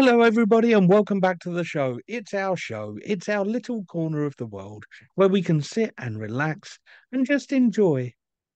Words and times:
Hello, 0.00 0.22
everybody, 0.22 0.74
and 0.74 0.88
welcome 0.88 1.18
back 1.18 1.40
to 1.40 1.50
the 1.50 1.64
show. 1.64 1.98
It's 2.06 2.32
our 2.32 2.56
show. 2.56 2.96
It's 3.04 3.28
our 3.28 3.44
little 3.44 3.82
corner 3.86 4.26
of 4.26 4.36
the 4.36 4.46
world 4.46 4.84
where 5.16 5.26
we 5.26 5.42
can 5.42 5.60
sit 5.60 5.92
and 5.98 6.20
relax 6.20 6.78
and 7.10 7.26
just 7.26 7.50
enjoy. 7.50 8.12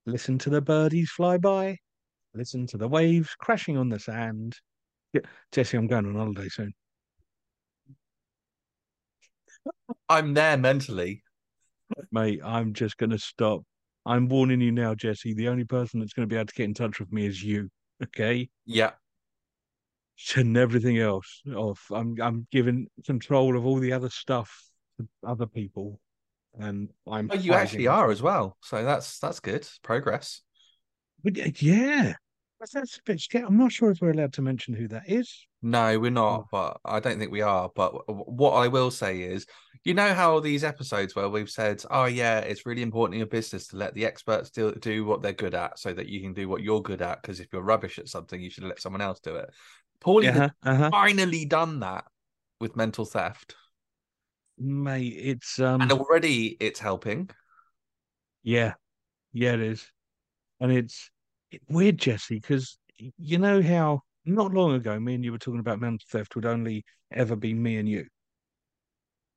Listen 0.06 0.38
to 0.38 0.50
the 0.50 0.60
birdies 0.60 1.10
fly 1.10 1.38
by, 1.38 1.78
listen 2.32 2.68
to 2.68 2.78
the 2.78 2.86
waves 2.86 3.34
crashing 3.40 3.76
on 3.76 3.88
the 3.88 3.98
sand. 3.98 4.54
Yeah, 5.12 5.22
Jesse, 5.50 5.76
I'm 5.76 5.88
going 5.88 6.06
on 6.06 6.14
holiday 6.14 6.48
soon. 6.48 6.74
I'm 10.08 10.34
there 10.34 10.56
mentally. 10.56 11.24
Mate, 12.12 12.38
I'm 12.44 12.72
just 12.72 12.98
going 12.98 13.10
to 13.10 13.18
stop. 13.18 13.62
I'm 14.06 14.28
warning 14.28 14.60
you 14.60 14.70
now, 14.70 14.94
Jesse. 14.94 15.34
The 15.34 15.48
only 15.48 15.64
person 15.64 15.98
that's 15.98 16.12
going 16.12 16.28
to 16.28 16.32
be 16.32 16.38
able 16.38 16.46
to 16.46 16.54
get 16.54 16.66
in 16.66 16.74
touch 16.74 17.00
with 17.00 17.12
me 17.12 17.26
is 17.26 17.42
you. 17.42 17.68
Okay? 18.00 18.48
Yeah. 18.64 18.92
Turn 20.28 20.56
everything 20.56 20.98
else 20.98 21.42
off. 21.54 21.84
I'm 21.90 22.16
I'm 22.20 22.46
giving 22.52 22.86
control 23.04 23.56
of 23.56 23.66
all 23.66 23.78
the 23.78 23.92
other 23.92 24.10
stuff 24.10 24.50
to 24.98 25.08
other 25.26 25.46
people, 25.46 25.98
and 26.58 26.90
I'm. 27.10 27.28
Oh, 27.32 27.34
you 27.36 27.54
actually 27.54 27.86
are 27.88 28.10
as 28.10 28.22
well. 28.22 28.56
So 28.62 28.84
that's 28.84 29.18
that's 29.18 29.40
good. 29.40 29.68
Progress. 29.82 30.42
But 31.24 31.38
uh, 31.38 31.50
yeah, 31.58 32.14
But 32.60 32.70
that's 32.72 32.98
a 32.98 33.02
bit 33.04 33.20
scary. 33.20 33.44
I'm 33.44 33.56
not 33.56 33.72
sure 33.72 33.90
if 33.90 34.00
we're 34.00 34.10
allowed 34.10 34.32
to 34.34 34.42
mention 34.42 34.74
who 34.74 34.88
that 34.88 35.04
is. 35.08 35.46
No, 35.62 35.98
we're 35.98 36.06
Oh. 36.08 36.10
not, 36.10 36.46
but 36.52 36.80
I 36.84 37.00
don't 37.00 37.18
think 37.18 37.32
we 37.32 37.42
are. 37.42 37.70
But 37.74 37.92
what 38.08 38.52
I 38.52 38.68
will 38.68 38.90
say 38.90 39.22
is, 39.22 39.46
you 39.84 39.94
know 39.94 40.12
how 40.14 40.40
these 40.40 40.62
episodes 40.64 41.14
where 41.16 41.28
we've 41.28 41.50
said, 41.50 41.82
"Oh 41.90 42.04
yeah, 42.04 42.38
it's 42.40 42.66
really 42.66 42.82
important 42.82 43.14
in 43.14 43.18
your 43.20 43.26
business 43.28 43.66
to 43.68 43.76
let 43.76 43.94
the 43.94 44.04
experts 44.06 44.50
do 44.50 44.72
do 44.74 45.04
what 45.04 45.22
they're 45.22 45.32
good 45.32 45.54
at, 45.54 45.78
so 45.78 45.92
that 45.92 46.08
you 46.08 46.20
can 46.20 46.32
do 46.32 46.48
what 46.48 46.62
you're 46.62 46.82
good 46.82 47.02
at." 47.02 47.22
Because 47.22 47.40
if 47.40 47.48
you're 47.52 47.62
rubbish 47.62 47.98
at 47.98 48.08
something, 48.08 48.40
you 48.40 48.50
should 48.50 48.64
let 48.64 48.80
someone 48.80 49.00
else 49.00 49.18
do 49.20 49.34
it. 49.36 49.50
Paulie 50.02 50.28
Uh-huh, 50.28 50.48
uh-huh. 50.64 50.90
finally 50.90 51.44
done 51.44 51.80
that 51.80 52.04
with 52.60 52.76
mental 52.76 53.04
theft, 53.04 53.54
Mate, 54.58 55.14
it's 55.16 55.58
um, 55.58 55.80
and 55.80 55.92
already 55.92 56.56
it's 56.60 56.80
helping. 56.80 57.30
yeah, 58.42 58.74
yeah, 59.32 59.54
it 59.54 59.60
is, 59.60 59.90
and 60.60 60.72
it's 60.72 61.10
it, 61.50 61.62
weird, 61.68 61.98
Jesse, 61.98 62.36
because 62.36 62.78
you 63.18 63.38
know 63.38 63.62
how 63.62 64.02
not 64.24 64.52
long 64.52 64.74
ago 64.74 64.98
me 65.00 65.14
and 65.14 65.24
you 65.24 65.32
were 65.32 65.38
talking 65.38 65.60
about 65.60 65.80
mental 65.80 66.06
theft 66.10 66.36
would 66.36 66.46
only 66.46 66.84
ever 67.12 67.34
be 67.34 67.54
me 67.54 67.76
and 67.78 67.88
you. 67.88 68.06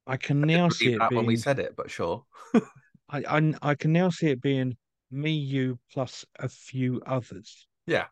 I 0.07 0.17
can 0.17 0.41
now 0.41 0.69
see 0.69 0.93
it 0.93 0.99
that 0.99 1.11
when 1.13 1.25
we 1.25 1.37
said 1.37 1.59
it, 1.59 1.75
but 1.75 1.89
sure. 1.89 2.23
I, 3.09 3.23
I 3.27 3.53
I 3.61 3.75
can 3.75 3.93
now 3.93 4.09
see 4.09 4.27
it 4.27 4.41
being 4.41 4.77
me, 5.11 5.31
you, 5.31 5.79
plus 5.91 6.25
a 6.39 6.49
few 6.49 7.01
others. 7.05 7.67
Yeah. 7.87 8.05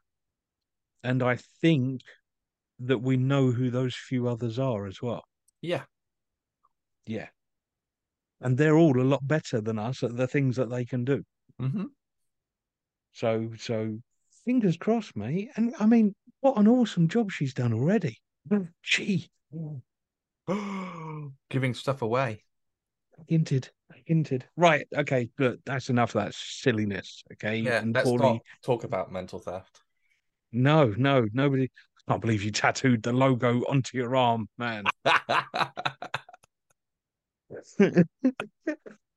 And 1.03 1.21
I 1.21 1.37
think 1.61 2.01
that 2.85 2.99
we 2.99 3.17
know 3.17 3.51
who 3.51 3.69
those 3.69 3.95
few 3.95 4.27
others 4.27 4.59
are 4.59 4.85
as 4.85 5.01
well. 5.01 5.23
Yeah. 5.61 5.83
Yeah. 7.05 7.27
And 8.41 8.57
they're 8.57 8.77
all 8.77 8.99
a 8.99 9.03
lot 9.03 9.27
better 9.27 9.61
than 9.61 9.79
us 9.79 10.03
at 10.03 10.17
the 10.17 10.27
things 10.27 10.55
that 10.57 10.69
they 10.69 10.85
can 10.85 11.05
do. 11.05 11.23
hmm 11.59 11.85
So 13.13 13.51
so 13.57 13.99
fingers 14.43 14.77
crossed, 14.77 15.15
mate. 15.15 15.49
And 15.55 15.73
I 15.79 15.85
mean, 15.85 16.15
what 16.41 16.57
an 16.57 16.67
awesome 16.67 17.07
job 17.07 17.31
she's 17.31 17.53
done 17.53 17.73
already. 17.73 18.19
She 18.81 19.29
Giving 21.49 21.73
stuff 21.73 22.01
away. 22.01 22.43
hinted, 23.27 23.69
hinted. 24.05 24.45
Right, 24.57 24.87
okay, 24.95 25.29
good. 25.37 25.61
That's 25.65 25.89
enough 25.89 26.15
of 26.15 26.25
that 26.25 26.33
silliness. 26.35 27.23
Okay. 27.33 27.61
Yeah, 27.61 27.79
and 27.79 27.95
let's 27.95 28.09
Paulie, 28.09 28.33
not 28.33 28.39
talk 28.63 28.83
about 28.83 29.11
mental 29.11 29.39
theft. 29.39 29.81
no, 30.51 30.93
no, 30.97 31.25
nobody 31.33 31.69
can't 32.07 32.21
believe 32.21 32.43
you 32.43 32.51
tattooed 32.51 33.03
the 33.03 33.13
logo 33.13 33.59
onto 33.69 33.97
your 33.97 34.15
arm, 34.15 34.47
man. 34.57 34.83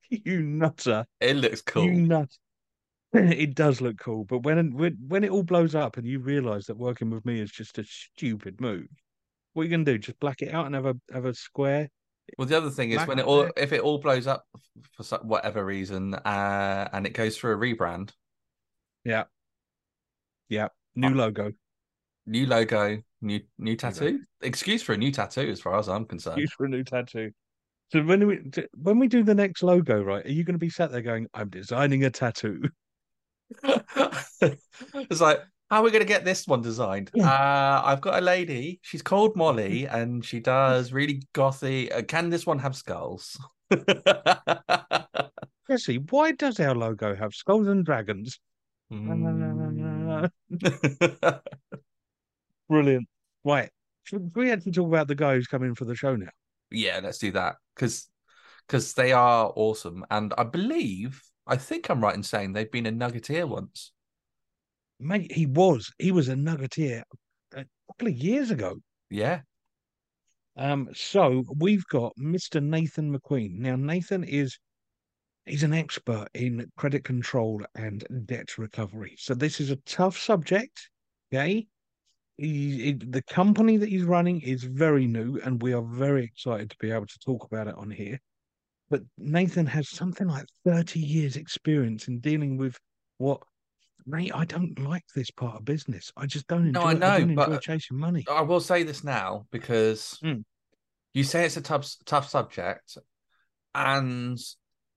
you 0.09 0.41
nutter. 0.41 1.05
it 1.19 1.35
looks 1.35 1.61
cool. 1.61 1.83
You 1.83 1.93
nut. 1.93 2.29
It 3.13 3.55
does 3.55 3.79
look 3.79 3.97
cool, 3.97 4.25
but 4.25 4.39
when 4.39 4.75
when 4.75 4.97
when 5.07 5.23
it 5.23 5.31
all 5.31 5.41
blows 5.41 5.75
up 5.75 5.97
and 5.97 6.05
you 6.05 6.19
realise 6.19 6.67
that 6.67 6.77
working 6.77 7.09
with 7.09 7.25
me 7.25 7.39
is 7.39 7.49
just 7.49 7.79
a 7.79 7.85
stupid 7.85 8.59
move, 8.59 8.87
what 9.53 9.61
are 9.61 9.65
you 9.65 9.71
gonna 9.71 9.85
do? 9.85 9.97
Just 9.97 10.19
black 10.19 10.41
it 10.41 10.53
out 10.53 10.65
and 10.65 10.75
have 10.75 10.85
a 10.85 10.95
have 11.13 11.25
a 11.25 11.33
square? 11.33 11.89
Well, 12.37 12.47
the 12.47 12.57
other 12.57 12.69
thing 12.69 12.91
is 12.91 12.97
Black 12.97 13.07
when 13.07 13.19
it 13.19 13.25
all 13.25 13.49
if 13.55 13.71
it 13.71 13.79
all 13.79 13.99
blows 13.99 14.27
up 14.27 14.43
for 14.91 15.03
some, 15.03 15.21
whatever 15.21 15.63
reason, 15.63 16.13
uh, 16.13 16.89
and 16.91 17.07
it 17.07 17.11
goes 17.11 17.37
through 17.37 17.53
a 17.53 17.57
rebrand, 17.57 18.11
Yeah, 19.05 19.23
yeah. 20.49 20.67
New 20.95 21.13
logo. 21.13 21.53
New 22.27 22.45
logo, 22.45 23.01
new 23.21 23.41
new 23.57 23.75
tattoo. 23.75 24.19
Excuse 24.41 24.83
for 24.83 24.93
a 24.93 24.97
new 24.97 25.11
tattoo, 25.11 25.49
as 25.49 25.59
far 25.59 25.79
as 25.79 25.89
I'm 25.89 26.05
concerned. 26.05 26.39
Use 26.39 26.53
for 26.53 26.65
a 26.65 26.69
new 26.69 26.83
tattoo. 26.83 27.31
So 27.91 28.03
when 28.03 28.27
we 28.27 28.39
when 28.75 28.99
we 28.99 29.07
do 29.07 29.23
the 29.23 29.33
next 29.33 29.63
logo, 29.63 30.01
right? 30.01 30.25
Are 30.25 30.31
you 30.31 30.43
going 30.43 30.55
to 30.55 30.59
be 30.59 30.69
sat 30.69 30.91
there 30.91 31.01
going, 31.01 31.27
"I'm 31.33 31.49
designing 31.49 32.03
a 32.03 32.09
tattoo"? 32.09 32.69
it's 34.41 35.21
like, 35.21 35.41
how 35.69 35.79
are 35.79 35.83
we 35.83 35.91
going 35.91 36.01
to 36.01 36.07
get 36.07 36.25
this 36.25 36.45
one 36.47 36.61
designed? 36.61 37.11
Yeah. 37.13 37.31
Uh, 37.31 37.81
I've 37.85 38.01
got 38.01 38.21
a 38.21 38.21
lady. 38.21 38.79
She's 38.83 39.01
called 39.01 39.35
Molly, 39.35 39.85
and 39.87 40.23
she 40.23 40.39
does 40.39 40.91
really 40.91 41.23
gothy. 41.33 41.93
Uh, 41.93 42.03
can 42.03 42.29
this 42.29 42.45
one 42.45 42.59
have 42.59 42.75
skulls? 42.75 43.39
Jesse, 45.69 45.97
why 46.09 46.31
does 46.33 46.59
our 46.59 46.75
logo 46.75 47.15
have 47.15 47.33
skulls 47.33 47.67
and 47.67 47.85
dragons? 47.85 48.39
Mm. 48.91 50.29
Brilliant. 52.69 53.07
Right. 53.43 53.69
Should 54.03 54.35
we 54.35 54.51
actually 54.51 54.71
talk 54.71 54.87
about 54.87 55.07
the 55.07 55.15
guy 55.15 55.35
who's 55.35 55.47
coming 55.47 55.75
for 55.75 55.85
the 55.85 55.95
show 55.95 56.15
now? 56.15 56.29
yeah, 56.69 56.99
let's 57.01 57.17
do 57.17 57.31
that 57.31 57.55
because 57.75 58.09
because 58.67 58.93
they 58.93 59.13
are 59.13 59.51
awesome, 59.55 60.05
and 60.11 60.33
I 60.37 60.43
believe 60.43 61.21
I 61.45 61.55
think 61.55 61.89
I'm 61.89 62.01
right 62.01 62.15
in 62.15 62.23
saying 62.23 62.53
they've 62.53 62.71
been 62.71 62.85
a 62.85 62.91
Nuggeteer 62.91 63.47
once. 63.47 63.91
Mate, 64.99 65.31
he 65.31 65.45
was. 65.45 65.93
He 65.99 66.11
was 66.11 66.27
a 66.27 66.33
nuggeteer 66.33 67.03
a 67.53 67.65
couple 67.87 68.07
of 68.07 68.15
years 68.15 68.51
ago. 68.51 68.77
Yeah, 69.09 69.41
Um, 70.57 70.89
so 70.93 71.43
we've 71.55 71.85
got 71.85 72.13
Mr. 72.19 72.61
Nathan 72.61 73.15
McQueen. 73.17 73.59
Now, 73.59 73.75
Nathan 73.75 74.23
is 74.23 74.57
he's 75.45 75.63
an 75.63 75.73
expert 75.73 76.27
in 76.33 76.69
credit 76.75 77.03
control 77.05 77.61
and 77.75 78.05
debt 78.25 78.57
recovery. 78.57 79.15
So 79.17 79.33
this 79.33 79.61
is 79.61 79.69
a 79.71 79.77
tough 79.77 80.17
subject. 80.17 80.89
Okay. 81.31 81.67
He, 82.37 82.83
he- 82.83 82.91
the 82.93 83.23
company 83.23 83.77
that 83.77 83.89
he's 83.89 84.03
running 84.03 84.41
is 84.41 84.63
very 84.63 85.07
new, 85.07 85.39
and 85.43 85.61
we 85.61 85.73
are 85.73 85.81
very 85.81 86.23
excited 86.23 86.69
to 86.69 86.77
be 86.79 86.91
able 86.91 87.07
to 87.07 87.19
talk 87.19 87.45
about 87.45 87.67
it 87.67 87.75
on 87.75 87.89
here. 87.89 88.19
But 88.89 89.01
Nathan 89.17 89.65
has 89.65 89.89
something 89.89 90.27
like 90.27 90.45
30 90.65 90.99
years 90.99 91.35
experience 91.35 92.07
in 92.07 92.19
dealing 92.19 92.57
with 92.57 92.79
what 93.17 93.41
mate, 94.05 94.31
I 94.33 94.45
don't 94.45 94.79
like 94.79 95.03
this 95.13 95.29
part 95.31 95.57
of 95.57 95.65
business. 95.65 96.13
I 96.15 96.27
just 96.27 96.47
don't 96.47 96.67
enjoy 96.67 96.79
No, 96.79 96.85
I 96.85 96.91
I, 96.91 96.93
know, 96.93 97.25
don't 97.25 97.35
but- 97.35 97.61
chasing 97.61 97.97
money. 97.97 98.23
I 98.31 98.41
will 98.41 98.61
say 98.61 98.83
this 98.83 99.03
now 99.03 99.45
because 99.51 100.17
Mm. 100.23 100.43
you 101.13 101.23
say 101.25 101.43
it's 101.45 101.57
a 101.57 101.61
tough 101.61 101.91
tough 102.05 102.29
subject, 102.29 102.97
and 103.75 104.37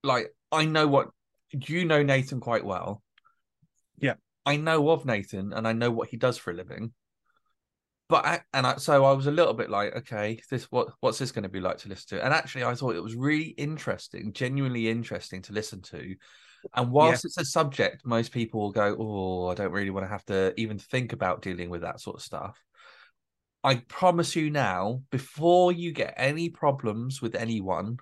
like 0.03 0.33
I 0.51 0.65
know 0.65 0.87
what 0.87 1.09
you 1.51 1.83
know 1.85 2.03
Nathan 2.03 2.39
quite 2.39 2.63
well. 2.65 3.01
Yeah. 3.97 4.13
I 4.45 4.55
know 4.55 4.89
of 4.89 5.05
Nathan, 5.05 5.51
and 5.53 5.67
I 5.67 5.73
know 5.73 5.91
what 5.91 6.07
he 6.09 6.17
does 6.17 6.37
for 6.37 6.51
a 6.51 6.53
living. 6.53 6.93
But 8.11 8.25
I, 8.25 8.41
and 8.53 8.67
I, 8.67 8.75
so 8.75 9.05
I 9.05 9.13
was 9.13 9.27
a 9.27 9.31
little 9.31 9.53
bit 9.53 9.69
like, 9.69 9.95
okay, 9.95 10.37
this 10.49 10.65
what 10.65 10.89
what's 10.99 11.17
this 11.17 11.31
going 11.31 11.43
to 11.43 11.49
be 11.49 11.61
like 11.61 11.77
to 11.77 11.87
listen 11.87 12.17
to? 12.17 12.25
And 12.25 12.33
actually, 12.33 12.65
I 12.65 12.75
thought 12.75 12.97
it 12.97 13.01
was 13.01 13.15
really 13.15 13.51
interesting, 13.57 14.33
genuinely 14.33 14.89
interesting 14.89 15.41
to 15.43 15.53
listen 15.53 15.81
to. 15.83 16.17
And 16.75 16.91
whilst 16.91 17.23
it's 17.23 17.37
a 17.37 17.45
subject, 17.45 18.05
most 18.05 18.33
people 18.33 18.59
will 18.59 18.73
go, 18.73 18.97
"Oh, 18.99 19.47
I 19.47 19.53
don't 19.53 19.71
really 19.71 19.91
want 19.91 20.03
to 20.03 20.09
have 20.09 20.25
to 20.25 20.53
even 20.59 20.77
think 20.77 21.13
about 21.13 21.41
dealing 21.41 21.69
with 21.69 21.83
that 21.83 22.01
sort 22.01 22.17
of 22.17 22.21
stuff." 22.21 22.61
I 23.63 23.75
promise 23.75 24.35
you 24.35 24.49
now, 24.49 25.03
before 25.09 25.71
you 25.71 25.93
get 25.93 26.13
any 26.17 26.49
problems 26.49 27.21
with 27.21 27.33
anyone 27.33 27.97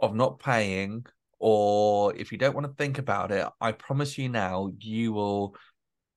of 0.00 0.16
not 0.16 0.40
paying, 0.40 1.06
or 1.38 2.12
if 2.16 2.32
you 2.32 2.38
don't 2.38 2.56
want 2.56 2.66
to 2.66 2.74
think 2.74 2.98
about 2.98 3.30
it, 3.30 3.46
I 3.60 3.70
promise 3.70 4.18
you 4.18 4.28
now, 4.28 4.72
you 4.80 5.12
will 5.12 5.54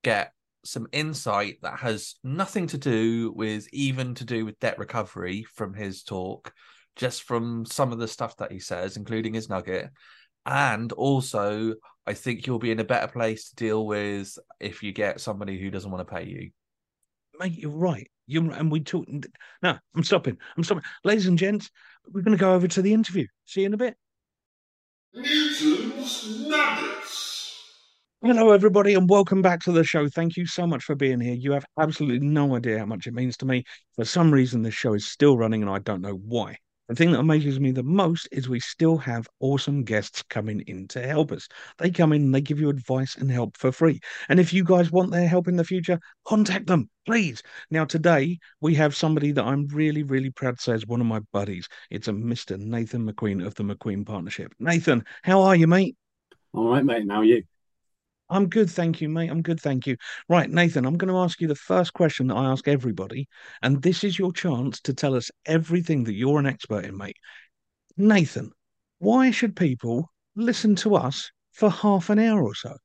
get 0.04 0.34
some 0.66 0.88
insight 0.92 1.58
that 1.62 1.80
has 1.80 2.16
nothing 2.24 2.68
to 2.68 2.78
do 2.78 3.32
with 3.32 3.68
even 3.72 4.16
to 4.16 4.26
do 4.26 4.46
with 4.46 4.60
debt 4.60 4.78
recovery 4.78 5.46
from 5.56 5.74
his 5.74 6.04
talk, 6.04 6.54
just 6.96 7.24
from 7.24 7.66
some 7.66 7.92
of 7.92 8.00
the 8.00 8.08
stuff 8.08 8.38
that 8.38 8.52
he 8.52 8.60
says, 8.60 8.98
including 8.98 9.34
his 9.34 9.50
nugget. 9.50 9.90
And 10.46 10.92
also, 10.94 11.76
I 12.06 12.14
think 12.14 12.48
you'll 12.48 12.60
be 12.60 12.72
in 12.72 12.80
a 12.80 12.86
better 12.86 13.08
place 13.08 13.50
to 13.50 13.56
deal 13.56 13.86
with 13.86 14.38
if 14.60 14.84
you 14.84 14.92
get 14.92 15.22
somebody 15.22 15.60
who 15.60 15.70
doesn't 15.70 15.92
want 15.92 16.08
to 16.08 16.14
pay 16.14 16.26
you. 16.26 16.52
Mate, 17.40 17.58
you're 17.58 17.72
right. 17.72 18.10
You're 18.28 18.52
and 18.52 18.72
we 18.72 18.82
talk. 18.82 19.08
No, 19.62 19.78
I'm 19.96 20.04
stopping. 20.04 20.38
I'm 20.56 20.64
stopping, 20.64 20.84
ladies 21.04 21.28
and 21.28 21.38
gents. 21.38 21.70
We're 22.12 22.22
going 22.22 22.38
to 22.38 22.42
go 22.42 22.54
over 22.54 22.68
to 22.68 22.82
the 22.82 22.94
interview. 22.94 23.28
See 23.46 23.62
you 23.62 23.68
in 23.68 23.74
a 23.74 23.78
bit. 23.78 23.96
Newton's 25.14 26.48
Nuggets. 26.48 26.79
Hello, 28.22 28.52
everybody, 28.52 28.96
and 28.96 29.10
welcome 29.10 29.42
back 29.42 29.62
to 29.62 29.72
the 29.72 29.86
show. 29.86 30.10
Thank 30.10 30.36
you 30.36 30.46
so 30.46 30.68
much 30.68 30.84
for 30.84 30.94
being 30.94 31.22
here. 31.22 31.36
You 31.36 31.54
have 31.54 31.66
absolutely 31.80 32.28
no 32.28 32.54
idea 32.54 32.80
how 32.80 32.86
much 32.86 33.08
it 33.08 33.14
means 33.14 33.38
to 33.38 33.46
me. 33.46 33.64
For 33.96 34.04
some 34.04 34.30
reason, 34.30 34.62
this 34.62 34.74
show 34.74 34.94
is 34.94 35.08
still 35.08 35.38
running, 35.38 35.62
and 35.62 35.72
I 35.72 35.80
don't 35.80 36.02
know 36.02 36.16
why. 36.16 36.58
The 36.90 36.96
thing 36.96 37.12
that 37.14 37.22
amazes 37.22 37.62
me 37.62 37.72
the 37.72 37.82
most 37.82 38.28
is 38.30 38.50
we 38.50 38.60
still 38.60 38.98
have 38.98 39.30
awesome 39.40 39.86
guests 39.86 40.22
coming 40.24 40.60
in 40.68 40.90
to 40.90 41.08
help 41.08 41.32
us. 41.32 41.48
They 41.78 41.92
come 41.92 42.12
in 42.12 42.34
they 42.34 42.42
give 42.42 42.60
you 42.60 42.68
advice 42.68 43.16
and 43.16 43.32
help 43.32 43.56
for 43.56 43.72
free. 43.72 44.02
And 44.28 44.38
if 44.38 44.52
you 44.52 44.66
guys 44.66 44.92
want 44.92 45.12
their 45.12 45.26
help 45.26 45.48
in 45.48 45.56
the 45.56 45.64
future, 45.64 45.98
contact 46.26 46.68
them, 46.68 46.90
please. 47.06 47.42
Now, 47.72 47.86
today 47.86 48.40
we 48.60 48.76
have 48.76 48.98
somebody 48.98 49.32
that 49.32 49.46
I'm 49.46 49.66
really, 49.68 50.04
really 50.04 50.32
proud 50.32 50.58
to 50.58 50.62
say 50.62 50.74
is 50.74 50.86
one 50.86 51.00
of 51.00 51.08
my 51.08 51.22
buddies. 51.32 51.70
It's 51.90 52.10
a 52.10 52.12
Mr. 52.12 52.60
Nathan 52.60 53.10
McQueen 53.10 53.46
of 53.46 53.56
the 53.56 53.64
McQueen 53.64 54.06
Partnership. 54.06 54.54
Nathan, 54.60 55.06
how 55.24 55.44
are 55.44 55.56
you, 55.56 55.68
mate? 55.68 55.96
All 56.54 56.68
right, 56.70 56.84
mate. 56.84 57.06
How 57.10 57.20
are 57.20 57.24
you? 57.24 57.44
I'm 58.30 58.48
good, 58.48 58.70
thank 58.70 59.02
you, 59.02 59.10
mate. 59.10 59.30
I'm 59.30 59.42
good, 59.42 59.60
thank 59.60 59.88
you. 59.88 59.98
Right, 60.28 60.50
Nathan, 60.50 60.86
I'm 60.86 60.98
going 60.98 61.12
to 61.12 61.20
ask 61.20 61.42
you 61.42 61.48
the 61.48 61.56
first 61.56 61.94
question 61.94 62.28
that 62.28 62.36
I 62.36 62.46
ask 62.46 62.68
everybody, 62.68 63.28
and 63.64 63.82
this 63.82 64.04
is 64.04 64.20
your 64.20 64.32
chance 64.32 64.80
to 64.82 64.94
tell 64.94 65.16
us 65.16 65.32
everything 65.46 66.04
that 66.04 66.14
you're 66.14 66.40
an 66.40 66.46
expert 66.46 66.86
in, 66.86 66.96
mate. 66.96 67.18
Nathan, 67.98 68.52
why 69.00 69.32
should 69.32 69.56
people 69.56 70.12
listen 70.36 70.76
to 70.78 70.96
us 70.96 71.32
for 71.54 71.72
half 71.72 72.10
an 72.12 72.20
hour 72.20 72.44
or 72.44 72.54
so? 72.54 72.76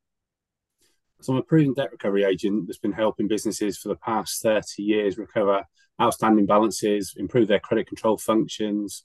So 1.21 1.35
I'm 1.35 1.39
a 1.39 1.43
proven 1.43 1.75
debt 1.75 1.93
recovery 1.93 2.25
agent 2.25 2.67
that's 2.67 2.79
been 2.79 2.93
helping 2.93 3.29
businesses 3.29 3.79
for 3.79 3.89
the 3.89 3.97
past 3.97 4.43
30 4.43 4.83
years 4.83 5.19
recover 5.19 5.65
outstanding 6.01 6.47
balances, 6.47 7.15
improve 7.17 7.49
their 7.49 7.61
credit 7.61 7.87
control 7.87 8.17
functions, 8.17 9.05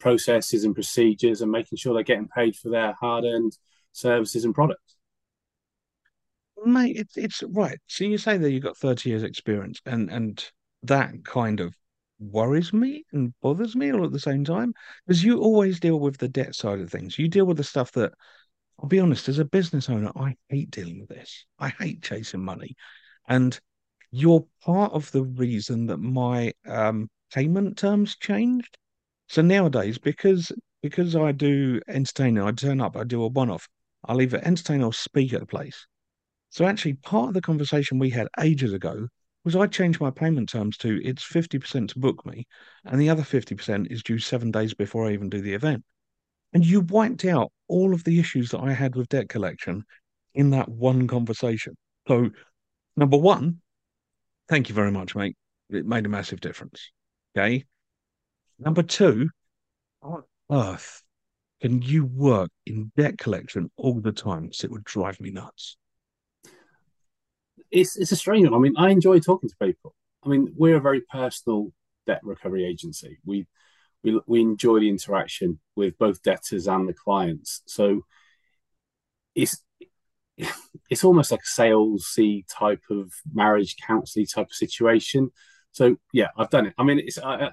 processes 0.00 0.64
and 0.64 0.74
procedures, 0.74 1.40
and 1.40 1.50
making 1.50 1.78
sure 1.78 1.94
they're 1.94 2.02
getting 2.02 2.28
paid 2.28 2.56
for 2.56 2.68
their 2.68 2.92
hard-earned 2.92 3.56
services 3.92 4.44
and 4.44 4.54
products 4.54 4.93
mate, 6.66 6.96
it's 6.96 7.16
it's 7.16 7.42
right. 7.42 7.78
So 7.86 8.04
you 8.04 8.18
say 8.18 8.36
that 8.38 8.50
you've 8.50 8.62
got 8.62 8.76
30 8.76 9.10
years 9.10 9.22
experience 9.22 9.80
and 9.86 10.10
and 10.10 10.44
that 10.82 11.24
kind 11.24 11.60
of 11.60 11.74
worries 12.18 12.72
me 12.72 13.04
and 13.12 13.34
bothers 13.42 13.74
me 13.74 13.92
all 13.92 14.04
at 14.04 14.12
the 14.12 14.20
same 14.20 14.44
time 14.44 14.72
because 15.06 15.24
you 15.24 15.40
always 15.40 15.80
deal 15.80 15.98
with 15.98 16.18
the 16.18 16.28
debt 16.28 16.54
side 16.54 16.80
of 16.80 16.90
things. 16.90 17.18
You 17.18 17.28
deal 17.28 17.46
with 17.46 17.56
the 17.56 17.64
stuff 17.64 17.92
that 17.92 18.12
I'll 18.78 18.88
be 18.88 19.00
honest, 19.00 19.28
as 19.28 19.38
a 19.38 19.44
business 19.44 19.88
owner, 19.88 20.10
I 20.16 20.36
hate 20.48 20.70
dealing 20.70 21.00
with 21.00 21.08
this. 21.08 21.46
I 21.58 21.70
hate 21.70 22.02
chasing 22.02 22.44
money. 22.44 22.76
And 23.28 23.58
you're 24.10 24.46
part 24.62 24.92
of 24.92 25.10
the 25.12 25.24
reason 25.24 25.86
that 25.86 25.98
my 25.98 26.52
um, 26.66 27.08
payment 27.32 27.78
terms 27.78 28.16
changed. 28.16 28.76
So 29.28 29.42
nowadays, 29.42 29.98
because 29.98 30.52
because 30.82 31.16
I 31.16 31.32
do 31.32 31.80
entertaining, 31.88 32.42
I 32.42 32.52
turn 32.52 32.80
up, 32.80 32.96
I 32.96 33.04
do 33.04 33.22
a 33.22 33.28
one-off. 33.28 33.66
I'll 34.04 34.20
either 34.20 34.40
entertain 34.44 34.82
or 34.82 34.92
speak 34.92 35.32
at 35.32 35.42
a 35.42 35.46
place. 35.46 35.86
So 36.54 36.64
actually, 36.64 36.92
part 36.94 37.26
of 37.26 37.34
the 37.34 37.40
conversation 37.40 37.98
we 37.98 38.10
had 38.10 38.28
ages 38.38 38.72
ago 38.72 39.08
was 39.42 39.56
I 39.56 39.66
changed 39.66 40.00
my 40.00 40.12
payment 40.12 40.48
terms 40.48 40.76
to 40.78 41.00
it's 41.02 41.24
50% 41.24 41.88
to 41.88 41.98
book 41.98 42.24
me, 42.24 42.46
and 42.84 43.00
the 43.00 43.10
other 43.10 43.24
50% 43.24 43.90
is 43.90 44.04
due 44.04 44.20
seven 44.20 44.52
days 44.52 44.72
before 44.72 45.08
I 45.08 45.14
even 45.14 45.28
do 45.28 45.40
the 45.40 45.52
event. 45.52 45.82
And 46.52 46.64
you 46.64 46.82
wiped 46.82 47.24
out 47.24 47.50
all 47.66 47.92
of 47.92 48.04
the 48.04 48.20
issues 48.20 48.50
that 48.50 48.60
I 48.60 48.72
had 48.72 48.94
with 48.94 49.08
debt 49.08 49.28
collection 49.28 49.82
in 50.32 50.50
that 50.50 50.68
one 50.68 51.08
conversation. 51.08 51.76
So, 52.06 52.30
number 52.96 53.16
one, 53.16 53.60
thank 54.48 54.68
you 54.68 54.76
very 54.76 54.92
much, 54.92 55.16
mate. 55.16 55.36
It 55.70 55.86
made 55.86 56.06
a 56.06 56.08
massive 56.08 56.40
difference. 56.40 56.92
Okay. 57.36 57.64
Number 58.60 58.84
two, 58.84 59.28
on 60.02 60.22
earth 60.52 61.02
can 61.60 61.82
you 61.82 62.04
work 62.04 62.50
in 62.64 62.92
debt 62.96 63.18
collection 63.18 63.72
all 63.76 64.00
the 64.00 64.12
time? 64.12 64.44
Because 64.44 64.62
it 64.62 64.70
would 64.70 64.84
drive 64.84 65.20
me 65.20 65.32
nuts 65.32 65.76
it's 67.74 67.96
it's 67.96 68.12
a 68.12 68.16
strange 68.16 68.48
one. 68.48 68.54
I 68.54 68.58
mean, 68.62 68.74
I 68.78 68.90
enjoy 68.90 69.18
talking 69.18 69.50
to 69.50 69.56
people. 69.60 69.94
I 70.24 70.28
mean, 70.28 70.52
we're 70.56 70.76
a 70.76 70.80
very 70.80 71.02
personal 71.02 71.72
debt 72.06 72.20
recovery 72.22 72.64
agency. 72.64 73.18
We 73.24 73.46
we 74.04 74.20
we 74.26 74.40
enjoy 74.40 74.80
the 74.80 74.88
interaction 74.88 75.60
with 75.76 75.98
both 75.98 76.22
debtors 76.22 76.68
and 76.68 76.88
the 76.88 76.94
clients. 76.94 77.62
So 77.66 78.02
it's 79.34 79.62
it's 80.90 81.04
almost 81.04 81.30
like 81.32 81.40
a 81.40 81.60
salesy 81.60 82.44
type 82.48 82.82
of 82.90 83.12
marriage 83.32 83.76
counselling 83.84 84.26
type 84.26 84.46
of 84.46 84.54
situation. 84.54 85.30
So 85.72 85.96
yeah, 86.12 86.28
I've 86.38 86.50
done 86.50 86.66
it. 86.66 86.74
I 86.78 86.84
mean, 86.84 87.00
it's 87.00 87.18
I, 87.18 87.50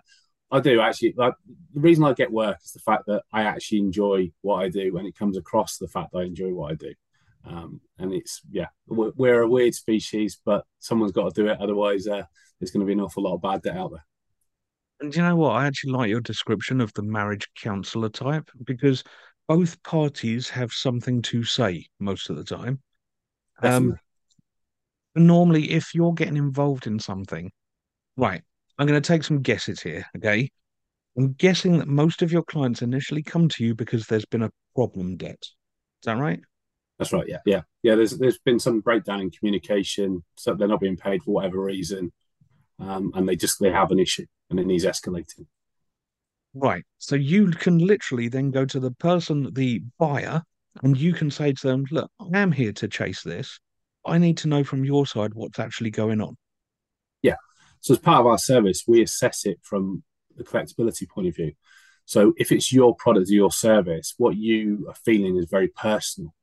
I 0.51 0.59
do 0.59 0.81
actually 0.81 1.15
like 1.17 1.33
the 1.73 1.81
reason 1.81 2.03
I 2.03 2.13
get 2.13 2.31
work 2.31 2.57
is 2.63 2.73
the 2.73 2.79
fact 2.79 3.05
that 3.07 3.23
I 3.33 3.43
actually 3.43 3.79
enjoy 3.79 4.31
what 4.41 4.57
I 4.57 4.69
do, 4.69 4.97
and 4.97 5.07
it 5.07 5.17
comes 5.17 5.37
across 5.37 5.77
the 5.77 5.87
fact 5.87 6.11
that 6.13 6.19
I 6.19 6.23
enjoy 6.23 6.49
what 6.53 6.71
I 6.71 6.75
do. 6.75 6.93
Um, 7.45 7.81
and 7.97 8.13
it's 8.13 8.41
yeah, 8.51 8.67
we're, 8.87 9.11
we're, 9.15 9.41
a 9.41 9.47
weird 9.47 9.73
species, 9.73 10.39
but 10.45 10.63
someone's 10.79 11.11
got 11.11 11.33
to 11.33 11.41
do 11.41 11.49
it. 11.49 11.59
Otherwise, 11.59 12.07
uh, 12.07 12.23
there's 12.59 12.71
going 12.71 12.81
to 12.81 12.85
be 12.85 12.93
an 12.93 13.01
awful 13.01 13.23
lot 13.23 13.35
of 13.35 13.41
bad 13.41 13.63
debt 13.63 13.77
out 13.77 13.91
there. 13.91 14.05
And 14.99 15.15
you 15.15 15.23
know 15.23 15.35
what? 15.35 15.51
I 15.51 15.65
actually 15.65 15.93
like 15.93 16.09
your 16.09 16.21
description 16.21 16.79
of 16.79 16.93
the 16.93 17.01
marriage 17.01 17.47
counselor 17.55 18.09
type 18.09 18.49
because 18.63 19.03
both 19.47 19.81
parties 19.83 20.47
have 20.49 20.71
something 20.71 21.21
to 21.23 21.43
say 21.43 21.87
most 21.99 22.29
of 22.29 22.35
the 22.35 22.43
time. 22.43 22.79
Um, 23.63 23.95
normally, 25.15 25.71
if 25.71 25.95
you're 25.95 26.13
getting 26.13 26.37
involved 26.37 26.85
in 26.85 26.99
something, 26.99 27.51
right, 28.15 28.43
I'm 28.77 28.87
going 28.87 29.01
to 29.01 29.07
take 29.07 29.23
some 29.23 29.41
guesses 29.41 29.81
here. 29.81 30.05
Okay. 30.17 30.49
I'm 31.17 31.33
guessing 31.33 31.79
that 31.79 31.87
most 31.87 32.21
of 32.21 32.31
your 32.31 32.43
clients 32.43 32.81
initially 32.81 33.23
come 33.23 33.49
to 33.49 33.65
you 33.65 33.75
because 33.75 34.07
there's 34.07 34.25
been 34.25 34.43
a 34.43 34.51
problem 34.75 35.17
debt. 35.17 35.41
Is 35.41 36.05
that 36.05 36.17
right? 36.17 36.39
That's 37.01 37.13
right. 37.13 37.27
Yeah, 37.27 37.39
yeah, 37.47 37.61
yeah. 37.81 37.95
There's 37.95 38.15
there's 38.19 38.37
been 38.37 38.59
some 38.59 38.79
breakdown 38.79 39.21
in 39.21 39.31
communication, 39.31 40.23
so 40.37 40.53
they're 40.53 40.67
not 40.67 40.81
being 40.81 40.97
paid 40.97 41.23
for 41.23 41.31
whatever 41.31 41.59
reason, 41.59 42.11
um, 42.77 43.11
and 43.15 43.27
they 43.27 43.35
just 43.35 43.59
they 43.59 43.71
have 43.71 43.89
an 43.89 43.97
issue 43.97 44.27
and 44.51 44.59
it 44.59 44.67
needs 44.67 44.85
escalating. 44.85 45.47
Right. 46.53 46.83
So 46.99 47.15
you 47.15 47.47
can 47.47 47.79
literally 47.79 48.27
then 48.27 48.51
go 48.51 48.65
to 48.65 48.79
the 48.79 48.91
person, 48.91 49.51
the 49.51 49.81
buyer, 49.97 50.43
and 50.83 50.95
you 50.95 51.11
can 51.11 51.31
say 51.31 51.53
to 51.53 51.67
them, 51.67 51.85
"Look, 51.89 52.11
I 52.19 52.37
am 52.37 52.51
here 52.51 52.71
to 52.73 52.87
chase 52.87 53.23
this. 53.23 53.59
I 54.05 54.19
need 54.19 54.37
to 54.37 54.47
know 54.47 54.63
from 54.63 54.85
your 54.85 55.07
side 55.07 55.33
what's 55.33 55.57
actually 55.57 55.89
going 55.89 56.21
on." 56.21 56.37
Yeah. 57.23 57.37
So 57.79 57.95
as 57.95 57.99
part 57.99 58.19
of 58.19 58.27
our 58.27 58.37
service, 58.37 58.83
we 58.87 59.01
assess 59.01 59.47
it 59.47 59.57
from 59.63 60.03
the 60.35 60.43
collectability 60.43 61.09
point 61.09 61.29
of 61.29 61.35
view. 61.35 61.53
So 62.05 62.33
if 62.37 62.51
it's 62.51 62.71
your 62.71 62.95
product 62.95 63.31
or 63.31 63.33
your 63.33 63.51
service, 63.51 64.13
what 64.19 64.37
you 64.37 64.85
are 64.87 64.95
feeling 65.03 65.37
is 65.37 65.47
very 65.49 65.69
personal. 65.69 66.35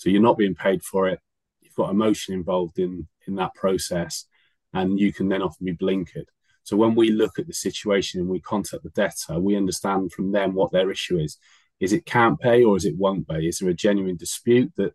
So 0.00 0.08
you're 0.08 0.22
not 0.22 0.38
being 0.38 0.54
paid 0.54 0.82
for 0.82 1.08
it. 1.08 1.20
You've 1.60 1.74
got 1.74 1.90
emotion 1.90 2.32
involved 2.32 2.78
in 2.78 3.06
in 3.26 3.34
that 3.34 3.54
process, 3.54 4.24
and 4.72 4.98
you 4.98 5.12
can 5.12 5.28
then 5.28 5.42
often 5.42 5.66
be 5.66 5.76
blinkered. 5.76 6.24
So 6.62 6.74
when 6.74 6.94
we 6.94 7.10
look 7.10 7.38
at 7.38 7.46
the 7.46 7.52
situation 7.52 8.18
and 8.18 8.30
we 8.30 8.40
contact 8.40 8.82
the 8.82 8.88
debtor, 8.90 9.38
we 9.38 9.58
understand 9.58 10.12
from 10.12 10.32
them 10.32 10.54
what 10.54 10.72
their 10.72 10.90
issue 10.90 11.18
is. 11.18 11.36
Is 11.80 11.92
it 11.92 12.06
can't 12.06 12.40
pay 12.40 12.64
or 12.64 12.78
is 12.78 12.86
it 12.86 12.96
won't 12.96 13.28
pay? 13.28 13.46
Is 13.46 13.58
there 13.58 13.68
a 13.68 13.74
genuine 13.74 14.16
dispute 14.16 14.72
that 14.76 14.94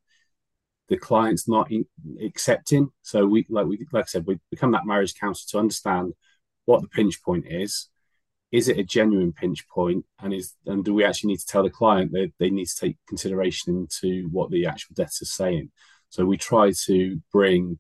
the 0.90 0.98
client's 0.98 1.48
not 1.48 1.72
in, 1.72 1.86
accepting? 2.24 2.90
So 3.04 3.28
we 3.28 3.46
like 3.48 3.68
we 3.68 3.86
like 3.92 4.06
I 4.06 4.08
said, 4.08 4.26
we 4.26 4.40
become 4.50 4.72
that 4.72 4.88
marriage 4.88 5.14
counsellor 5.14 5.52
to 5.52 5.60
understand 5.60 6.14
what 6.66 6.82
the 6.82 6.88
pinch 6.88 7.22
point 7.22 7.46
is, 7.48 7.90
is 8.56 8.68
it 8.68 8.80
a 8.80 8.84
genuine 8.84 9.34
pinch 9.34 9.68
point? 9.68 10.06
And 10.20 10.34
is 10.34 10.56
and 10.66 10.84
do 10.84 10.94
we 10.94 11.06
actually 11.06 11.30
need 11.30 11.40
to 11.40 11.48
tell 11.48 11.64
the 11.64 11.70
client 11.70 12.12
that 12.14 12.32
they 12.40 12.50
need 12.50 12.68
to 12.68 12.76
take 12.76 12.98
consideration 13.08 13.76
into 13.76 14.28
what 14.32 14.52
the 14.52 14.66
actual 14.66 14.94
debtor 14.96 15.12
is 15.22 15.34
saying? 15.34 15.72
So 16.10 16.26
we 16.26 16.38
try 16.38 16.72
to 16.86 17.22
bring 17.32 17.80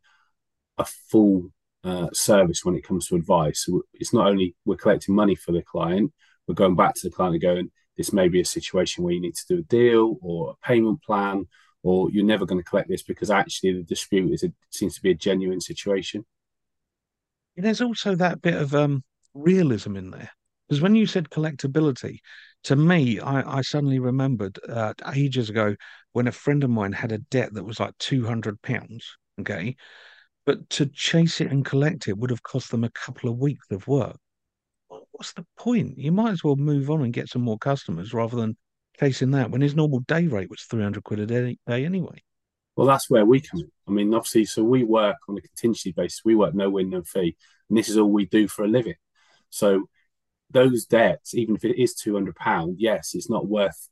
a 0.77 0.85
full 0.85 1.51
uh, 1.83 2.09
service 2.13 2.65
when 2.65 2.75
it 2.75 2.85
comes 2.85 3.07
to 3.07 3.15
advice. 3.15 3.63
So 3.65 3.83
it's 3.93 4.13
not 4.13 4.27
only 4.27 4.55
we're 4.65 4.75
collecting 4.75 5.15
money 5.15 5.35
for 5.35 5.51
the 5.51 5.61
client 5.61 6.11
we're 6.47 6.55
going 6.55 6.75
back 6.75 6.93
to 6.95 7.07
the 7.07 7.15
client 7.15 7.35
and 7.35 7.41
going 7.41 7.71
this 7.97 8.11
may 8.11 8.27
be 8.27 8.41
a 8.41 8.45
situation 8.45 9.03
where 9.03 9.13
you 9.13 9.21
need 9.21 9.35
to 9.35 9.45
do 9.47 9.59
a 9.59 9.63
deal 9.63 10.17
or 10.21 10.51
a 10.51 10.67
payment 10.67 11.01
plan 11.01 11.45
or 11.81 12.09
you're 12.11 12.25
never 12.25 12.45
going 12.45 12.59
to 12.59 12.69
collect 12.69 12.89
this 12.89 13.03
because 13.03 13.29
actually 13.29 13.73
the 13.73 13.83
dispute 13.83 14.33
is 14.33 14.43
a, 14.43 14.51
seems 14.69 14.95
to 14.95 15.01
be 15.01 15.11
a 15.11 15.15
genuine 15.15 15.61
situation. 15.61 16.25
There's 17.55 17.81
also 17.81 18.15
that 18.15 18.41
bit 18.41 18.55
of 18.55 18.75
um 18.75 19.03
realism 19.33 19.95
in 19.95 20.11
there 20.11 20.31
because 20.67 20.81
when 20.81 20.95
you 20.95 21.05
said 21.05 21.29
collectability, 21.29 22.19
to 22.65 22.75
me, 22.75 23.19
I, 23.19 23.59
I 23.59 23.61
suddenly 23.61 23.99
remembered 23.99 24.57
uh, 24.67 24.93
ages 25.13 25.49
ago 25.49 25.75
when 26.13 26.27
a 26.27 26.31
friend 26.31 26.63
of 26.63 26.69
mine 26.69 26.93
had 26.93 27.11
a 27.11 27.19
debt 27.19 27.53
that 27.53 27.63
was 27.63 27.79
like 27.79 27.97
two 27.99 28.25
hundred 28.25 28.61
pounds. 28.61 29.17
Okay, 29.39 29.75
but 30.45 30.69
to 30.71 30.85
chase 30.87 31.41
it 31.41 31.51
and 31.51 31.65
collect 31.65 32.07
it 32.07 32.17
would 32.17 32.29
have 32.29 32.43
cost 32.43 32.71
them 32.71 32.83
a 32.83 32.89
couple 32.91 33.29
of 33.29 33.37
weeks 33.37 33.65
of 33.71 33.87
work. 33.87 34.17
What's 34.87 35.33
the 35.33 35.45
point? 35.57 35.97
You 35.97 36.11
might 36.11 36.31
as 36.31 36.43
well 36.43 36.55
move 36.55 36.89
on 36.89 37.01
and 37.01 37.13
get 37.13 37.29
some 37.29 37.41
more 37.41 37.57
customers 37.57 38.13
rather 38.13 38.35
than 38.35 38.57
chasing 38.99 39.31
that 39.31 39.51
when 39.51 39.61
his 39.61 39.75
normal 39.75 39.99
day 40.01 40.27
rate 40.27 40.49
was 40.49 40.61
three 40.61 40.83
hundred 40.83 41.03
quid 41.03 41.19
a 41.19 41.25
day, 41.25 41.57
day 41.67 41.85
anyway. 41.85 42.23
Well, 42.75 42.87
that's 42.87 43.09
where 43.09 43.25
we 43.25 43.39
come 43.41 43.61
in. 43.61 43.71
I 43.87 43.91
mean, 43.91 44.13
obviously, 44.13 44.45
so 44.45 44.63
we 44.63 44.83
work 44.83 45.17
on 45.29 45.37
a 45.37 45.41
contingency 45.41 45.91
basis. 45.91 46.21
We 46.25 46.35
work 46.35 46.53
no 46.53 46.69
win, 46.69 46.89
no 46.89 47.03
fee, 47.03 47.35
and 47.69 47.77
this 47.77 47.89
is 47.89 47.97
all 47.97 48.11
we 48.11 48.25
do 48.25 48.47
for 48.47 48.65
a 48.65 48.67
living. 48.67 48.95
So 49.49 49.85
those 50.51 50.85
debts, 50.85 51.33
even 51.33 51.55
if 51.55 51.65
it 51.65 51.81
is 51.81 51.95
two 51.95 52.13
hundred 52.13 52.35
pound, 52.35 52.77
yes, 52.79 53.13
it's 53.13 53.29
not 53.29 53.47
worth 53.47 53.89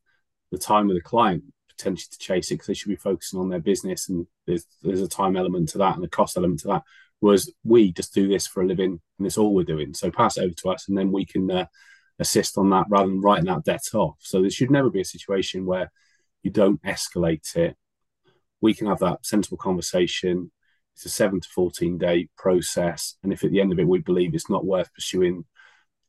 the 0.51 0.57
time 0.57 0.89
of 0.89 0.95
the 0.95 1.01
client 1.01 1.43
potentially 1.75 2.09
to 2.11 2.19
chase 2.19 2.51
it 2.51 2.55
because 2.55 2.67
they 2.67 2.73
should 2.73 2.89
be 2.89 2.95
focusing 2.95 3.39
on 3.39 3.49
their 3.49 3.59
business 3.59 4.09
and 4.09 4.27
there's 4.45 4.65
there's 4.81 5.01
a 5.01 5.07
time 5.07 5.35
element 5.35 5.69
to 5.69 5.79
that 5.79 5.95
and 5.95 6.05
a 6.05 6.07
cost 6.07 6.37
element 6.37 6.59
to 6.61 6.67
that. 6.67 6.83
Whereas 7.19 7.49
we 7.63 7.91
just 7.91 8.13
do 8.13 8.27
this 8.27 8.47
for 8.47 8.61
a 8.61 8.67
living 8.67 8.99
and 9.17 9.27
it's 9.27 9.37
all 9.37 9.53
we're 9.53 9.63
doing. 9.63 9.93
So 9.93 10.11
pass 10.11 10.37
it 10.37 10.43
over 10.43 10.53
to 10.53 10.69
us 10.69 10.87
and 10.87 10.97
then 10.97 11.11
we 11.11 11.25
can 11.25 11.49
uh, 11.49 11.65
assist 12.19 12.57
on 12.57 12.69
that 12.71 12.85
rather 12.89 13.07
than 13.07 13.21
writing 13.21 13.45
that 13.45 13.63
debt 13.63 13.83
off. 13.93 14.17
So 14.19 14.41
there 14.41 14.51
should 14.51 14.71
never 14.71 14.89
be 14.89 15.01
a 15.01 15.05
situation 15.05 15.65
where 15.65 15.91
you 16.41 16.51
don't 16.51 16.81
escalate 16.83 17.55
it. 17.55 17.75
We 18.61 18.73
can 18.73 18.87
have 18.87 18.99
that 18.99 19.25
sensible 19.25 19.57
conversation. 19.57 20.51
It's 20.95 21.05
a 21.05 21.09
seven 21.09 21.39
to 21.39 21.49
14 21.49 21.97
day 21.97 22.29
process. 22.37 23.15
And 23.23 23.31
if 23.31 23.43
at 23.43 23.51
the 23.51 23.61
end 23.61 23.71
of 23.71 23.79
it 23.79 23.87
we 23.87 23.99
believe 23.99 24.35
it's 24.35 24.49
not 24.49 24.65
worth 24.65 24.93
pursuing 24.93 25.45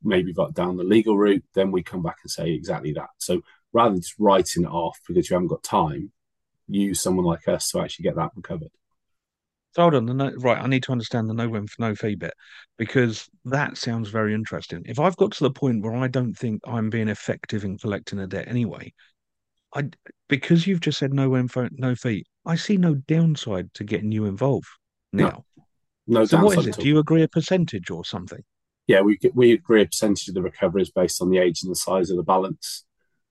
maybe 0.04 0.34
down 0.52 0.76
the 0.76 0.84
legal 0.84 1.16
route, 1.16 1.44
then 1.54 1.70
we 1.70 1.82
come 1.82 2.02
back 2.02 2.18
and 2.22 2.30
say 2.30 2.50
exactly 2.50 2.92
that. 2.92 3.10
So 3.18 3.42
rather 3.72 3.90
than 3.90 4.00
just 4.00 4.14
writing 4.18 4.64
it 4.64 4.68
off 4.70 4.98
because 5.08 5.28
you 5.28 5.34
haven't 5.34 5.48
got 5.48 5.62
time, 5.62 6.12
use 6.68 7.00
someone 7.00 7.24
like 7.24 7.48
us 7.48 7.70
to 7.70 7.80
actually 7.80 8.04
get 8.04 8.16
that 8.16 8.30
recovered. 8.36 8.70
So 9.74 9.82
hold 9.82 9.96
on, 9.96 10.06
the 10.06 10.14
no, 10.14 10.30
right. 10.38 10.62
I 10.62 10.68
need 10.68 10.84
to 10.84 10.92
understand 10.92 11.28
the 11.28 11.34
no 11.34 11.48
win 11.48 11.66
for 11.66 11.82
no 11.82 11.96
fee 11.96 12.14
bit 12.14 12.34
because 12.78 13.28
that 13.44 13.76
sounds 13.76 14.08
very 14.08 14.32
interesting. 14.32 14.82
If 14.86 15.00
I've 15.00 15.16
got 15.16 15.32
to 15.32 15.44
the 15.44 15.50
point 15.50 15.82
where 15.82 15.96
I 15.96 16.06
don't 16.06 16.34
think 16.34 16.60
I'm 16.64 16.90
being 16.90 17.08
effective 17.08 17.64
in 17.64 17.76
collecting 17.78 18.20
a 18.20 18.26
debt 18.28 18.46
anyway, 18.46 18.92
I 19.74 19.88
because 20.28 20.66
you've 20.66 20.80
just 20.80 20.98
said 20.98 21.12
no 21.12 21.28
win 21.28 21.48
for 21.48 21.68
no 21.72 21.96
fee, 21.96 22.24
I 22.46 22.54
see 22.54 22.76
no 22.76 22.94
downside 22.94 23.74
to 23.74 23.84
getting 23.84 24.12
you 24.12 24.26
involved 24.26 24.68
now. 25.12 25.44
No, 26.06 26.20
no 26.20 26.24
so 26.24 26.44
what 26.44 26.58
is 26.58 26.68
it? 26.68 26.76
Do 26.76 26.86
you 26.86 26.98
agree 26.98 27.24
a 27.24 27.28
percentage 27.28 27.90
or 27.90 28.04
something? 28.04 28.44
Yeah, 28.86 29.00
we 29.00 29.18
we 29.32 29.52
agree 29.52 29.82
a 29.82 29.86
percentage 29.86 30.28
of 30.28 30.34
the 30.34 30.42
recoveries 30.42 30.90
based 30.90 31.22
on 31.22 31.30
the 31.30 31.38
age 31.38 31.62
and 31.62 31.70
the 31.70 31.76
size 31.76 32.10
of 32.10 32.16
the 32.16 32.22
balance. 32.22 32.84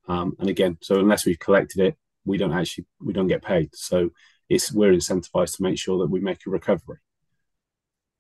Um, 0.08 0.36
and 0.40 0.50
again, 0.50 0.78
so 0.82 1.00
unless 1.00 1.26
we've 1.26 1.40
collected 1.40 1.82
it, 1.82 1.96
we 2.26 2.38
don't 2.38 2.54
actually 2.54 2.86
we 3.00 3.14
don't 3.14 3.28
get 3.28 3.44
paid. 3.44 3.70
So 3.74 4.10
it's 4.50 4.72
we're 4.72 4.94
incentivized 4.94 5.58
to 5.58 5.64
make 5.64 5.78
sure 5.78 6.00
that 6.00 6.10
we 6.10 6.20
make 6.20 6.46
a 6.46 6.50
recovery. 6.50 6.98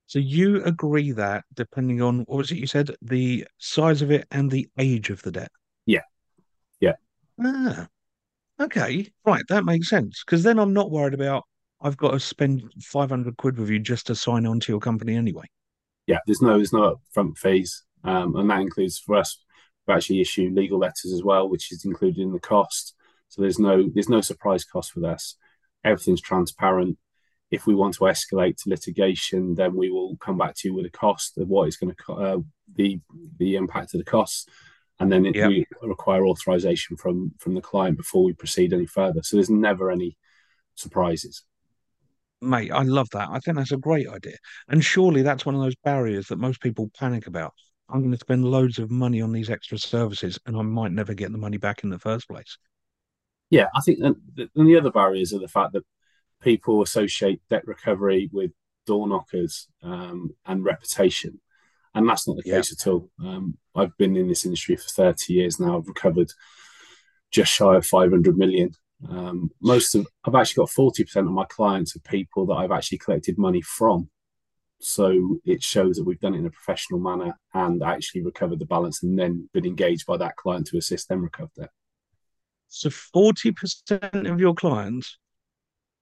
So 0.06 0.20
you 0.20 0.64
agree 0.64 1.12
that 1.14 1.46
depending 1.54 2.02
on 2.02 2.20
what 2.20 2.38
was 2.38 2.52
it 2.52 2.58
you 2.58 2.68
said, 2.68 2.96
the 3.02 3.48
size 3.58 4.02
of 4.02 4.12
it 4.12 4.28
and 4.32 4.52
the 4.52 4.68
age 4.78 5.10
of 5.10 5.22
the 5.24 5.32
debt? 5.32 5.52
Yeah. 5.86 6.02
Yeah. 6.80 6.94
Ah. 7.44 7.88
Okay. 8.60 9.12
Right. 9.26 9.44
That 9.50 9.66
makes 9.66 9.90
sense. 9.90 10.24
Because 10.24 10.44
then 10.44 10.60
I'm 10.60 10.74
not 10.74 10.92
worried 10.92 11.16
about 11.16 11.46
I've 11.82 11.98
got 11.98 12.12
to 12.12 12.20
spend 12.20 12.72
five 12.82 13.10
hundred 13.10 13.38
quid 13.38 13.58
with 13.58 13.70
you 13.70 13.80
just 13.80 14.08
to 14.08 14.16
sign 14.16 14.46
on 14.46 14.60
to 14.62 14.72
your 14.72 14.80
company 14.80 15.16
anyway. 15.16 15.46
Yeah, 16.08 16.20
there's 16.26 16.42
no 16.42 16.58
there's 16.58 16.74
no 16.74 17.00
upfront 17.16 17.38
fees. 17.38 17.84
Um, 18.04 18.36
and 18.36 18.50
that 18.50 18.62
includes 18.62 19.00
for 19.00 19.16
us 19.16 19.38
we 19.88 19.94
actually 19.94 20.22
issue 20.22 20.50
legal 20.54 20.80
letters 20.80 21.12
as 21.14 21.24
well, 21.24 21.50
which 21.50 21.72
is 21.72 21.86
included 21.86 22.22
in 22.22 22.32
the 22.32 22.40
cost. 22.40 22.96
So 23.30 23.42
there's 23.42 23.60
no 23.60 23.90
there's 23.94 24.10
no 24.10 24.22
surprise 24.22 24.64
cost 24.64 24.96
with 24.96 25.06
us 25.06 25.36
everything's 25.84 26.22
transparent. 26.22 26.98
If 27.52 27.68
we 27.68 27.76
want 27.76 27.94
to 27.96 28.06
escalate 28.06 28.58
to 28.58 28.70
litigation, 28.70 29.56
then 29.56 29.76
we 29.76 29.92
will 29.92 30.18
come 30.18 30.38
back 30.38 30.56
to 30.56 30.68
you 30.68 30.74
with 30.74 30.86
a 30.86 30.90
cost 30.90 31.38
of 31.38 31.48
what 31.48 31.68
is 31.68 31.78
going 31.78 31.94
to 31.94 32.14
uh, 32.14 32.38
the 32.76 33.00
the 33.38 33.56
impact 33.56 33.94
of 33.94 34.00
the 34.00 34.06
costs, 34.06 34.48
and 35.00 35.12
then 35.12 35.26
it, 35.26 35.36
yep. 35.36 35.50
we 35.50 35.66
require 35.84 36.26
authorization 36.26 36.98
from 36.98 37.34
from 37.38 37.54
the 37.54 37.62
client 37.62 37.98
before 37.98 38.24
we 38.24 38.34
proceed 38.34 38.74
any 38.74 38.88
further. 38.88 39.22
So 39.22 39.38
there's 39.38 39.52
never 39.52 39.92
any 39.92 40.18
surprises. 40.74 41.44
Mate, 42.44 42.72
I 42.72 42.84
love 42.84 43.10
that. 43.14 43.30
I 43.32 43.40
think 43.40 43.58
that's 43.58 43.72
a 43.72 43.78
great 43.78 44.08
idea. 44.08 44.38
And 44.68 44.84
surely 44.84 45.22
that's 45.22 45.46
one 45.46 45.56
of 45.56 45.62
those 45.62 45.76
barriers 45.84 46.28
that 46.28 46.38
most 46.38 46.62
people 46.62 46.92
panic 46.98 47.28
about. 47.28 47.54
I'm 47.90 48.00
going 48.00 48.12
to 48.12 48.18
spend 48.18 48.46
loads 48.46 48.80
of 48.80 48.92
money 48.92 49.22
on 49.22 49.32
these 49.32 49.50
extra 49.50 49.78
services 49.78 50.40
and 50.46 50.58
I 50.58 50.62
might 50.62 50.92
never 50.92 51.14
get 51.14 51.32
the 51.32 51.38
money 51.38 51.58
back 51.58 51.84
in 51.84 51.90
the 51.90 52.00
first 52.00 52.28
place 52.28 52.58
yeah, 53.54 53.68
I 53.76 53.82
think 53.82 54.00
and 54.02 54.16
the 54.56 54.78
other 54.78 54.90
barriers 54.90 55.32
are 55.32 55.40
the 55.40 55.48
fact 55.48 55.74
that 55.74 55.86
people 56.42 56.82
associate 56.82 57.40
debt 57.52 57.62
recovery 57.68 58.28
with 58.34 58.50
door 58.88 59.08
knockers 59.08 59.68
um, 59.84 60.32
and 60.48 60.66
reputation, 60.66 61.40
and 61.94 62.10
that's 62.10 62.28
not 62.28 62.38
the 62.38 62.42
case 62.44 62.72
at 62.72 62.88
all. 62.88 63.12
Um, 63.24 63.60
I've 63.76 63.96
been 63.98 64.16
in 64.16 64.28
this 64.28 64.46
industry 64.46 64.76
for 64.76 64.90
thirty 64.90 65.34
years 65.34 65.60
now. 65.60 65.78
I've 65.78 65.88
recovered 65.88 66.32
just 67.30 67.54
shy 67.54 67.76
of 67.76 67.86
five 67.86 68.10
hundred 68.10 68.38
million. 68.40 68.72
Um, 69.10 69.52
most 69.62 69.96
of 69.96 70.08
I've 70.24 70.36
actually 70.36 70.62
got 70.62 70.70
forty 70.70 71.04
percent 71.04 71.28
of 71.28 71.34
my 71.34 71.46
clients 71.46 71.96
are 71.96 72.00
people 72.00 72.46
that 72.48 72.56
I've 72.56 72.72
actually 72.72 73.00
collected 73.00 73.38
money 73.38 73.62
from. 73.62 74.10
So 74.80 75.40
it 75.46 75.64
shows 75.64 75.96
that 75.96 76.04
we've 76.04 76.20
done 76.20 76.36
it 76.36 76.40
in 76.40 76.46
a 76.46 76.52
professional 76.52 77.00
manner 77.00 77.38
and 77.54 77.82
actually 77.82 78.22
recovered 78.22 78.60
the 78.60 78.66
balance, 78.66 79.02
and 79.02 79.18
then 79.18 79.50
been 79.54 79.66
engaged 79.66 80.06
by 80.06 80.18
that 80.18 80.36
client 80.36 80.68
to 80.68 80.78
assist 80.78 81.08
them 81.08 81.24
recover 81.24 81.52
that. 81.58 81.70
So 82.68 82.90
40% 82.90 84.30
of 84.30 84.40
your 84.40 84.56
clients 84.56 85.18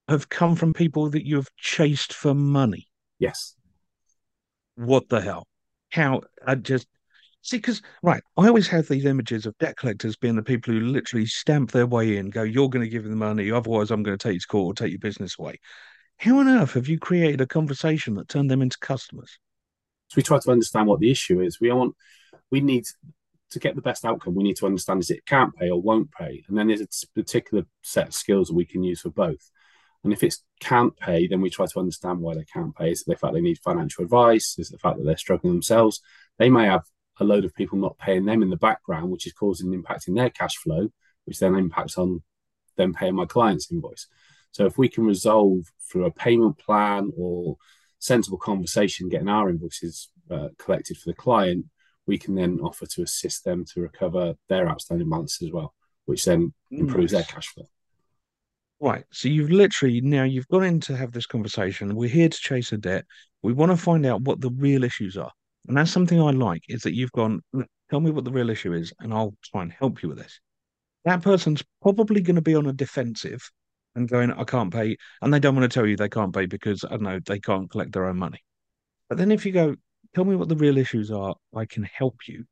have 0.07 0.29
come 0.29 0.55
from 0.55 0.73
people 0.73 1.09
that 1.09 1.25
you 1.25 1.35
have 1.35 1.49
chased 1.57 2.13
for 2.13 2.33
money. 2.33 2.87
Yes. 3.19 3.55
What 4.75 5.09
the 5.09 5.21
hell? 5.21 5.47
How 5.89 6.21
I 6.45 6.55
just 6.55 6.87
see 7.41 7.57
because 7.57 7.81
right, 8.03 8.23
I 8.37 8.47
always 8.47 8.67
have 8.67 8.87
these 8.87 9.05
images 9.05 9.45
of 9.45 9.57
debt 9.57 9.77
collectors 9.77 10.15
being 10.15 10.35
the 10.35 10.43
people 10.43 10.73
who 10.73 10.79
literally 10.79 11.25
stamp 11.25 11.71
their 11.71 11.87
way 11.87 12.17
in, 12.17 12.29
go, 12.29 12.43
You're 12.43 12.69
gonna 12.69 12.87
give 12.87 13.03
them 13.03 13.11
the 13.11 13.17
money, 13.17 13.51
otherwise 13.51 13.91
I'm 13.91 14.03
gonna 14.03 14.17
take 14.17 14.33
you 14.33 14.39
to 14.39 14.47
court 14.47 14.79
or 14.79 14.83
take 14.83 14.91
your 14.91 14.99
business 14.99 15.37
away. 15.39 15.59
How 16.17 16.39
on 16.39 16.47
earth 16.47 16.73
have 16.73 16.87
you 16.87 16.99
created 16.99 17.41
a 17.41 17.47
conversation 17.47 18.15
that 18.15 18.29
turned 18.29 18.51
them 18.51 18.61
into 18.61 18.77
customers? 18.79 19.39
So 20.09 20.15
we 20.17 20.23
try 20.23 20.39
to 20.39 20.51
understand 20.51 20.87
what 20.87 20.99
the 20.99 21.09
issue 21.09 21.41
is. 21.41 21.59
We 21.59 21.71
want 21.71 21.95
we 22.51 22.61
need 22.61 22.85
to 23.51 23.59
get 23.59 23.75
the 23.75 23.81
best 23.81 24.05
outcome, 24.05 24.35
we 24.35 24.43
need 24.43 24.57
to 24.57 24.65
understand 24.65 25.01
is 25.01 25.11
it 25.11 25.25
can't 25.25 25.55
pay 25.55 25.69
or 25.69 25.81
won't 25.81 26.11
pay, 26.11 26.43
and 26.47 26.57
then 26.57 26.67
there's 26.67 26.81
a 26.81 27.07
particular 27.15 27.65
set 27.81 28.07
of 28.07 28.13
skills 28.13 28.47
that 28.47 28.55
we 28.55 28.65
can 28.65 28.83
use 28.83 29.01
for 29.01 29.09
both. 29.09 29.51
And 30.03 30.11
if 30.11 30.23
it's 30.23 30.43
can't 30.59 30.95
pay, 30.97 31.27
then 31.27 31.41
we 31.41 31.49
try 31.49 31.67
to 31.67 31.79
understand 31.79 32.19
why 32.19 32.33
they 32.33 32.45
can't 32.45 32.75
pay. 32.75 32.91
Is 32.91 33.01
it 33.01 33.07
the 33.07 33.15
fact 33.15 33.33
they 33.33 33.41
need 33.41 33.59
financial 33.59 34.03
advice? 34.03 34.55
Is 34.57 34.69
it 34.69 34.73
the 34.73 34.79
fact 34.79 34.97
that 34.97 35.03
they're 35.03 35.17
struggling 35.17 35.53
themselves? 35.53 36.01
They 36.39 36.49
may 36.49 36.65
have 36.65 36.83
a 37.19 37.23
load 37.23 37.45
of 37.45 37.53
people 37.53 37.77
not 37.77 37.97
paying 37.97 38.25
them 38.25 38.41
in 38.41 38.49
the 38.49 38.57
background, 38.57 39.11
which 39.11 39.27
is 39.27 39.33
causing 39.33 39.73
impact 39.73 40.07
in 40.07 40.13
their 40.13 40.29
cash 40.29 40.55
flow, 40.57 40.89
which 41.25 41.39
then 41.39 41.55
impacts 41.55 41.97
on 41.97 42.21
them 42.77 42.93
paying 42.93 43.15
my 43.15 43.25
client's 43.25 43.71
invoice. 43.71 44.07
So 44.51 44.65
if 44.65 44.77
we 44.77 44.89
can 44.89 45.05
resolve 45.05 45.65
through 45.89 46.05
a 46.05 46.11
payment 46.11 46.57
plan 46.57 47.11
or 47.17 47.57
sensible 47.99 48.37
conversation, 48.37 49.09
getting 49.09 49.29
our 49.29 49.49
invoices 49.49 50.09
uh, 50.29 50.49
collected 50.57 50.97
for 50.97 51.09
the 51.09 51.15
client, 51.15 51.65
we 52.07 52.17
can 52.17 52.35
then 52.35 52.59
offer 52.61 52.85
to 52.85 53.03
assist 53.03 53.45
them 53.45 53.63
to 53.73 53.81
recover 53.81 54.33
their 54.49 54.67
outstanding 54.67 55.09
balance 55.09 55.41
as 55.41 55.51
well, 55.51 55.73
which 56.05 56.25
then 56.25 56.53
improves 56.71 57.13
nice. 57.13 57.25
their 57.25 57.35
cash 57.35 57.47
flow. 57.49 57.69
Right. 58.79 59.05
So 59.11 59.29
you've 59.29 59.51
literally 59.51 60.01
now 60.01 60.23
you've 60.23 60.47
gone 60.47 60.63
in 60.63 60.79
to 60.81 60.97
have 60.97 61.11
this 61.11 61.27
conversation. 61.27 61.95
We're 61.95 62.09
here 62.09 62.29
to 62.29 62.37
chase 62.37 62.71
a 62.71 62.77
debt. 62.77 63.05
We 63.43 63.53
want 63.53 63.71
to 63.71 63.77
find 63.77 64.05
out 64.07 64.21
what 64.21 64.41
the 64.41 64.49
real 64.49 64.83
issues 64.83 65.17
are. 65.17 65.31
And 65.67 65.77
that's 65.77 65.91
something 65.91 66.21
I 66.21 66.31
like 66.31 66.63
is 66.69 66.81
that 66.83 66.95
you've 66.95 67.11
gone, 67.11 67.41
tell 67.89 67.99
me 67.99 68.11
what 68.11 68.25
the 68.25 68.31
real 68.31 68.49
issue 68.49 68.73
is, 68.73 68.91
and 68.99 69.13
I'll 69.13 69.35
try 69.43 69.61
and 69.61 69.71
help 69.71 70.01
you 70.01 70.09
with 70.09 70.17
this. 70.17 70.39
That 71.05 71.21
person's 71.21 71.63
probably 71.81 72.21
going 72.21 72.35
to 72.35 72.41
be 72.41 72.55
on 72.55 72.67
a 72.67 72.73
defensive 72.73 73.41
and 73.95 74.07
going, 74.07 74.31
I 74.31 74.43
can't 74.43 74.73
pay. 74.73 74.97
And 75.21 75.33
they 75.33 75.39
don't 75.39 75.55
want 75.55 75.69
to 75.69 75.73
tell 75.73 75.87
you 75.87 75.95
they 75.95 76.09
can't 76.09 76.33
pay 76.33 76.45
because 76.45 76.83
I 76.83 76.89
don't 76.91 77.03
know, 77.03 77.19
they 77.25 77.39
can't 77.39 77.69
collect 77.69 77.91
their 77.91 78.07
own 78.07 78.17
money. 78.17 78.39
But 79.09 79.17
then 79.17 79.31
if 79.31 79.45
you 79.45 79.51
go, 79.51 79.75
tell 80.15 80.25
me 80.25 80.35
what 80.35 80.49
the 80.49 80.55
real 80.55 80.77
issues 80.77 81.11
are. 81.11 81.35
I 81.55 81.65
can 81.65 81.83
help 81.83 82.17
you. 82.27 82.45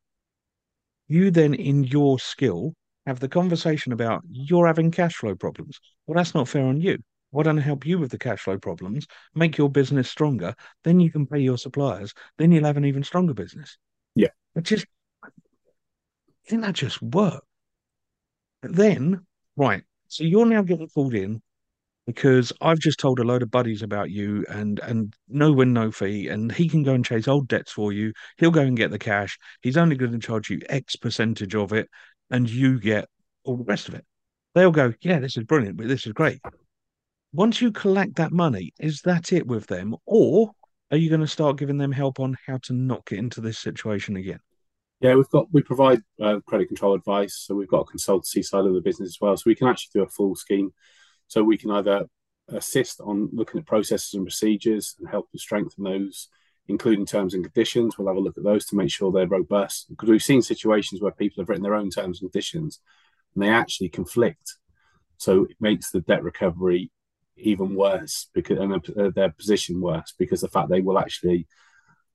You 1.08 1.32
then, 1.32 1.54
in 1.54 1.84
your 1.86 2.20
skill, 2.20 2.74
have 3.06 3.20
the 3.20 3.30
conversation 3.30 3.92
about 3.92 4.22
you're 4.30 4.68
having 4.68 4.92
cash 4.92 5.16
flow 5.16 5.36
problems. 5.36 5.80
Well, 6.06 6.16
that's 6.16 6.36
not 6.36 6.48
fair 6.48 6.66
on 6.66 6.80
you. 6.80 7.00
Why 7.32 7.44
don't 7.44 7.60
I 7.60 7.62
help 7.62 7.86
you 7.86 8.00
with 8.00 8.12
the 8.12 8.18
cash 8.18 8.42
flow 8.42 8.58
problems, 8.58 9.06
make 9.36 9.58
your 9.58 9.70
business 9.70 10.10
stronger? 10.10 10.56
Then 10.84 11.00
you 11.00 11.12
can 11.12 11.28
pay 11.28 11.40
your 11.40 11.58
suppliers. 11.58 12.14
Then 12.38 12.52
you'll 12.52 12.66
have 12.66 12.78
an 12.78 12.86
even 12.86 13.04
stronger 13.04 13.34
business. 13.34 13.78
Yeah. 14.16 14.30
It 14.56 14.64
just, 14.64 14.86
I 15.24 15.30
think 16.48 16.64
that 16.64 16.74
just 16.74 17.02
work. 17.02 17.44
But 18.62 18.76
then, 18.76 19.26
right. 19.56 19.84
So 20.08 20.24
you're 20.24 20.46
now 20.46 20.64
getting 20.64 20.90
pulled 20.90 21.14
in 21.14 21.42
because 22.10 22.52
I've 22.60 22.80
just 22.80 23.00
told 23.00 23.20
a 23.20 23.24
load 23.24 23.44
of 23.44 23.52
buddies 23.52 23.84
about 23.84 24.10
you 24.10 24.44
and 24.50 24.80
and 24.80 25.14
no 25.28 25.54
win 25.54 25.74
no 25.74 25.92
fee 25.92 26.28
and 26.28 26.52
he 26.52 26.68
can 26.68 26.82
go 26.82 26.96
and 26.96 27.06
chase 27.06 27.28
old 27.28 27.48
debts 27.48 27.72
for 27.72 27.94
you 27.94 28.14
he'll 28.38 28.50
go 28.50 28.62
and 28.62 28.76
get 28.76 28.90
the 28.90 28.98
cash 28.98 29.38
he's 29.62 29.78
only 29.78 29.96
going 29.96 30.14
to 30.14 30.18
charge 30.18 30.50
you 30.50 30.60
x 30.70 30.96
percentage 30.96 31.54
of 31.54 31.72
it 31.72 31.88
and 32.32 32.50
you 32.50 32.80
get 32.80 33.08
all 33.44 33.58
the 33.58 33.64
rest 33.64 33.90
of 33.90 33.94
it 33.94 34.06
they'll 34.56 34.72
go 34.72 34.92
yeah 35.02 35.20
this 35.20 35.38
is 35.38 35.44
brilliant 35.44 35.78
but 35.78 35.88
this 35.88 36.08
is 36.08 36.14
great 36.14 36.40
once 37.34 37.62
you 37.62 37.72
collect 37.72 38.16
that 38.16 38.32
money 38.32 38.74
is 38.80 39.02
that 39.02 39.32
it 39.32 39.46
with 39.46 39.68
them 39.68 39.96
or 40.06 40.52
are 40.92 40.98
you 40.98 41.10
going 41.10 41.22
to 41.22 41.28
start 41.28 41.58
giving 41.58 41.78
them 41.78 41.92
help 41.92 42.20
on 42.20 42.36
how 42.48 42.58
to 42.58 42.74
not 42.74 43.06
get 43.06 43.20
into 43.20 43.42
this 43.42 43.60
situation 43.60 44.16
again 44.18 44.40
yeah, 45.02 45.16
we've 45.16 45.30
got 45.30 45.48
we 45.54 45.62
provide 45.62 46.02
uh, 46.22 46.42
credit 46.46 46.68
control 46.68 46.94
advice, 46.94 47.46
so 47.48 47.56
we've 47.56 47.70
got 47.70 47.88
a 47.88 47.98
consultancy 47.98 48.44
side 48.44 48.66
of 48.66 48.74
the 48.74 48.82
business 48.82 49.12
as 49.12 49.18
well, 49.22 49.38
so 49.38 49.44
we 49.46 49.56
can 49.56 49.70
actually 49.70 49.92
do 49.94 50.04
a 50.04 50.10
full 50.10 50.36
scheme 50.36 50.74
so 51.30 51.44
we 51.44 51.58
can 51.58 51.72
either 51.72 52.06
assist 52.50 53.00
on 53.00 53.30
looking 53.32 53.60
at 53.60 53.68
processes 53.68 54.14
and 54.16 54.26
procedures 54.26 54.96
and 55.00 55.08
help 55.08 55.32
to 55.32 55.38
strengthen 55.38 55.84
those, 55.84 56.28
including 56.68 57.06
terms 57.06 57.34
and 57.34 57.44
conditions. 57.44 57.98
We'll 57.98 58.08
have 58.08 58.18
a 58.18 58.20
look 58.20 58.38
at 58.38 58.44
those 58.44 58.66
to 58.66 58.76
make 58.76 58.92
sure 58.92 59.12
they're 59.12 59.28
robust 59.28 59.90
because 59.90 60.10
we've 60.10 60.24
seen 60.24 60.42
situations 60.42 61.02
where 61.02 61.12
people 61.12 61.42
have 61.42 61.50
written 61.50 61.64
their 61.64 61.76
own 61.76 61.92
terms 61.92 62.20
and 62.20 62.32
conditions 62.32 62.82
and 63.36 63.44
they 63.44 63.50
actually 63.50 63.90
conflict. 63.90 64.56
So 65.18 65.46
it 65.46 65.58
makes 65.60 65.92
the 65.92 66.02
debt 66.02 66.24
recovery 66.24 66.92
even 67.40 67.76
worse 67.76 68.28
because 68.34 68.58
and 68.60 69.16
their 69.16 69.32
position 69.32 69.82
worse 69.82 70.14
because 70.18 70.42
the 70.42 70.48
fact 70.48 70.70
they 70.70 70.82
will 70.82 71.00
actually. 71.00 71.48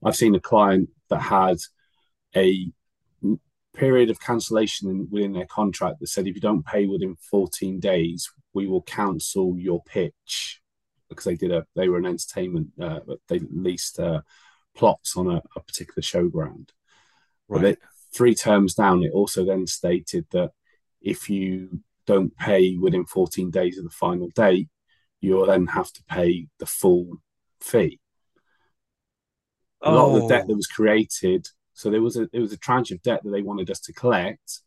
I've 0.05 0.17
seen 0.17 0.35
a 0.35 0.41
client 0.41 0.91
that 1.09 1.21
had 1.21 1.57
a 2.37 2.71
period 3.75 4.11
of 4.11 4.21
cancellation 4.21 5.09
within 5.11 5.33
their 5.33 5.47
contract 5.47 6.01
that 6.01 6.09
said 6.09 6.27
if 6.27 6.35
you 6.35 6.41
don't 6.41 6.65
pay 6.65 6.87
within 6.87 7.17
14 7.17 7.81
days, 7.81 8.31
we 8.53 8.67
will 8.67 8.83
cancel 8.83 9.59
your 9.59 9.83
pitch 9.83 10.61
because 11.09 11.25
they 11.25 11.37
did 11.37 11.53
a 11.53 11.67
they 11.75 11.89
were 11.89 11.99
an 11.99 12.07
entertainment 12.07 12.69
uh, 12.81 13.01
they 13.29 13.41
leased 13.51 13.99
uh, 13.99 14.21
plots 14.75 15.17
on 15.17 15.31
a, 15.31 15.43
a 15.57 15.61
particular 15.61 16.03
showground. 16.03 16.71
Right. 17.49 17.79
Three 18.13 18.35
terms 18.35 18.75
down, 18.75 19.03
it 19.03 19.13
also 19.13 19.45
then 19.45 19.67
stated 19.67 20.27
that 20.31 20.53
if 21.01 21.29
you 21.29 21.81
don't 22.07 22.37
pay 22.37 22.77
within 22.77 23.05
14 23.05 23.51
days 23.51 23.77
of 23.77 23.85
the 23.85 23.91
final 23.91 24.29
date, 24.35 24.69
you'll 25.25 25.47
then 25.47 25.67
have 25.67 25.93
to 25.93 26.05
pay 26.05 26.47
the 26.59 26.67
full 26.67 27.17
fee. 27.61 28.01
A 29.83 29.89
oh. 29.89 29.95
lot 29.95 30.15
of 30.15 30.23
the 30.23 30.29
debt 30.29 30.47
that 30.47 30.57
was 30.57 30.67
created, 30.67 31.49
so 31.73 31.91
there 31.91 32.03
was 32.03 32.17
a 32.17 32.29
there 32.33 32.41
was 32.41 32.53
a 32.53 32.59
tranche 32.59 32.91
of 32.91 33.03
debt 33.03 33.23
that 33.25 33.31
they 33.31 33.43
wanted 33.43 33.71
us 33.71 33.81
to 33.81 33.93
collect, 33.93 34.61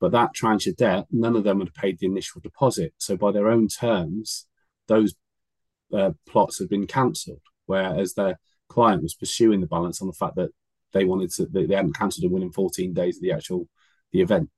but 0.00 0.12
that 0.12 0.34
tranche 0.34 0.66
of 0.66 0.76
debt, 0.76 1.06
none 1.10 1.36
of 1.36 1.44
them 1.44 1.60
had 1.60 1.74
paid 1.74 1.98
the 1.98 2.06
initial 2.06 2.40
deposit. 2.40 2.94
So 2.98 3.16
by 3.16 3.32
their 3.32 3.48
own 3.48 3.68
terms, 3.68 4.46
those 4.88 5.14
uh, 5.92 6.12
plots 6.28 6.58
had 6.58 6.68
been 6.68 6.86
cancelled, 6.86 7.42
whereas 7.66 8.14
their 8.14 8.38
client 8.68 9.02
was 9.02 9.14
pursuing 9.14 9.60
the 9.60 9.66
balance 9.66 10.00
on 10.00 10.08
the 10.08 10.14
fact 10.14 10.36
that 10.36 10.50
they 10.92 11.04
wanted 11.04 11.30
to 11.32 11.46
they, 11.46 11.66
they 11.66 11.74
hadn't 11.74 11.96
cancelled 11.96 12.24
and 12.24 12.32
within 12.32 12.52
14 12.52 12.92
days 12.92 13.16
of 13.16 13.22
the 13.22 13.32
actual 13.32 13.68
the 14.12 14.20
event. 14.20 14.50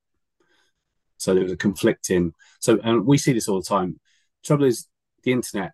So 1.16 1.34
there 1.34 1.42
was 1.42 1.52
a 1.52 1.56
conflicting. 1.56 2.32
So 2.60 2.78
and 2.84 3.06
we 3.06 3.18
see 3.18 3.32
this 3.32 3.48
all 3.48 3.60
the 3.60 3.66
time. 3.66 3.98
Trouble 4.44 4.66
is 4.66 4.86
the 5.28 5.32
internet 5.32 5.72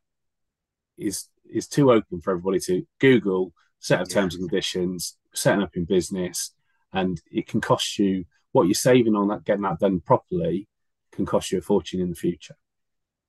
is 0.99 1.29
is 1.49 1.69
too 1.69 1.93
open 1.93 2.21
for 2.21 2.33
everybody 2.33 2.59
to 2.59 2.85
Google, 2.99 3.53
set 3.79 4.01
of 4.01 4.09
terms 4.09 4.35
and 4.35 4.49
conditions, 4.49 5.17
setting 5.33 5.63
up 5.63 5.77
in 5.77 5.85
business, 5.85 6.53
and 6.93 7.21
it 7.31 7.47
can 7.47 7.61
cost 7.61 7.99
you 7.99 8.25
what 8.53 8.65
you're 8.65 8.75
saving 8.75 9.15
on 9.15 9.29
that 9.29 9.45
getting 9.45 9.63
that 9.63 9.79
done 9.79 10.01
properly 10.01 10.69
can 11.13 11.25
cost 11.25 11.53
you 11.53 11.59
a 11.59 11.61
fortune 11.61 12.01
in 12.01 12.11
the 12.11 12.17
future. 12.17 12.57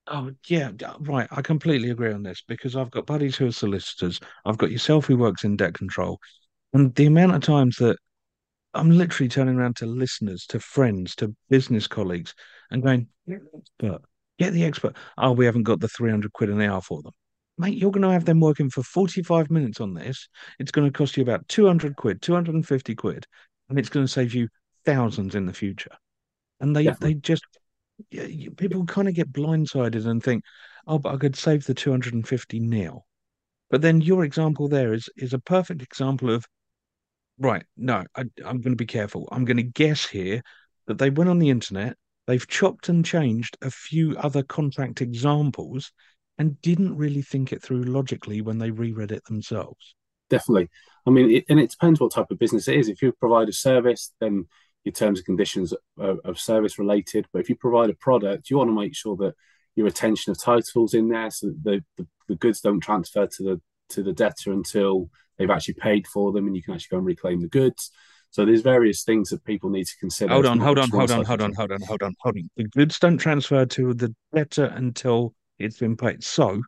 Oh 0.08 0.32
yeah, 0.48 0.72
right. 1.02 1.28
I 1.32 1.42
completely 1.44 1.92
agree 1.92 2.14
on 2.14 2.24
this 2.24 2.42
because 2.48 2.76
I've 2.76 2.92
got 2.92 3.06
buddies 3.06 3.36
who 3.36 3.48
are 3.48 3.52
solicitors. 3.52 4.20
I've 4.46 4.58
got 4.58 4.72
yourself 4.72 5.06
who 5.06 5.18
works 5.18 5.44
in 5.44 5.58
debt 5.58 5.76
control, 5.76 6.20
and 6.74 6.94
the 6.96 7.06
amount 7.06 7.36
of 7.36 7.42
times 7.42 7.76
that 7.78 7.98
I'm 8.74 8.90
literally 8.90 9.30
turning 9.30 9.56
around 9.56 9.76
to 9.78 9.86
listeners, 9.86 10.46
to 10.48 10.60
friends, 10.60 11.16
to 11.18 11.36
business 11.50 11.88
colleagues, 11.88 12.34
and 12.72 12.82
going, 12.82 13.10
"But 13.78 14.02
get 14.38 14.54
the 14.54 14.66
expert." 14.66 14.96
Oh, 15.18 15.32
we 15.32 15.46
haven't 15.46 15.64
got 15.64 15.80
the 15.80 15.88
300 15.88 16.32
quid 16.34 16.50
an 16.50 16.62
hour 16.62 16.82
for 16.82 17.02
them, 17.02 17.14
mate. 17.58 17.78
You're 17.78 17.92
going 17.92 18.04
to 18.04 18.12
have 18.12 18.26
them 18.26 18.40
working 18.40 18.70
for 18.70 18.84
45 18.84 19.50
minutes 19.50 19.82
on 19.82 19.94
this. 19.94 20.28
It's 20.60 20.72
going 20.72 20.88
to 20.88 20.98
cost 20.98 21.18
you 21.18 21.24
about 21.24 21.48
200 21.48 21.96
quid, 21.96 22.22
250 22.22 22.96
quid, 22.96 23.26
and 23.70 23.80
it's 23.80 23.90
going 23.90 24.06
to 24.06 24.12
save 24.12 24.34
you 24.34 24.48
thousands 24.86 25.36
in 25.36 25.46
the 25.46 25.54
future. 25.54 25.92
And 26.60 26.76
they 26.76 26.86
Definitely. 26.86 27.14
they 27.16 27.20
just 27.20 27.44
people 28.58 28.86
kind 28.86 29.08
of 29.08 29.14
get 29.14 29.32
blindsided 29.32 30.06
and 30.06 30.24
think, 30.24 30.44
oh, 30.88 31.00
but 31.00 31.14
I 31.14 31.18
could 31.18 31.36
save 31.36 31.66
the 31.66 31.74
250 31.74 32.60
now. 32.60 33.04
But 33.70 33.82
then 33.82 34.02
your 34.02 34.24
example 34.24 34.68
there 34.68 34.94
is 34.94 35.10
is 35.18 35.34
a 35.34 35.40
perfect 35.40 35.82
example 35.82 36.30
of, 36.30 36.46
right, 37.40 37.64
no, 37.78 38.04
I, 38.16 38.22
I'm 38.46 38.62
going 38.62 38.74
to 38.74 38.76
be 38.76 38.86
careful. 38.86 39.28
I'm 39.32 39.46
going 39.46 39.58
to 39.58 39.64
guess 39.64 40.06
here 40.06 40.42
that 40.88 40.98
they 40.98 41.10
went 41.10 41.30
on 41.30 41.40
the 41.40 41.50
internet, 41.50 41.98
they've 42.28 42.48
chopped 42.48 42.90
and 42.90 43.06
changed 43.06 43.58
a 43.62 43.72
few 43.72 44.16
other 44.18 44.44
contract 44.44 45.02
examples 45.02 45.92
and 46.38 46.62
didn't 46.62 46.98
really 46.98 47.22
think 47.22 47.54
it 47.54 47.62
through 47.62 47.84
logically 47.84 48.42
when 48.42 48.58
they 48.58 48.72
reread 48.72 49.12
it 49.12 49.24
themselves. 49.26 49.96
Definitely. 50.30 50.70
I 51.06 51.12
mean, 51.12 51.32
it, 51.32 51.46
and 51.50 51.60
it 51.60 51.72
depends 51.72 52.00
what 52.00 52.12
type 52.12 52.32
of 52.32 52.40
business 52.40 52.68
it 52.68 52.76
is. 52.76 52.90
If 52.90 53.02
you 53.02 53.12
provide 53.12 53.48
a 53.48 53.54
service, 53.54 54.12
then 54.20 54.48
your 54.84 54.94
terms 54.94 55.20
and 55.20 55.26
conditions 55.26 55.74
of, 55.98 56.20
of 56.24 56.40
service 56.40 56.80
related. 56.80 57.28
But 57.32 57.40
if 57.40 57.50
you 57.50 57.56
provide 57.56 57.90
a 57.90 57.96
product, 57.96 58.50
you 58.50 58.58
want 58.58 58.70
to 58.70 58.76
make 58.76 58.96
sure 58.96 59.16
that 59.18 59.36
your 59.76 59.86
retention 59.86 60.32
of 60.32 60.42
titles 60.42 60.94
in 60.94 61.10
there, 61.10 61.30
so 61.30 61.52
the, 61.64 61.84
the, 61.98 62.08
the 62.28 62.36
goods 62.36 62.62
don't 62.62 62.80
transfer 62.80 63.28
to 63.28 63.44
the 63.44 63.62
to 63.90 64.02
the 64.02 64.14
debtor 64.14 64.52
until 64.52 65.10
they've 65.38 65.50
actually 65.50 65.76
paid 65.76 66.08
for 66.08 66.32
them, 66.32 66.48
and 66.48 66.56
you 66.56 66.64
can 66.64 66.74
actually 66.74 66.96
go 66.96 66.98
and 66.98 67.06
reclaim 67.06 67.42
the 67.42 67.48
goods. 67.48 67.92
So 68.36 68.44
there's 68.44 68.64
various 68.64 69.04
things 69.04 69.30
that 69.30 69.46
people 69.46 69.70
need 69.70 69.86
to 69.86 69.98
consider. 69.98 70.34
Hold 70.34 70.46
on, 70.46 70.60
hold 70.60 70.78
on, 70.78 70.90
hold 70.90 71.10
on, 71.10 71.24
hold 71.24 71.42
on, 71.42 71.54
hold 71.54 71.72
on, 71.72 71.82
hold 71.84 72.04
on, 72.04 72.14
hold 72.20 72.36
on. 72.36 72.50
The 72.58 72.66
goods 72.66 73.00
don't 73.00 73.18
transfer 73.18 73.66
to 73.66 73.94
the 73.94 74.14
debtor 74.34 74.66
until 74.76 75.34
it's 75.58 75.80
been 75.80 75.96
paid. 75.96 76.22
So, 76.22 76.62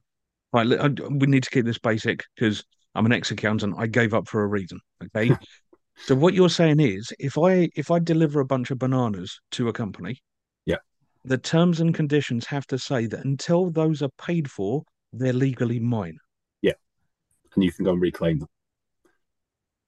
right, 0.53 0.65
we 0.65 1.27
need 1.27 1.43
to 1.43 1.49
keep 1.49 1.65
this 1.65 1.77
basic 1.77 2.23
because 2.34 2.63
I'm 2.95 3.06
an 3.06 3.12
ex-accountant. 3.12 3.75
I 3.77 3.88
gave 3.88 4.13
up 4.13 4.30
for 4.30 4.43
a 4.43 4.47
reason. 4.47 4.80
Okay, 5.03 5.36
So 6.06 6.15
what 6.15 6.34
you're 6.34 6.47
saying 6.47 6.80
is, 6.80 7.12
if 7.19 7.38
I 7.38 7.69
if 7.75 7.91
I 7.91 7.99
deliver 7.99 8.39
a 8.39 8.45
bunch 8.45 8.71
of 8.71 8.80
bananas 8.80 9.38
to 9.51 9.67
a 9.67 9.73
company, 9.73 10.21
yeah, 10.65 10.77
the 11.25 11.38
terms 11.38 11.82
and 11.82 11.93
conditions 11.93 12.45
have 12.45 12.65
to 12.67 12.80
say 12.80 13.08
that 13.08 13.25
until 13.25 13.71
those 13.71 14.01
are 14.01 14.12
paid 14.17 14.49
for, 14.49 14.84
they're 15.12 15.34
legally 15.34 15.82
mine. 15.82 16.17
Yeah, 16.62 16.75
and 17.56 17.63
you 17.65 17.73
can 17.73 17.84
go 17.84 17.91
and 17.91 18.01
reclaim 18.01 18.39
them. 18.39 18.47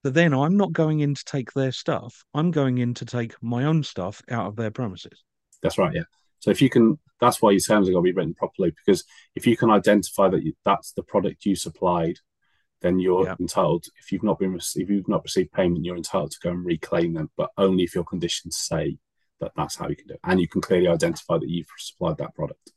So 0.03 0.11
then 0.11 0.33
I'm 0.33 0.55
not 0.55 0.71
going 0.71 1.01
in 1.01 1.15
to 1.15 1.25
take 1.25 1.51
their 1.53 1.71
stuff. 1.71 2.23
I'm 2.33 2.51
going 2.51 2.77
in 2.77 2.93
to 2.95 3.05
take 3.05 3.35
my 3.41 3.65
own 3.65 3.83
stuff 3.83 4.21
out 4.29 4.47
of 4.47 4.55
their 4.55 4.71
premises. 4.71 5.23
That's 5.61 5.77
right. 5.77 5.93
Yeah. 5.93 6.03
So 6.39 6.51
if 6.51 6.61
you 6.61 6.69
can, 6.69 6.97
that's 7.19 7.41
why 7.41 7.51
your 7.51 7.59
terms 7.59 7.89
are 7.89 7.91
going 7.91 8.05
to 8.05 8.11
be 8.11 8.15
written 8.15 8.33
properly 8.33 8.71
because 8.71 9.03
if 9.35 9.45
you 9.45 9.57
can 9.57 9.69
identify 9.69 10.29
that 10.29 10.43
you, 10.43 10.53
that's 10.63 10.93
the 10.93 11.03
product 11.03 11.45
you 11.45 11.55
supplied 11.55 12.19
then 12.81 12.99
you're 12.99 13.25
yeah. 13.25 13.35
entitled. 13.39 13.85
If 13.99 14.11
you've 14.11 14.23
not 14.23 14.39
been 14.39 14.55
if 14.55 14.89
you've 14.89 15.07
not 15.07 15.23
received 15.23 15.51
payment, 15.51 15.85
you're 15.85 15.97
entitled 15.97 16.31
to 16.31 16.39
go 16.41 16.49
and 16.51 16.65
reclaim 16.65 17.13
them, 17.13 17.29
but 17.35 17.49
only 17.57 17.83
if 17.83 17.95
your 17.95 18.03
conditions 18.03 18.57
say 18.57 18.97
that 19.39 19.51
that's 19.55 19.75
how 19.75 19.87
you 19.87 19.95
can 19.95 20.07
do 20.07 20.13
it, 20.15 20.19
and 20.23 20.39
you 20.39 20.47
can 20.47 20.61
clearly 20.61 20.87
identify 20.87 21.37
that 21.37 21.49
you've 21.49 21.67
supplied 21.77 22.17
that 22.17 22.35
product. 22.35 22.71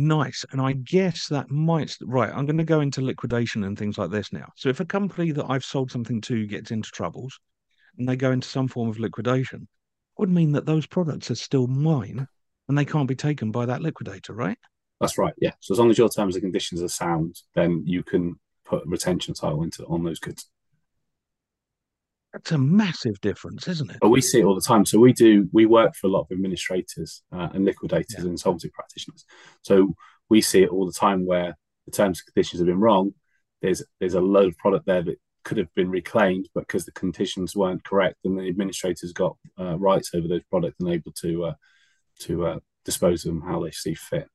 Nice, 0.00 0.44
and 0.52 0.60
I 0.60 0.74
guess 0.74 1.26
that 1.26 1.50
might 1.50 1.96
right. 2.02 2.30
I'm 2.32 2.46
going 2.46 2.56
to 2.58 2.62
go 2.62 2.82
into 2.82 3.00
liquidation 3.00 3.64
and 3.64 3.76
things 3.76 3.98
like 3.98 4.12
this 4.12 4.32
now. 4.32 4.46
So 4.54 4.68
if 4.68 4.78
a 4.78 4.84
company 4.84 5.32
that 5.32 5.46
I've 5.48 5.64
sold 5.64 5.90
something 5.90 6.20
to 6.20 6.46
gets 6.46 6.70
into 6.70 6.88
troubles, 6.92 7.40
and 7.98 8.08
they 8.08 8.14
go 8.14 8.30
into 8.30 8.46
some 8.46 8.68
form 8.68 8.88
of 8.88 9.00
liquidation, 9.00 9.66
would 10.16 10.30
mean 10.30 10.52
that 10.52 10.66
those 10.66 10.86
products 10.86 11.32
are 11.32 11.34
still 11.34 11.66
mine, 11.66 12.28
and 12.68 12.78
they 12.78 12.84
can't 12.84 13.08
be 13.08 13.16
taken 13.16 13.50
by 13.50 13.66
that 13.66 13.82
liquidator, 13.82 14.34
right? 14.34 14.56
That's 15.00 15.18
right. 15.18 15.34
Yeah. 15.40 15.54
So 15.58 15.74
as 15.74 15.80
long 15.80 15.90
as 15.90 15.98
your 15.98 16.08
terms 16.08 16.36
and 16.36 16.44
conditions 16.44 16.80
are 16.80 16.88
sound, 16.88 17.42
then 17.56 17.82
you 17.84 18.04
can 18.04 18.38
put 18.64 18.86
retention 18.86 19.34
title 19.34 19.64
into 19.64 19.84
on 19.86 20.04
those 20.04 20.20
goods. 20.20 20.48
That's 22.38 22.52
a 22.52 22.58
massive 22.58 23.20
difference, 23.20 23.66
isn't 23.66 23.90
it? 23.90 23.96
But 24.00 24.10
we 24.10 24.20
see 24.20 24.40
it 24.40 24.44
all 24.44 24.54
the 24.54 24.60
time. 24.60 24.86
So 24.86 25.00
we 25.00 25.12
do. 25.12 25.48
We 25.52 25.66
work 25.66 25.96
for 25.96 26.06
a 26.06 26.10
lot 26.10 26.22
of 26.22 26.28
administrators 26.30 27.22
uh, 27.32 27.48
and 27.52 27.64
liquidators 27.64 28.14
yeah. 28.14 28.20
and 28.20 28.30
insolvency 28.30 28.70
practitioners. 28.72 29.24
So 29.62 29.94
we 30.28 30.40
see 30.40 30.62
it 30.62 30.70
all 30.70 30.86
the 30.86 30.92
time 30.92 31.26
where 31.26 31.56
the 31.86 31.90
terms 31.90 32.20
and 32.20 32.32
conditions 32.32 32.60
have 32.60 32.66
been 32.66 32.80
wrong. 32.80 33.12
There's 33.60 33.82
there's 33.98 34.14
a 34.14 34.20
load 34.20 34.48
of 34.48 34.58
product 34.58 34.86
there 34.86 35.02
that 35.02 35.16
could 35.42 35.58
have 35.58 35.74
been 35.74 35.90
reclaimed, 35.90 36.48
but 36.54 36.60
because 36.60 36.84
the 36.84 36.92
conditions 36.92 37.56
weren't 37.56 37.82
correct, 37.82 38.18
and 38.24 38.38
the 38.38 38.48
administrators 38.48 39.12
got 39.12 39.36
uh, 39.58 39.76
rights 39.76 40.10
over 40.14 40.28
those 40.28 40.44
products 40.48 40.76
and 40.78 40.90
able 40.90 41.12
to 41.20 41.46
uh, 41.46 41.54
to 42.20 42.46
uh, 42.46 42.58
dispose 42.84 43.24
of 43.24 43.34
them 43.34 43.42
how 43.42 43.60
they 43.60 43.72
see 43.72 43.94
fit. 43.94 44.28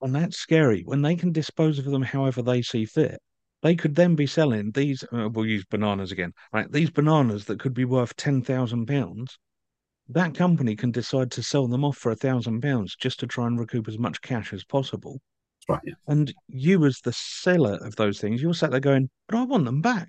And 0.00 0.14
that's 0.14 0.38
scary 0.38 0.82
when 0.84 1.02
they 1.02 1.16
can 1.16 1.32
dispose 1.32 1.80
of 1.80 1.86
them 1.86 2.02
however 2.02 2.42
they 2.42 2.62
see 2.62 2.84
fit 2.84 3.20
they 3.62 3.76
could 3.76 3.94
then 3.94 4.14
be 4.14 4.26
selling 4.26 4.70
these. 4.72 5.04
Uh, 5.12 5.28
we'll 5.32 5.46
use 5.46 5.64
bananas 5.64 6.12
again, 6.12 6.32
right? 6.52 6.70
These 6.70 6.90
bananas 6.90 7.44
that 7.46 7.60
could 7.60 7.74
be 7.74 7.84
worth 7.84 8.14
ten 8.16 8.42
thousand 8.42 8.86
pounds. 8.86 9.38
That 10.08 10.34
company 10.34 10.76
can 10.76 10.90
decide 10.90 11.30
to 11.32 11.42
sell 11.42 11.68
them 11.68 11.84
off 11.84 11.96
for 11.96 12.10
a 12.10 12.16
thousand 12.16 12.60
pounds 12.60 12.96
just 12.96 13.20
to 13.20 13.26
try 13.26 13.46
and 13.46 13.58
recoup 13.58 13.88
as 13.88 13.98
much 13.98 14.20
cash 14.20 14.52
as 14.52 14.64
possible. 14.64 15.20
Right. 15.68 15.80
Yeah. 15.84 15.94
And 16.08 16.34
you, 16.48 16.84
as 16.84 16.98
the 17.00 17.12
seller 17.12 17.78
of 17.82 17.94
those 17.96 18.20
things, 18.20 18.42
you're 18.42 18.52
sat 18.52 18.72
there 18.72 18.80
going, 18.80 19.08
"But 19.28 19.38
I 19.38 19.44
want 19.44 19.64
them 19.64 19.80
back." 19.80 20.08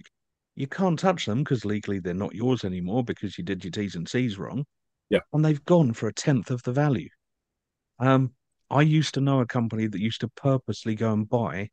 You 0.55 0.67
can't 0.67 0.99
touch 0.99 1.25
them 1.25 1.39
because 1.39 1.65
legally 1.65 1.99
they're 1.99 2.13
not 2.13 2.35
yours 2.35 2.63
anymore 2.63 3.03
because 3.03 3.37
you 3.37 3.43
did 3.43 3.63
your 3.63 3.71
T's 3.71 3.95
and 3.95 4.07
C's 4.07 4.37
wrong. 4.37 4.65
Yeah. 5.09 5.19
And 5.31 5.43
they've 5.43 5.63
gone 5.65 5.93
for 5.93 6.07
a 6.07 6.13
tenth 6.13 6.51
of 6.51 6.61
the 6.63 6.71
value. 6.71 7.09
Um, 7.99 8.33
I 8.69 8.81
used 8.81 9.13
to 9.15 9.21
know 9.21 9.39
a 9.39 9.45
company 9.45 9.87
that 9.87 9.99
used 9.99 10.21
to 10.21 10.27
purposely 10.27 10.95
go 10.95 11.13
and 11.13 11.27
buy 11.27 11.69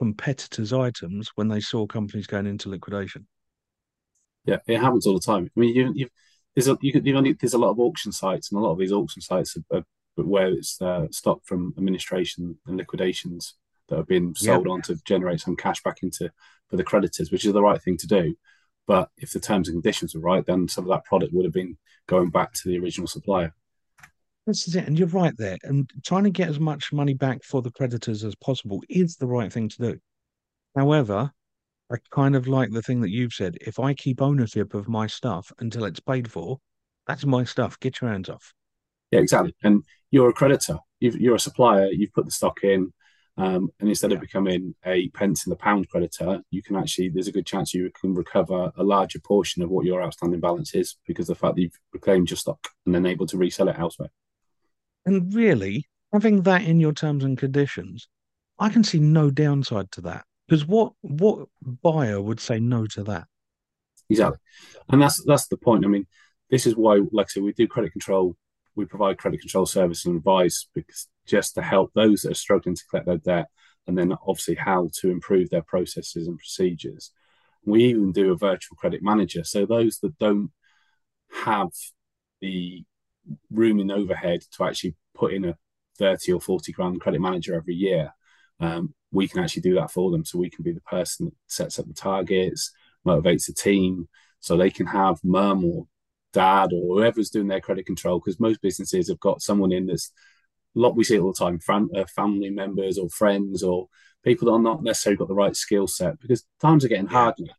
competitors' 0.00 0.72
items 0.72 1.30
when 1.34 1.48
they 1.48 1.60
saw 1.60 1.86
companies 1.86 2.26
going 2.26 2.46
into 2.46 2.70
liquidation. 2.70 3.26
Yeah, 4.46 4.56
it 4.66 4.78
happens 4.78 5.06
all 5.06 5.12
the 5.12 5.20
time. 5.20 5.50
I 5.54 5.60
mean, 5.60 5.76
you, 5.76 5.92
you 5.94 6.08
there's 6.54 6.68
a 6.68 6.78
you, 6.80 7.00
you 7.04 7.36
there's 7.38 7.54
a 7.54 7.58
lot 7.58 7.70
of 7.70 7.78
auction 7.78 8.10
sites, 8.10 8.50
and 8.50 8.58
a 8.58 8.64
lot 8.64 8.72
of 8.72 8.78
these 8.78 8.92
auction 8.92 9.20
sites 9.20 9.56
are, 9.56 9.78
are 9.78 9.84
where 10.16 10.48
it's 10.48 10.80
uh, 10.80 11.06
stock 11.10 11.40
from 11.44 11.74
administration 11.76 12.58
and 12.66 12.78
liquidations 12.78 13.54
that 13.88 13.96
have 13.96 14.08
been 14.08 14.34
sold 14.34 14.66
on 14.68 14.80
to 14.82 14.96
generate 15.04 15.40
some 15.40 15.56
cash 15.56 15.82
back 15.82 15.98
into 16.02 16.30
for 16.68 16.76
the 16.76 16.84
creditors, 16.84 17.30
which 17.30 17.44
is 17.44 17.52
the 17.52 17.62
right 17.62 17.82
thing 17.82 17.98
to 17.98 18.06
do. 18.06 18.34
But 18.86 19.10
if 19.18 19.32
the 19.32 19.40
terms 19.40 19.68
and 19.68 19.74
conditions 19.74 20.14
were 20.14 20.20
right, 20.20 20.44
then 20.46 20.66
some 20.66 20.84
of 20.84 20.90
that 20.90 21.04
product 21.04 21.32
would 21.34 21.44
have 21.44 21.52
been 21.52 21.76
going 22.06 22.30
back 22.30 22.54
to 22.54 22.68
the 22.68 22.78
original 22.78 23.06
supplier. 23.06 23.54
This 24.50 24.66
is 24.66 24.74
it. 24.74 24.88
And 24.88 24.98
you're 24.98 25.06
right 25.06 25.36
there. 25.36 25.58
And 25.62 25.88
trying 26.04 26.24
to 26.24 26.30
get 26.30 26.48
as 26.48 26.58
much 26.58 26.92
money 26.92 27.14
back 27.14 27.44
for 27.44 27.62
the 27.62 27.70
creditors 27.70 28.24
as 28.24 28.34
possible 28.34 28.82
is 28.88 29.14
the 29.14 29.28
right 29.28 29.52
thing 29.52 29.68
to 29.68 29.78
do. 29.78 29.98
However, 30.74 31.30
I 31.92 31.96
kind 32.10 32.34
of 32.34 32.48
like 32.48 32.72
the 32.72 32.82
thing 32.82 33.00
that 33.02 33.10
you've 33.10 33.32
said. 33.32 33.58
If 33.60 33.78
I 33.78 33.94
keep 33.94 34.20
ownership 34.20 34.74
of 34.74 34.88
my 34.88 35.06
stuff 35.06 35.52
until 35.60 35.84
it's 35.84 36.00
paid 36.00 36.28
for, 36.28 36.58
that's 37.06 37.24
my 37.24 37.44
stuff. 37.44 37.78
Get 37.78 38.00
your 38.00 38.10
hands 38.10 38.28
off. 38.28 38.52
Yeah, 39.12 39.20
exactly. 39.20 39.54
And 39.62 39.84
you're 40.10 40.30
a 40.30 40.32
creditor. 40.32 40.78
you 40.98 41.32
are 41.32 41.36
a 41.36 41.40
supplier. 41.40 41.86
You've 41.86 42.12
put 42.12 42.24
the 42.24 42.32
stock 42.32 42.64
in, 42.64 42.92
um, 43.36 43.70
and 43.78 43.88
instead 43.88 44.10
yeah. 44.10 44.16
of 44.16 44.20
becoming 44.20 44.74
a 44.84 45.10
pence 45.10 45.46
in 45.46 45.50
the 45.50 45.56
pound 45.56 45.88
creditor, 45.90 46.42
you 46.50 46.60
can 46.60 46.74
actually. 46.74 47.10
There's 47.10 47.28
a 47.28 47.32
good 47.32 47.46
chance 47.46 47.72
you 47.72 47.88
can 48.00 48.14
recover 48.14 48.72
a 48.76 48.82
larger 48.82 49.20
portion 49.20 49.62
of 49.62 49.70
what 49.70 49.86
your 49.86 50.02
outstanding 50.02 50.40
balance 50.40 50.74
is 50.74 50.96
because 51.06 51.28
the 51.28 51.36
fact 51.36 51.54
that 51.54 51.62
you've 51.62 51.78
reclaimed 51.92 52.30
your 52.30 52.36
stock 52.36 52.68
and 52.84 52.94
then 52.94 53.06
able 53.06 53.26
to 53.28 53.36
resell 53.36 53.68
it 53.68 53.78
elsewhere. 53.78 54.10
And 55.06 55.34
really, 55.34 55.86
having 56.12 56.42
that 56.42 56.62
in 56.62 56.80
your 56.80 56.92
terms 56.92 57.24
and 57.24 57.38
conditions, 57.38 58.08
I 58.58 58.68
can 58.68 58.84
see 58.84 58.98
no 58.98 59.30
downside 59.30 59.90
to 59.92 60.00
that. 60.02 60.24
Because 60.46 60.66
what 60.66 60.92
what 61.02 61.48
buyer 61.62 62.20
would 62.20 62.40
say 62.40 62.58
no 62.58 62.86
to 62.88 63.04
that? 63.04 63.24
Exactly, 64.08 64.38
and 64.88 65.00
that's 65.00 65.22
that's 65.24 65.46
the 65.48 65.56
point. 65.56 65.84
I 65.84 65.88
mean, 65.88 66.06
this 66.50 66.66
is 66.66 66.76
why, 66.76 67.00
like 67.12 67.26
I 67.26 67.28
said, 67.28 67.42
we 67.44 67.52
do 67.52 67.68
credit 67.68 67.92
control. 67.92 68.36
We 68.74 68.84
provide 68.84 69.18
credit 69.18 69.40
control 69.40 69.66
service 69.66 70.06
and 70.06 70.16
advice 70.16 70.66
because 70.74 71.06
just 71.26 71.54
to 71.54 71.62
help 71.62 71.92
those 71.94 72.22
that 72.22 72.32
are 72.32 72.34
struggling 72.34 72.74
to 72.74 72.84
collect 72.90 73.06
their 73.06 73.18
debt, 73.18 73.46
and 73.86 73.96
then 73.96 74.12
obviously 74.26 74.56
how 74.56 74.90
to 75.00 75.10
improve 75.10 75.50
their 75.50 75.62
processes 75.62 76.26
and 76.26 76.38
procedures. 76.38 77.12
We 77.64 77.84
even 77.84 78.10
do 78.12 78.32
a 78.32 78.36
virtual 78.36 78.76
credit 78.76 79.02
manager, 79.02 79.44
so 79.44 79.66
those 79.66 80.00
that 80.00 80.18
don't 80.18 80.50
have 81.44 81.70
the 82.40 82.84
room 83.50 83.80
in 83.80 83.90
overhead 83.90 84.42
to 84.52 84.64
actually 84.64 84.94
put 85.14 85.32
in 85.32 85.44
a 85.44 85.56
30 85.98 86.32
or 86.32 86.40
40 86.40 86.72
grand 86.72 87.00
credit 87.00 87.20
manager 87.20 87.54
every 87.54 87.74
year, 87.74 88.12
um, 88.58 88.94
we 89.12 89.28
can 89.28 89.42
actually 89.42 89.62
do 89.62 89.74
that 89.74 89.90
for 89.90 90.10
them. 90.10 90.24
So 90.24 90.38
we 90.38 90.50
can 90.50 90.64
be 90.64 90.72
the 90.72 90.80
person 90.82 91.26
that 91.26 91.34
sets 91.46 91.78
up 91.78 91.86
the 91.86 91.94
targets, 91.94 92.72
motivates 93.06 93.46
the 93.46 93.52
team, 93.52 94.08
so 94.40 94.56
they 94.56 94.70
can 94.70 94.86
have 94.86 95.18
mum 95.22 95.64
or 95.64 95.86
dad 96.32 96.72
or 96.72 96.96
whoever's 96.96 97.30
doing 97.30 97.48
their 97.48 97.60
credit 97.60 97.86
control. 97.86 98.18
Because 98.18 98.40
most 98.40 98.60
businesses 98.62 99.08
have 99.08 99.20
got 99.20 99.42
someone 99.42 99.72
in 99.72 99.86
that's 99.86 100.12
a 100.76 100.78
lot 100.78 100.96
we 100.96 101.04
see 101.04 101.16
it 101.16 101.20
all 101.20 101.32
the 101.32 101.38
time, 101.38 101.58
fam- 101.58 101.90
uh, 101.94 102.04
family 102.14 102.50
members 102.50 102.96
or 102.96 103.08
friends 103.08 103.62
or 103.62 103.88
people 104.22 104.46
that 104.46 104.52
are 104.52 104.62
not 104.62 104.82
necessarily 104.82 105.16
got 105.16 105.28
the 105.28 105.34
right 105.34 105.56
skill 105.56 105.86
set 105.86 106.20
because 106.20 106.44
times 106.60 106.84
are 106.84 106.88
getting 106.88 107.06
hard 107.06 107.34
now. 107.38 107.52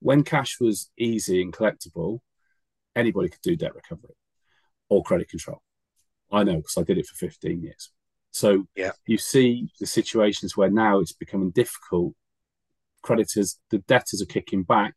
When 0.00 0.22
cash 0.22 0.60
was 0.60 0.90
easy 0.98 1.40
and 1.40 1.52
collectible, 1.52 2.20
anybody 2.94 3.30
could 3.30 3.40
do 3.40 3.56
debt 3.56 3.74
recovery 3.74 4.14
or 4.88 5.02
credit 5.02 5.28
control. 5.28 5.62
I 6.30 6.44
know 6.44 6.56
because 6.56 6.76
I 6.76 6.82
did 6.82 6.98
it 6.98 7.06
for 7.06 7.14
15 7.14 7.62
years. 7.62 7.90
So 8.30 8.66
yeah. 8.76 8.92
you 9.06 9.18
see 9.18 9.70
the 9.80 9.86
situations 9.86 10.56
where 10.56 10.70
now 10.70 10.98
it's 10.98 11.12
becoming 11.12 11.50
difficult. 11.50 12.14
Creditors, 13.02 13.58
the 13.70 13.78
debtors 13.78 14.20
are 14.20 14.26
kicking 14.26 14.62
back. 14.62 14.94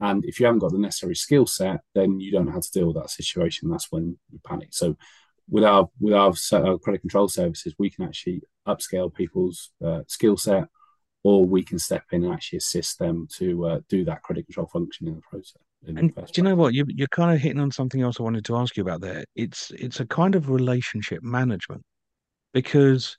And 0.00 0.24
if 0.24 0.40
you 0.40 0.46
haven't 0.46 0.60
got 0.60 0.72
the 0.72 0.78
necessary 0.78 1.14
skill 1.14 1.46
set, 1.46 1.80
then 1.94 2.20
you 2.20 2.32
don't 2.32 2.46
know 2.46 2.52
how 2.52 2.60
to 2.60 2.70
deal 2.72 2.86
with 2.86 2.96
that 2.96 3.10
situation. 3.10 3.70
That's 3.70 3.92
when 3.92 4.18
you 4.30 4.40
panic. 4.44 4.68
So 4.72 4.96
with 5.48 5.64
our 5.64 5.88
with 6.00 6.14
our, 6.14 6.32
our 6.52 6.78
credit 6.78 7.00
control 7.00 7.28
services, 7.28 7.74
we 7.78 7.90
can 7.90 8.04
actually 8.04 8.42
upscale 8.66 9.12
people's 9.12 9.70
uh, 9.84 10.00
skill 10.06 10.36
set, 10.36 10.64
or 11.22 11.44
we 11.44 11.62
can 11.62 11.78
step 11.78 12.04
in 12.12 12.24
and 12.24 12.32
actually 12.32 12.58
assist 12.58 12.98
them 12.98 13.28
to 13.36 13.66
uh, 13.66 13.80
do 13.88 14.04
that 14.04 14.22
credit 14.22 14.46
control 14.46 14.66
function 14.66 15.06
in 15.06 15.16
the 15.16 15.22
process. 15.22 15.62
And 15.86 16.14
do 16.14 16.22
you 16.36 16.42
know 16.42 16.54
what 16.54 16.74
you 16.74 16.84
you're 16.88 17.08
kind 17.08 17.34
of 17.34 17.40
hitting 17.40 17.60
on 17.60 17.70
something 17.70 18.00
else 18.00 18.18
I 18.18 18.22
wanted 18.22 18.44
to 18.46 18.56
ask 18.56 18.76
you 18.76 18.82
about 18.82 19.00
there? 19.00 19.24
It's 19.36 19.70
it's 19.72 20.00
a 20.00 20.06
kind 20.06 20.34
of 20.34 20.50
relationship 20.50 21.22
management 21.22 21.82
because 22.52 23.16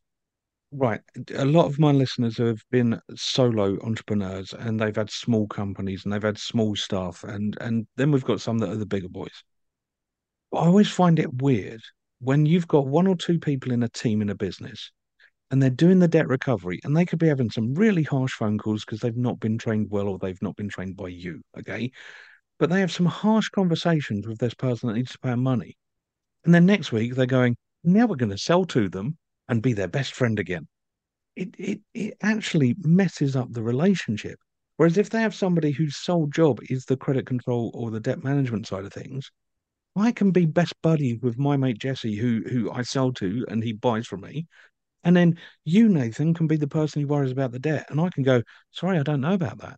right, 0.72 1.02
a 1.36 1.46
lot 1.46 1.66
of 1.66 1.80
my 1.80 1.92
listeners 1.92 2.38
have 2.38 2.62
been 2.72 3.00
solo 3.16 3.78
entrepreneurs 3.84 4.54
and 4.54 4.80
they've 4.80 4.96
had 4.96 5.10
small 5.10 5.48
companies 5.48 6.04
and 6.04 6.14
they've 6.14 6.24
had 6.24 6.38
small 6.38 6.76
staff 6.76 7.24
and 7.24 7.58
and 7.62 7.88
then 7.98 8.12
we've 8.12 8.26
got 8.26 8.42
some 8.42 8.58
that 8.60 8.70
are 8.70 8.78
the 8.78 8.86
bigger 8.86 9.10
boys. 9.10 9.44
But 10.52 10.60
I 10.60 10.68
always 10.68 10.90
find 10.90 11.20
it 11.20 11.42
weird 11.42 11.82
when 12.20 12.46
you've 12.46 12.68
got 12.68 12.88
one 12.88 13.08
or 13.08 13.16
two 13.16 13.40
people 13.40 13.72
in 13.72 13.84
a 13.84 13.90
team 13.90 14.22
in 14.22 14.30
a 14.30 14.36
business 14.36 14.92
and 15.52 15.62
they're 15.62 15.70
doing 15.70 16.00
the 16.00 16.08
debt 16.08 16.28
recovery 16.28 16.80
and 16.84 16.96
they 16.96 17.06
could 17.06 17.20
be 17.20 17.28
having 17.28 17.50
some 17.50 17.74
really 17.76 18.04
harsh 18.04 18.34
phone 18.34 18.58
calls 18.58 18.84
because 18.84 19.00
they've 19.00 19.18
not 19.18 19.40
been 19.40 19.58
trained 19.58 19.88
well 19.90 20.08
or 20.08 20.18
they've 20.18 20.42
not 20.42 20.56
been 20.56 20.70
trained 20.70 20.98
by 20.98 21.08
you 21.08 21.42
okay 21.58 21.92
but 22.60 22.70
they 22.70 22.80
have 22.80 22.92
some 22.92 23.06
harsh 23.06 23.50
conversations 23.50 24.28
with 24.28 24.38
this 24.38 24.54
person 24.54 24.88
that 24.88 24.96
needs 24.96 25.12
to 25.12 25.20
pay 25.20 25.36
money. 25.36 25.78
And 26.46 26.54
then 26.54 26.66
next 26.66 26.92
week 26.92 27.16
they're 27.16 27.26
going, 27.26 27.58
now 27.84 28.06
we're 28.06 28.16
going 28.16 28.32
to 28.32 28.38
sell 28.38 28.66
to 28.66 28.90
them 28.90 29.18
and 29.48 29.62
be 29.62 29.74
their 29.74 29.88
best 29.88 30.14
friend 30.14 30.40
again. 30.40 30.68
It, 31.36 31.56
it, 31.58 31.82
it 31.94 32.14
actually 32.22 32.76
messes 32.80 33.36
up 33.36 33.52
the 33.52 33.64
relationship. 33.64 34.40
Whereas 34.78 34.98
if 34.98 35.10
they 35.10 35.22
have 35.22 35.36
somebody 35.36 35.72
whose 35.72 35.98
sole 35.98 36.28
job 36.28 36.60
is 36.70 36.86
the 36.86 36.98
credit 36.98 37.26
control 37.26 37.72
or 37.74 37.92
the 37.92 38.00
debt 38.00 38.24
management 38.24 38.68
side 38.68 38.86
of 38.86 38.94
things, 38.94 39.30
I 39.96 40.12
can 40.12 40.32
be 40.32 40.46
best 40.46 40.74
buddy 40.82 41.18
with 41.18 41.38
my 41.38 41.56
mate 41.56 41.80
Jesse, 41.80 42.16
who 42.16 42.42
who 42.50 42.70
I 42.72 42.82
sell 42.82 43.14
to 43.14 43.46
and 43.48 43.64
he 43.64 43.72
buys 43.72 44.08
from 44.08 44.22
me. 44.22 44.48
And 45.06 45.16
then 45.16 45.38
you, 45.64 45.88
Nathan, 45.88 46.34
can 46.34 46.48
be 46.48 46.58
the 46.58 46.68
person 46.68 47.02
who 47.02 47.08
worries 47.08 47.32
about 47.32 47.52
the 47.52 47.60
debt. 47.60 47.86
And 47.90 48.02
I 48.02 48.10
can 48.10 48.24
go, 48.24 48.42
sorry, 48.72 48.98
I 48.98 49.04
don't 49.04 49.22
know 49.22 49.34
about 49.34 49.60
that. 49.60 49.78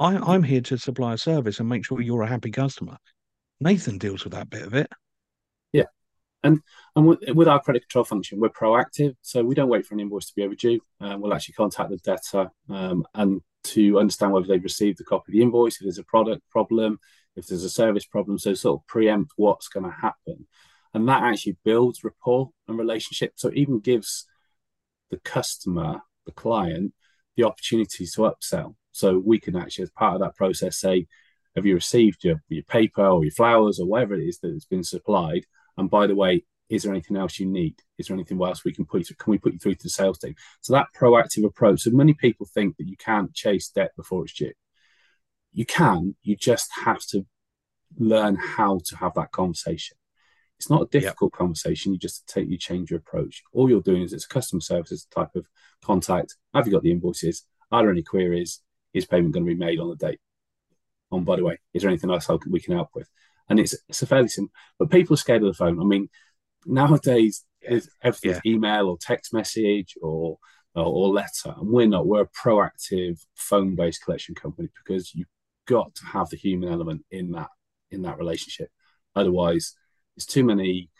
I, 0.00 0.16
I'm 0.16 0.42
here 0.42 0.62
to 0.62 0.78
supply 0.78 1.12
a 1.12 1.18
service 1.18 1.60
and 1.60 1.68
make 1.68 1.84
sure 1.84 2.00
you're 2.00 2.22
a 2.22 2.26
happy 2.26 2.50
customer. 2.50 2.96
Nathan 3.60 3.98
deals 3.98 4.24
with 4.24 4.32
that 4.32 4.48
bit 4.48 4.62
of 4.62 4.74
it. 4.74 4.90
Yeah, 5.72 5.84
and 6.42 6.60
and 6.96 7.06
with, 7.06 7.18
with 7.34 7.48
our 7.48 7.60
credit 7.60 7.82
control 7.82 8.04
function, 8.04 8.40
we're 8.40 8.48
proactive, 8.48 9.14
so 9.20 9.44
we 9.44 9.54
don't 9.54 9.68
wait 9.68 9.84
for 9.84 9.94
an 9.94 10.00
invoice 10.00 10.26
to 10.26 10.34
be 10.34 10.42
overdue. 10.42 10.80
Uh, 11.00 11.16
we'll 11.18 11.34
actually 11.34 11.52
contact 11.52 11.90
the 11.90 11.98
debtor 11.98 12.50
um, 12.70 13.04
and 13.14 13.42
to 13.62 13.98
understand 13.98 14.32
whether 14.32 14.46
they've 14.46 14.64
received 14.64 15.00
a 15.02 15.04
copy 15.04 15.30
of 15.30 15.32
the 15.34 15.42
invoice, 15.42 15.74
if 15.74 15.82
there's 15.82 15.98
a 15.98 16.04
product 16.04 16.40
problem, 16.50 16.98
if 17.36 17.46
there's 17.46 17.62
a 17.62 17.70
service 17.70 18.06
problem, 18.06 18.38
so 18.38 18.54
sort 18.54 18.80
of 18.80 18.86
preempt 18.86 19.32
what's 19.36 19.68
going 19.68 19.84
to 19.84 19.94
happen, 20.00 20.46
and 20.94 21.06
that 21.10 21.22
actually 21.22 21.58
builds 21.62 22.02
rapport 22.02 22.48
and 22.66 22.78
relationship. 22.78 23.34
So 23.36 23.48
it 23.48 23.56
even 23.56 23.80
gives 23.80 24.26
the 25.10 25.18
customer, 25.18 26.00
the 26.24 26.32
client, 26.32 26.94
the 27.36 27.44
opportunity 27.44 28.06
to 28.06 28.20
upsell. 28.22 28.76
So 28.92 29.22
we 29.24 29.38
can 29.38 29.56
actually, 29.56 29.84
as 29.84 29.90
part 29.90 30.14
of 30.14 30.20
that 30.20 30.36
process, 30.36 30.78
say, 30.78 31.06
have 31.56 31.66
you 31.66 31.74
received 31.74 32.24
your, 32.24 32.42
your 32.48 32.62
paper 32.64 33.04
or 33.04 33.24
your 33.24 33.32
flowers 33.32 33.80
or 33.80 33.86
whatever 33.86 34.14
it 34.14 34.26
is 34.26 34.38
that 34.40 34.52
has 34.52 34.64
been 34.64 34.84
supplied? 34.84 35.46
And 35.76 35.90
by 35.90 36.06
the 36.06 36.14
way, 36.14 36.44
is 36.68 36.84
there 36.84 36.92
anything 36.92 37.16
else 37.16 37.38
you 37.40 37.46
need? 37.46 37.74
Is 37.98 38.06
there 38.06 38.14
anything 38.14 38.40
else 38.40 38.64
we 38.64 38.72
can 38.72 38.86
put 38.86 39.00
you 39.00 39.04
through? 39.04 39.16
Can 39.16 39.30
we 39.32 39.38
put 39.38 39.52
you 39.52 39.58
through 39.58 39.74
to 39.74 39.82
the 39.82 39.90
sales 39.90 40.18
team? 40.18 40.36
So 40.60 40.72
that 40.72 40.86
proactive 40.96 41.44
approach. 41.44 41.80
So 41.80 41.90
many 41.90 42.14
people 42.14 42.46
think 42.46 42.76
that 42.76 42.86
you 42.86 42.96
can't 42.96 43.34
chase 43.34 43.68
debt 43.68 43.90
before 43.96 44.24
it's 44.24 44.32
due. 44.32 44.52
You 45.52 45.66
can, 45.66 46.14
you 46.22 46.36
just 46.36 46.70
have 46.84 47.00
to 47.08 47.26
learn 47.98 48.36
how 48.36 48.80
to 48.86 48.96
have 48.96 49.14
that 49.14 49.32
conversation. 49.32 49.96
It's 50.58 50.70
not 50.70 50.82
a 50.82 50.86
difficult 50.86 51.32
yep. 51.34 51.38
conversation. 51.38 51.92
You 51.92 51.98
just 51.98 52.28
take 52.28 52.48
you 52.48 52.58
change 52.58 52.90
your 52.90 52.98
approach. 52.98 53.42
All 53.52 53.68
you're 53.68 53.80
doing 53.80 54.02
is 54.02 54.12
it's 54.12 54.26
a 54.26 54.28
customer 54.28 54.60
services 54.60 55.06
type 55.10 55.34
of 55.34 55.46
contact. 55.82 56.36
Have 56.54 56.66
you 56.66 56.72
got 56.72 56.82
the 56.82 56.92
invoices? 56.92 57.44
Are 57.72 57.82
there 57.82 57.90
any 57.90 58.02
queries? 58.02 58.60
Is 58.92 59.06
payment 59.06 59.32
going 59.32 59.46
to 59.46 59.52
be 59.52 59.58
made 59.58 59.78
on 59.78 59.88
the 59.88 59.96
date? 59.96 60.20
On, 61.10 61.20
oh, 61.20 61.22
by 61.22 61.36
the 61.36 61.44
way, 61.44 61.58
is 61.74 61.82
there 61.82 61.90
anything 61.90 62.10
else 62.10 62.28
we 62.48 62.60
can 62.60 62.74
help 62.74 62.90
with? 62.94 63.08
And 63.48 63.58
it's 63.58 63.74
it's 63.88 64.02
a 64.02 64.06
fairly 64.06 64.28
simple, 64.28 64.52
but 64.78 64.90
people 64.90 65.14
are 65.14 65.18
scared 65.18 65.42
of 65.42 65.48
the 65.48 65.54
phone. 65.54 65.80
I 65.80 65.84
mean, 65.84 66.08
nowadays 66.66 67.44
yeah. 67.62 67.80
everything's 68.02 68.40
yeah. 68.44 68.52
email 68.52 68.88
or 68.88 68.96
text 69.00 69.32
message 69.32 69.94
or, 70.00 70.38
or, 70.74 70.84
or 70.84 71.08
letter, 71.08 71.54
and 71.56 71.68
we're 71.68 71.88
not. 71.88 72.06
We're 72.06 72.22
a 72.22 72.28
proactive 72.28 73.18
phone 73.34 73.74
based 73.74 74.04
collection 74.04 74.36
company 74.36 74.68
because 74.84 75.12
you've 75.14 75.28
got 75.66 75.94
to 75.96 76.06
have 76.06 76.28
the 76.30 76.36
human 76.36 76.68
element 76.68 77.04
in 77.10 77.32
that 77.32 77.48
in 77.90 78.02
that 78.02 78.18
relationship. 78.18 78.68
Otherwise, 79.16 79.74
there's 80.14 80.26
too 80.26 80.44
many 80.44 80.90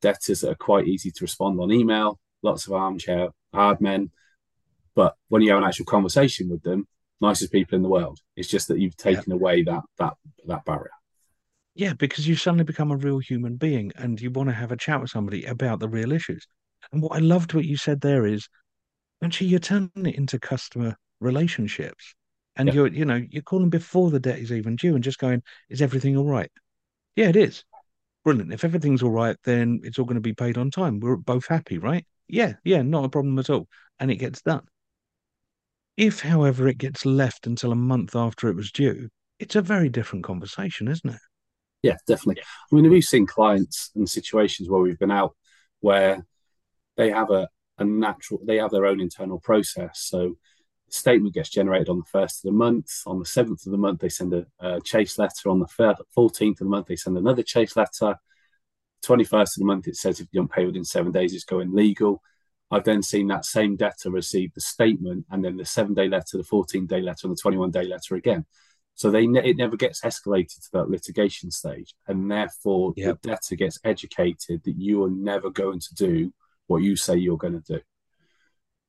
debtors 0.00 0.40
that 0.40 0.50
are 0.50 0.54
quite 0.54 0.86
easy 0.86 1.10
to 1.10 1.24
respond 1.24 1.60
on 1.60 1.72
email. 1.72 2.18
Lots 2.42 2.66
of 2.66 2.72
armchair 2.72 3.28
hard 3.52 3.80
men, 3.80 4.10
but 4.94 5.14
when 5.28 5.42
you 5.42 5.50
have 5.50 5.58
an 5.58 5.68
actual 5.68 5.86
conversation 5.86 6.48
with 6.48 6.62
them, 6.62 6.86
nicest 7.20 7.52
people 7.52 7.76
in 7.76 7.82
the 7.82 7.88
world. 7.88 8.18
It's 8.36 8.48
just 8.48 8.68
that 8.68 8.78
you've 8.78 8.96
taken 8.96 9.24
yeah. 9.28 9.34
away 9.34 9.62
that 9.64 9.82
that 9.98 10.14
that 10.46 10.64
barrier. 10.64 10.90
Yeah, 11.74 11.92
because 11.92 12.26
you 12.26 12.34
suddenly 12.34 12.64
become 12.64 12.90
a 12.90 12.96
real 12.96 13.18
human 13.18 13.56
being 13.56 13.92
and 13.94 14.20
you 14.20 14.32
want 14.32 14.48
to 14.48 14.54
have 14.54 14.72
a 14.72 14.76
chat 14.76 15.00
with 15.00 15.10
somebody 15.10 15.44
about 15.44 15.78
the 15.78 15.88
real 15.88 16.10
issues. 16.10 16.46
And 16.92 17.00
what 17.00 17.12
I 17.12 17.20
loved 17.20 17.54
what 17.54 17.64
you 17.64 17.76
said 17.76 18.00
there 18.00 18.26
is 18.26 18.48
actually 19.22 19.48
you're 19.48 19.60
turning 19.60 19.90
it 19.94 20.16
into 20.16 20.40
customer 20.40 20.96
relationships. 21.20 22.14
And 22.56 22.68
yeah. 22.68 22.74
you're, 22.74 22.86
you 22.88 23.04
know, 23.04 23.24
you're 23.30 23.42
calling 23.42 23.70
before 23.70 24.10
the 24.10 24.18
debt 24.18 24.40
is 24.40 24.50
even 24.50 24.74
due 24.74 24.96
and 24.96 25.04
just 25.04 25.18
going, 25.18 25.42
is 25.68 25.80
everything 25.80 26.16
all 26.16 26.26
right? 26.26 26.50
Yeah, 27.14 27.28
it 27.28 27.36
is. 27.36 27.62
Brilliant. 28.24 28.52
If 28.52 28.64
everything's 28.64 29.02
all 29.04 29.12
right, 29.12 29.36
then 29.44 29.80
it's 29.84 29.98
all 30.00 30.04
going 30.04 30.16
to 30.16 30.20
be 30.20 30.34
paid 30.34 30.58
on 30.58 30.72
time. 30.72 30.98
We're 30.98 31.16
both 31.16 31.46
happy, 31.46 31.78
right? 31.78 32.04
Yeah, 32.26 32.54
yeah, 32.64 32.82
not 32.82 33.04
a 33.04 33.08
problem 33.08 33.38
at 33.38 33.50
all. 33.50 33.68
And 34.00 34.10
it 34.10 34.16
gets 34.16 34.42
done. 34.42 34.66
If, 35.98 36.20
however, 36.20 36.68
it 36.68 36.78
gets 36.78 37.04
left 37.04 37.48
until 37.48 37.72
a 37.72 37.74
month 37.74 38.14
after 38.14 38.48
it 38.48 38.54
was 38.54 38.70
due, 38.70 39.08
it's 39.40 39.56
a 39.56 39.60
very 39.60 39.88
different 39.88 40.24
conversation, 40.24 40.86
isn't 40.86 41.10
it? 41.10 41.20
Yeah, 41.82 41.96
definitely. 42.06 42.40
I 42.40 42.74
mean, 42.74 42.88
we've 42.88 43.02
seen 43.02 43.26
clients 43.26 43.90
and 43.96 44.08
situations 44.08 44.70
where 44.70 44.80
we've 44.80 44.98
been 44.98 45.10
out 45.10 45.34
where 45.80 46.24
they 46.96 47.10
have 47.10 47.30
a, 47.30 47.48
a 47.78 47.84
natural, 47.84 48.38
they 48.46 48.58
have 48.58 48.70
their 48.70 48.86
own 48.86 49.00
internal 49.00 49.40
process. 49.40 49.98
So 50.08 50.36
the 50.86 50.92
statement 50.92 51.34
gets 51.34 51.48
generated 51.50 51.88
on 51.88 51.98
the 51.98 52.04
first 52.04 52.44
of 52.44 52.52
the 52.52 52.56
month. 52.56 52.90
On 53.04 53.18
the 53.18 53.24
seventh 53.24 53.66
of 53.66 53.72
the 53.72 53.78
month, 53.78 53.98
they 53.98 54.08
send 54.08 54.32
a, 54.34 54.46
a 54.60 54.80
chase 54.80 55.18
letter. 55.18 55.48
On 55.48 55.58
the 55.58 55.66
14th 55.66 56.50
of 56.52 56.58
the 56.58 56.64
month, 56.64 56.86
they 56.86 56.96
send 56.96 57.18
another 57.18 57.42
chase 57.42 57.74
letter. 57.74 58.14
21st 59.04 59.40
of 59.40 59.58
the 59.58 59.64
month, 59.64 59.88
it 59.88 59.96
says 59.96 60.20
if 60.20 60.28
you 60.30 60.40
don't 60.40 60.52
pay 60.52 60.64
within 60.64 60.84
seven 60.84 61.10
days, 61.10 61.34
it's 61.34 61.42
going 61.42 61.74
legal. 61.74 62.22
I've 62.70 62.84
then 62.84 63.02
seen 63.02 63.28
that 63.28 63.46
same 63.46 63.76
debtor 63.76 64.10
receive 64.10 64.52
the 64.54 64.60
statement 64.60 65.26
and 65.30 65.44
then 65.44 65.56
the 65.56 65.64
seven 65.64 65.94
day 65.94 66.08
letter, 66.08 66.36
the 66.36 66.44
14 66.44 66.86
day 66.86 67.00
letter, 67.00 67.26
and 67.26 67.36
the 67.36 67.40
21 67.40 67.70
day 67.70 67.84
letter 67.84 68.14
again. 68.14 68.44
So 68.94 69.10
they 69.10 69.26
ne- 69.26 69.48
it 69.48 69.56
never 69.56 69.76
gets 69.76 70.00
escalated 70.00 70.60
to 70.64 70.68
that 70.72 70.90
litigation 70.90 71.50
stage, 71.50 71.94
and 72.08 72.30
therefore 72.30 72.92
yep. 72.96 73.22
the 73.22 73.28
debtor 73.28 73.54
gets 73.54 73.78
educated 73.84 74.62
that 74.64 74.76
you 74.76 75.04
are 75.04 75.10
never 75.10 75.50
going 75.50 75.80
to 75.80 75.94
do 75.94 76.32
what 76.66 76.82
you 76.82 76.96
say 76.96 77.16
you're 77.16 77.36
going 77.38 77.62
to 77.62 77.74
do. 77.74 77.80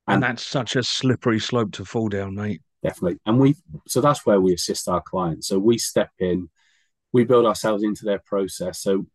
And, 0.07 0.15
and 0.15 0.23
that's 0.23 0.45
such 0.45 0.75
a 0.75 0.81
slippery 0.81 1.39
slope 1.39 1.73
to 1.73 1.85
fall 1.85 2.09
down, 2.09 2.33
mate. 2.33 2.61
Definitely. 2.81 3.19
And 3.25 3.39
we 3.39 3.55
so 3.87 4.01
that's 4.01 4.25
where 4.25 4.41
we 4.41 4.53
assist 4.53 4.89
our 4.89 5.01
clients. 5.01 5.47
So 5.47 5.59
we 5.59 5.77
step 5.77 6.09
in, 6.17 6.49
we 7.13 7.23
build 7.23 7.45
ourselves 7.45 7.83
into 7.83 8.03
their 8.03 8.21
process, 8.25 8.81
so 8.81 9.05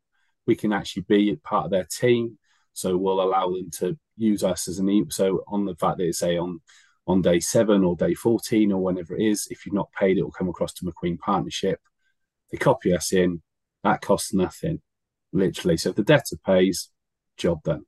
we 0.47 0.55
can 0.55 0.73
actually 0.73 1.07
be 1.09 1.33
a 1.33 1.37
part 1.37 1.67
of 1.67 1.71
their 1.73 1.89
team. 1.91 2.39
So 2.73 2.97
we'll 2.97 3.21
allow 3.21 3.51
them 3.51 3.71
to 3.79 3.99
use 4.17 4.43
us 4.45 4.69
as 4.69 4.79
an 4.79 4.89
e. 4.89 5.05
So 5.11 5.45
on 5.47 5.65
the 5.65 5.75
fact 5.77 5.99
that 5.99 6.05
it's 6.05 6.19
say 6.19 6.37
on 6.37 6.61
on 7.07 7.23
day 7.23 7.41
seven 7.41 7.85
or 7.85 7.97
day 7.97 8.15
14 8.15 8.73
or 8.73 8.83
whenever 8.83 9.15
it 9.15 9.23
is. 9.23 9.47
If 9.51 9.67
you've 9.67 9.75
not 9.75 9.93
paid, 9.93 10.19
it 10.19 10.23
will 10.23 10.31
come 10.31 10.49
across 10.49 10.73
to 10.75 10.85
McQueen 10.85 11.19
Partnership. 11.19 11.81
They 12.51 12.59
copy 12.59 12.95
us 12.95 13.13
in. 13.13 13.43
That 13.83 14.01
costs 14.01 14.33
nothing, 14.33 14.81
literally. 15.33 15.77
So 15.77 15.91
if 15.91 15.97
the 15.97 16.03
debtor 16.03 16.37
pays, 16.45 16.91
job 17.37 17.63
done. 17.63 17.85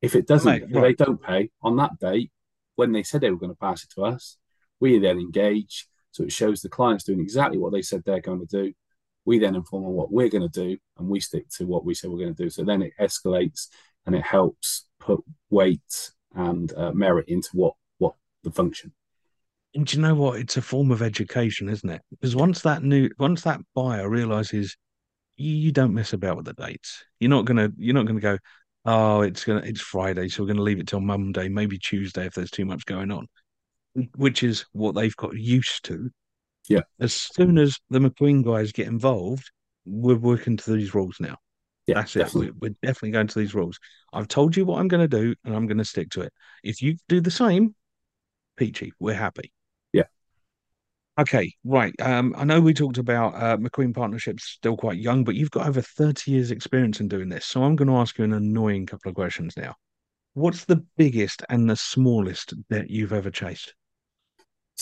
If 0.00 0.16
it 0.16 0.26
doesn't, 0.26 0.54
if 0.54 0.74
right. 0.74 0.96
they 0.96 1.04
don't 1.04 1.22
pay 1.22 1.50
on 1.62 1.76
that 1.76 1.98
date, 1.98 2.30
when 2.76 2.92
they 2.92 3.02
said 3.02 3.20
they 3.20 3.30
were 3.30 3.36
going 3.36 3.52
to 3.52 3.58
pass 3.58 3.84
it 3.84 3.90
to 3.94 4.04
us, 4.04 4.38
we 4.80 4.98
then 4.98 5.18
engage. 5.18 5.86
So 6.12 6.24
it 6.24 6.32
shows 6.32 6.62
the 6.62 6.68
clients 6.68 7.04
doing 7.04 7.20
exactly 7.20 7.58
what 7.58 7.72
they 7.72 7.82
said 7.82 8.02
they're 8.04 8.20
going 8.20 8.40
to 8.40 8.46
do. 8.46 8.72
We 9.24 9.38
then 9.38 9.54
inform 9.54 9.84
them 9.84 9.92
what 9.92 10.10
we're 10.10 10.30
going 10.30 10.48
to 10.48 10.66
do, 10.66 10.76
and 10.98 11.08
we 11.08 11.20
stick 11.20 11.48
to 11.56 11.66
what 11.66 11.84
we 11.84 11.94
said 11.94 12.10
we're 12.10 12.18
going 12.18 12.34
to 12.34 12.42
do. 12.42 12.50
So 12.50 12.64
then 12.64 12.82
it 12.82 12.92
escalates 12.98 13.68
and 14.06 14.14
it 14.14 14.22
helps 14.22 14.86
put 14.98 15.22
weight 15.50 16.10
and 16.34 16.72
uh, 16.74 16.92
merit 16.92 17.26
into 17.28 17.50
what 17.52 17.74
what 17.98 18.14
the 18.42 18.50
function. 18.50 18.92
And 19.74 19.86
do 19.86 19.96
you 19.96 20.02
know 20.02 20.14
what? 20.14 20.38
It's 20.38 20.56
a 20.56 20.62
form 20.62 20.90
of 20.90 21.00
education, 21.02 21.68
isn't 21.68 21.88
it? 21.88 22.02
Because 22.10 22.36
once 22.36 22.60
that 22.62 22.82
new, 22.82 23.08
once 23.18 23.42
that 23.42 23.60
buyer 23.74 24.08
realizes 24.08 24.76
you, 25.36 25.72
don't 25.72 25.94
mess 25.94 26.12
about 26.12 26.36
with 26.36 26.44
the 26.44 26.52
dates, 26.52 27.04
you're 27.20 27.30
not 27.30 27.46
gonna, 27.46 27.70
you're 27.78 27.94
not 27.94 28.06
gonna 28.06 28.20
go, 28.20 28.38
oh, 28.84 29.22
it's 29.22 29.44
gonna, 29.44 29.62
it's 29.64 29.80
Friday, 29.80 30.28
so 30.28 30.42
we're 30.42 30.48
gonna 30.48 30.62
leave 30.62 30.78
it 30.78 30.88
till 30.88 31.00
Monday, 31.00 31.48
maybe 31.48 31.78
Tuesday 31.78 32.26
if 32.26 32.34
there's 32.34 32.50
too 32.50 32.66
much 32.66 32.84
going 32.84 33.10
on, 33.10 33.26
which 34.16 34.42
is 34.42 34.66
what 34.72 34.94
they've 34.94 35.16
got 35.16 35.34
used 35.34 35.84
to. 35.86 36.10
Yeah. 36.68 36.82
As 37.00 37.14
soon 37.14 37.58
as 37.58 37.78
the 37.88 37.98
McQueen 37.98 38.44
guys 38.44 38.72
get 38.72 38.88
involved, 38.88 39.50
we're 39.86 40.16
working 40.16 40.58
to 40.58 40.72
these 40.72 40.94
rules 40.94 41.16
now. 41.18 41.36
Yeah, 41.86 41.94
That's 41.96 42.12
definitely. 42.12 42.48
it. 42.48 42.54
We're, 42.60 42.74
definitely 42.82 43.10
going 43.10 43.26
to 43.26 43.38
these 43.38 43.54
rules. 43.54 43.78
I've 44.12 44.28
told 44.28 44.56
you 44.56 44.64
what 44.64 44.78
I'm 44.78 44.88
going 44.88 45.08
to 45.08 45.08
do, 45.08 45.34
and 45.44 45.54
I'm 45.54 45.66
going 45.66 45.78
to 45.78 45.84
stick 45.84 46.10
to 46.10 46.22
it. 46.22 46.32
If 46.62 46.80
you 46.80 46.96
do 47.08 47.20
the 47.20 47.30
same, 47.30 47.74
peachy. 48.56 48.92
We're 49.00 49.14
happy. 49.14 49.52
Yeah. 49.92 50.04
Okay, 51.18 51.52
right. 51.64 51.92
Um, 52.00 52.34
I 52.36 52.44
know 52.44 52.60
we 52.60 52.74
talked 52.74 52.98
about 52.98 53.34
uh, 53.34 53.56
McQueen 53.56 53.94
Partnerships 53.94 54.44
still 54.44 54.76
quite 54.76 54.98
young, 54.98 55.24
but 55.24 55.34
you've 55.34 55.50
got 55.50 55.66
over 55.66 55.82
30 55.82 56.30
years 56.30 56.50
experience 56.50 57.00
in 57.00 57.08
doing 57.08 57.28
this. 57.28 57.46
So 57.46 57.62
I'm 57.64 57.76
going 57.76 57.88
to 57.88 57.96
ask 57.96 58.18
you 58.18 58.24
an 58.24 58.32
annoying 58.32 58.86
couple 58.86 59.08
of 59.08 59.16
questions 59.16 59.56
now. 59.56 59.74
What's 60.34 60.64
the 60.64 60.84
biggest 60.96 61.42
and 61.50 61.68
the 61.68 61.76
smallest 61.76 62.54
that 62.70 62.88
you've 62.88 63.12
ever 63.12 63.30
chased? 63.30 63.74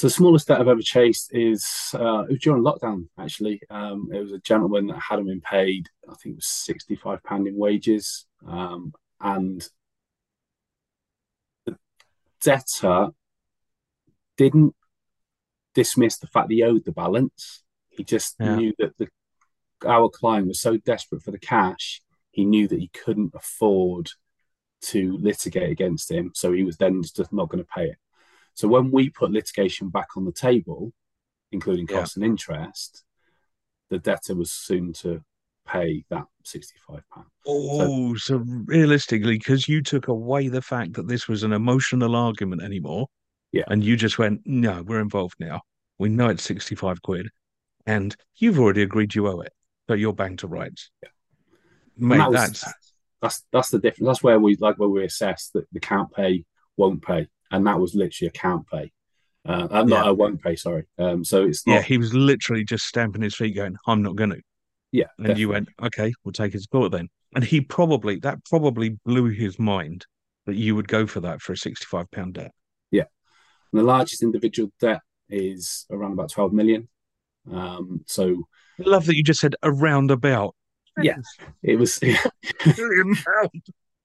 So 0.00 0.06
the 0.06 0.12
smallest 0.12 0.46
that 0.46 0.58
I've 0.58 0.66
ever 0.66 0.80
chased 0.80 1.34
is 1.34 1.62
uh, 1.92 2.22
it 2.22 2.30
was 2.30 2.38
during 2.38 2.62
lockdown. 2.62 3.08
Actually, 3.18 3.60
um, 3.68 4.08
it 4.10 4.18
was 4.18 4.32
a 4.32 4.38
gentleman 4.38 4.86
that 4.86 4.98
hadn't 4.98 5.26
been 5.26 5.42
paid. 5.42 5.90
I 6.08 6.14
think 6.14 6.32
it 6.32 6.36
was 6.36 6.46
sixty-five 6.46 7.22
pound 7.22 7.46
in 7.46 7.54
wages, 7.54 8.24
um, 8.48 8.94
and 9.20 9.62
the 11.66 11.76
debtor 12.40 13.08
didn't 14.38 14.74
dismiss 15.74 16.16
the 16.16 16.28
fact 16.28 16.50
he 16.50 16.62
owed 16.62 16.86
the 16.86 16.92
balance. 16.92 17.62
He 17.90 18.02
just 18.02 18.36
yeah. 18.40 18.56
knew 18.56 18.72
that 18.78 18.96
the 18.96 19.06
our 19.84 20.08
client 20.08 20.48
was 20.48 20.62
so 20.62 20.78
desperate 20.78 21.22
for 21.22 21.30
the 21.30 21.38
cash, 21.38 22.00
he 22.30 22.46
knew 22.46 22.66
that 22.68 22.78
he 22.78 22.88
couldn't 22.88 23.34
afford 23.34 24.08
to 24.84 25.18
litigate 25.18 25.70
against 25.70 26.10
him. 26.10 26.32
So 26.34 26.52
he 26.52 26.64
was 26.64 26.78
then 26.78 27.02
just 27.02 27.34
not 27.34 27.50
going 27.50 27.62
to 27.62 27.68
pay 27.76 27.88
it. 27.90 27.98
So 28.54 28.68
when 28.68 28.90
we 28.90 29.10
put 29.10 29.30
litigation 29.30 29.88
back 29.88 30.08
on 30.16 30.24
the 30.24 30.32
table, 30.32 30.92
including 31.52 31.86
costs 31.86 32.16
yeah. 32.16 32.24
and 32.24 32.32
interest, 32.32 33.04
the 33.88 33.98
debtor 33.98 34.34
was 34.34 34.52
soon 34.52 34.92
to 34.94 35.22
pay 35.66 36.04
that 36.10 36.24
£65. 36.44 37.02
Oh, 37.46 38.14
so, 38.14 38.36
so 38.36 38.44
realistically, 38.66 39.38
because 39.38 39.68
you 39.68 39.82
took 39.82 40.08
away 40.08 40.48
the 40.48 40.62
fact 40.62 40.94
that 40.94 41.08
this 41.08 41.28
was 41.28 41.42
an 41.42 41.52
emotional 41.52 42.16
argument 42.16 42.62
anymore, 42.62 43.06
yeah. 43.52 43.64
And 43.68 43.82
you 43.82 43.96
just 43.96 44.18
went, 44.18 44.42
no, 44.44 44.82
we're 44.82 45.00
involved 45.00 45.36
now. 45.40 45.62
We 45.98 46.08
know 46.08 46.28
it's 46.28 46.44
65 46.44 47.02
quid 47.02 47.28
and 47.86 48.14
you've 48.36 48.58
already 48.58 48.82
agreed 48.82 49.14
you 49.14 49.26
owe 49.28 49.40
it. 49.40 49.52
So 49.88 49.94
you're 49.94 50.12
bang 50.12 50.36
to 50.38 50.46
rights. 50.46 50.90
Yeah. 51.02 51.08
Mate, 51.96 52.18
that 52.18 52.30
was, 52.30 52.36
that's... 52.36 52.64
that's 53.20 53.44
that's 53.52 53.70
the 53.70 53.78
difference. 53.78 54.06
That's 54.06 54.22
where 54.22 54.38
we 54.38 54.56
like 54.56 54.76
where 54.78 54.88
we 54.88 55.04
assess 55.04 55.50
that 55.54 55.66
the 55.72 55.80
can't 55.80 56.10
pay 56.12 56.44
won't 56.76 57.02
pay. 57.02 57.28
And 57.50 57.66
that 57.66 57.78
was 57.78 57.94
literally 57.94 58.28
a 58.28 58.30
can't 58.30 58.66
pay. 58.66 58.92
Uh, 59.46 59.68
I'm 59.70 59.88
not 59.88 60.04
yeah. 60.04 60.10
a 60.10 60.14
won't 60.14 60.42
pay, 60.42 60.54
sorry. 60.56 60.86
Um, 60.98 61.24
so 61.24 61.44
it's 61.44 61.66
not... 61.66 61.74
Yeah, 61.74 61.82
he 61.82 61.98
was 61.98 62.12
literally 62.12 62.64
just 62.64 62.84
stamping 62.84 63.22
his 63.22 63.34
feet 63.34 63.56
going, 63.56 63.76
I'm 63.86 64.02
not 64.02 64.16
gonna. 64.16 64.36
Yeah. 64.92 65.06
And 65.18 65.28
definitely. 65.28 65.40
you 65.40 65.48
went, 65.48 65.68
Okay, 65.82 66.12
we'll 66.24 66.32
take 66.32 66.52
his 66.52 66.66
court 66.66 66.92
then. 66.92 67.08
And 67.34 67.44
he 67.44 67.60
probably 67.60 68.18
that 68.20 68.44
probably 68.44 68.98
blew 69.04 69.26
his 69.26 69.58
mind 69.58 70.04
that 70.46 70.56
you 70.56 70.74
would 70.74 70.88
go 70.88 71.06
for 71.06 71.20
that 71.20 71.40
for 71.40 71.52
a 71.52 71.56
65 71.56 72.10
pound 72.10 72.34
debt. 72.34 72.52
Yeah. 72.90 73.04
And 73.72 73.80
the 73.80 73.84
largest 73.84 74.22
individual 74.22 74.72
debt 74.80 75.00
is 75.28 75.86
around 75.90 76.12
about 76.12 76.30
12 76.30 76.52
million. 76.52 76.88
Um, 77.50 78.04
so 78.06 78.42
I 78.78 78.88
love 78.88 79.06
that 79.06 79.16
you 79.16 79.22
just 79.22 79.40
said 79.40 79.54
around 79.62 80.10
about. 80.10 80.54
Yeah, 81.00 81.16
it 81.62 81.78
was. 81.78 82.00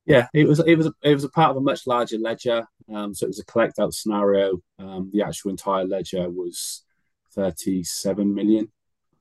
yeah, 0.05 0.27
it 0.33 0.47
was. 0.47 0.59
It 0.59 0.75
was. 0.75 0.91
It 1.01 1.13
was 1.13 1.23
a 1.23 1.29
part 1.29 1.51
of 1.51 1.57
a 1.57 1.61
much 1.61 1.87
larger 1.87 2.17
ledger. 2.17 2.65
Um, 2.93 3.13
so 3.13 3.25
it 3.25 3.29
was 3.29 3.39
a 3.39 3.45
collect 3.45 3.79
out 3.79 3.93
scenario. 3.93 4.59
Um, 4.77 5.09
the 5.11 5.23
actual 5.23 5.51
entire 5.51 5.85
ledger 5.85 6.29
was 6.29 6.83
37 7.33 8.33
million. 8.33 8.71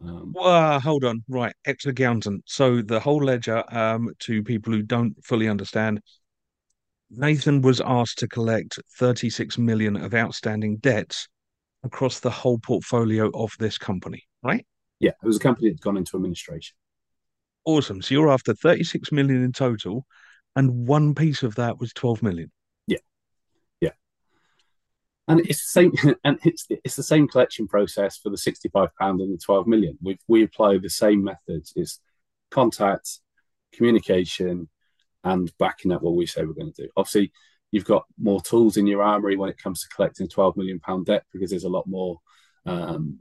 Um, 0.02 0.32
well, 0.34 0.78
hold 0.80 1.04
on. 1.04 1.24
Right, 1.28 1.54
ex 1.64 1.86
accountant. 1.86 2.42
So 2.46 2.82
the 2.82 3.00
whole 3.00 3.22
ledger, 3.22 3.64
um, 3.74 4.10
to 4.20 4.42
people 4.42 4.72
who 4.72 4.82
don't 4.82 5.14
fully 5.24 5.48
understand, 5.48 6.00
Nathan 7.10 7.62
was 7.62 7.80
asked 7.80 8.18
to 8.18 8.28
collect 8.28 8.78
36 8.98 9.56
million 9.58 9.96
of 9.96 10.14
outstanding 10.14 10.76
debts 10.78 11.28
across 11.82 12.20
the 12.20 12.30
whole 12.30 12.58
portfolio 12.58 13.30
of 13.34 13.52
this 13.58 13.78
company, 13.78 14.22
right? 14.42 14.66
Yeah, 15.00 15.12
it 15.22 15.26
was 15.26 15.36
a 15.36 15.40
company 15.40 15.70
that's 15.70 15.80
gone 15.80 15.96
into 15.96 16.16
administration. 16.16 16.76
Awesome. 17.64 18.02
So 18.02 18.14
you're 18.14 18.30
after 18.30 18.54
36 18.54 19.12
million 19.12 19.42
in 19.42 19.52
total, 19.52 20.06
and 20.56 20.86
one 20.86 21.14
piece 21.14 21.42
of 21.42 21.54
that 21.56 21.78
was 21.78 21.92
12 21.92 22.22
million. 22.22 22.50
Yeah. 22.86 22.98
Yeah. 23.80 23.90
And 25.26 25.40
it's 25.40 25.72
the 25.72 25.80
same 25.80 25.92
and 26.24 26.38
it's 26.44 26.66
it's 26.68 26.96
the 26.96 27.02
same 27.02 27.28
collection 27.28 27.66
process 27.66 28.18
for 28.18 28.30
the 28.30 28.38
65 28.38 28.88
pound 28.98 29.20
and 29.20 29.32
the 29.32 29.38
12 29.38 29.66
million. 29.66 29.98
We 30.02 30.18
we 30.28 30.42
apply 30.42 30.78
the 30.78 30.90
same 30.90 31.24
methods. 31.24 31.72
It's 31.76 32.00
contact, 32.50 33.20
communication, 33.72 34.68
and 35.24 35.52
backing 35.58 35.92
up 35.92 36.02
what 36.02 36.14
we 36.14 36.26
say 36.26 36.44
we're 36.44 36.52
going 36.52 36.72
to 36.72 36.82
do. 36.82 36.88
Obviously, 36.96 37.32
you've 37.72 37.84
got 37.84 38.04
more 38.18 38.40
tools 38.40 38.76
in 38.76 38.86
your 38.86 39.02
armory 39.02 39.36
when 39.36 39.50
it 39.50 39.58
comes 39.58 39.80
to 39.80 39.88
collecting 39.88 40.28
12 40.28 40.56
million 40.56 40.78
pound 40.78 41.06
debt 41.06 41.24
because 41.32 41.50
there's 41.50 41.64
a 41.64 41.68
lot 41.68 41.86
more 41.86 42.20
um, 42.66 43.18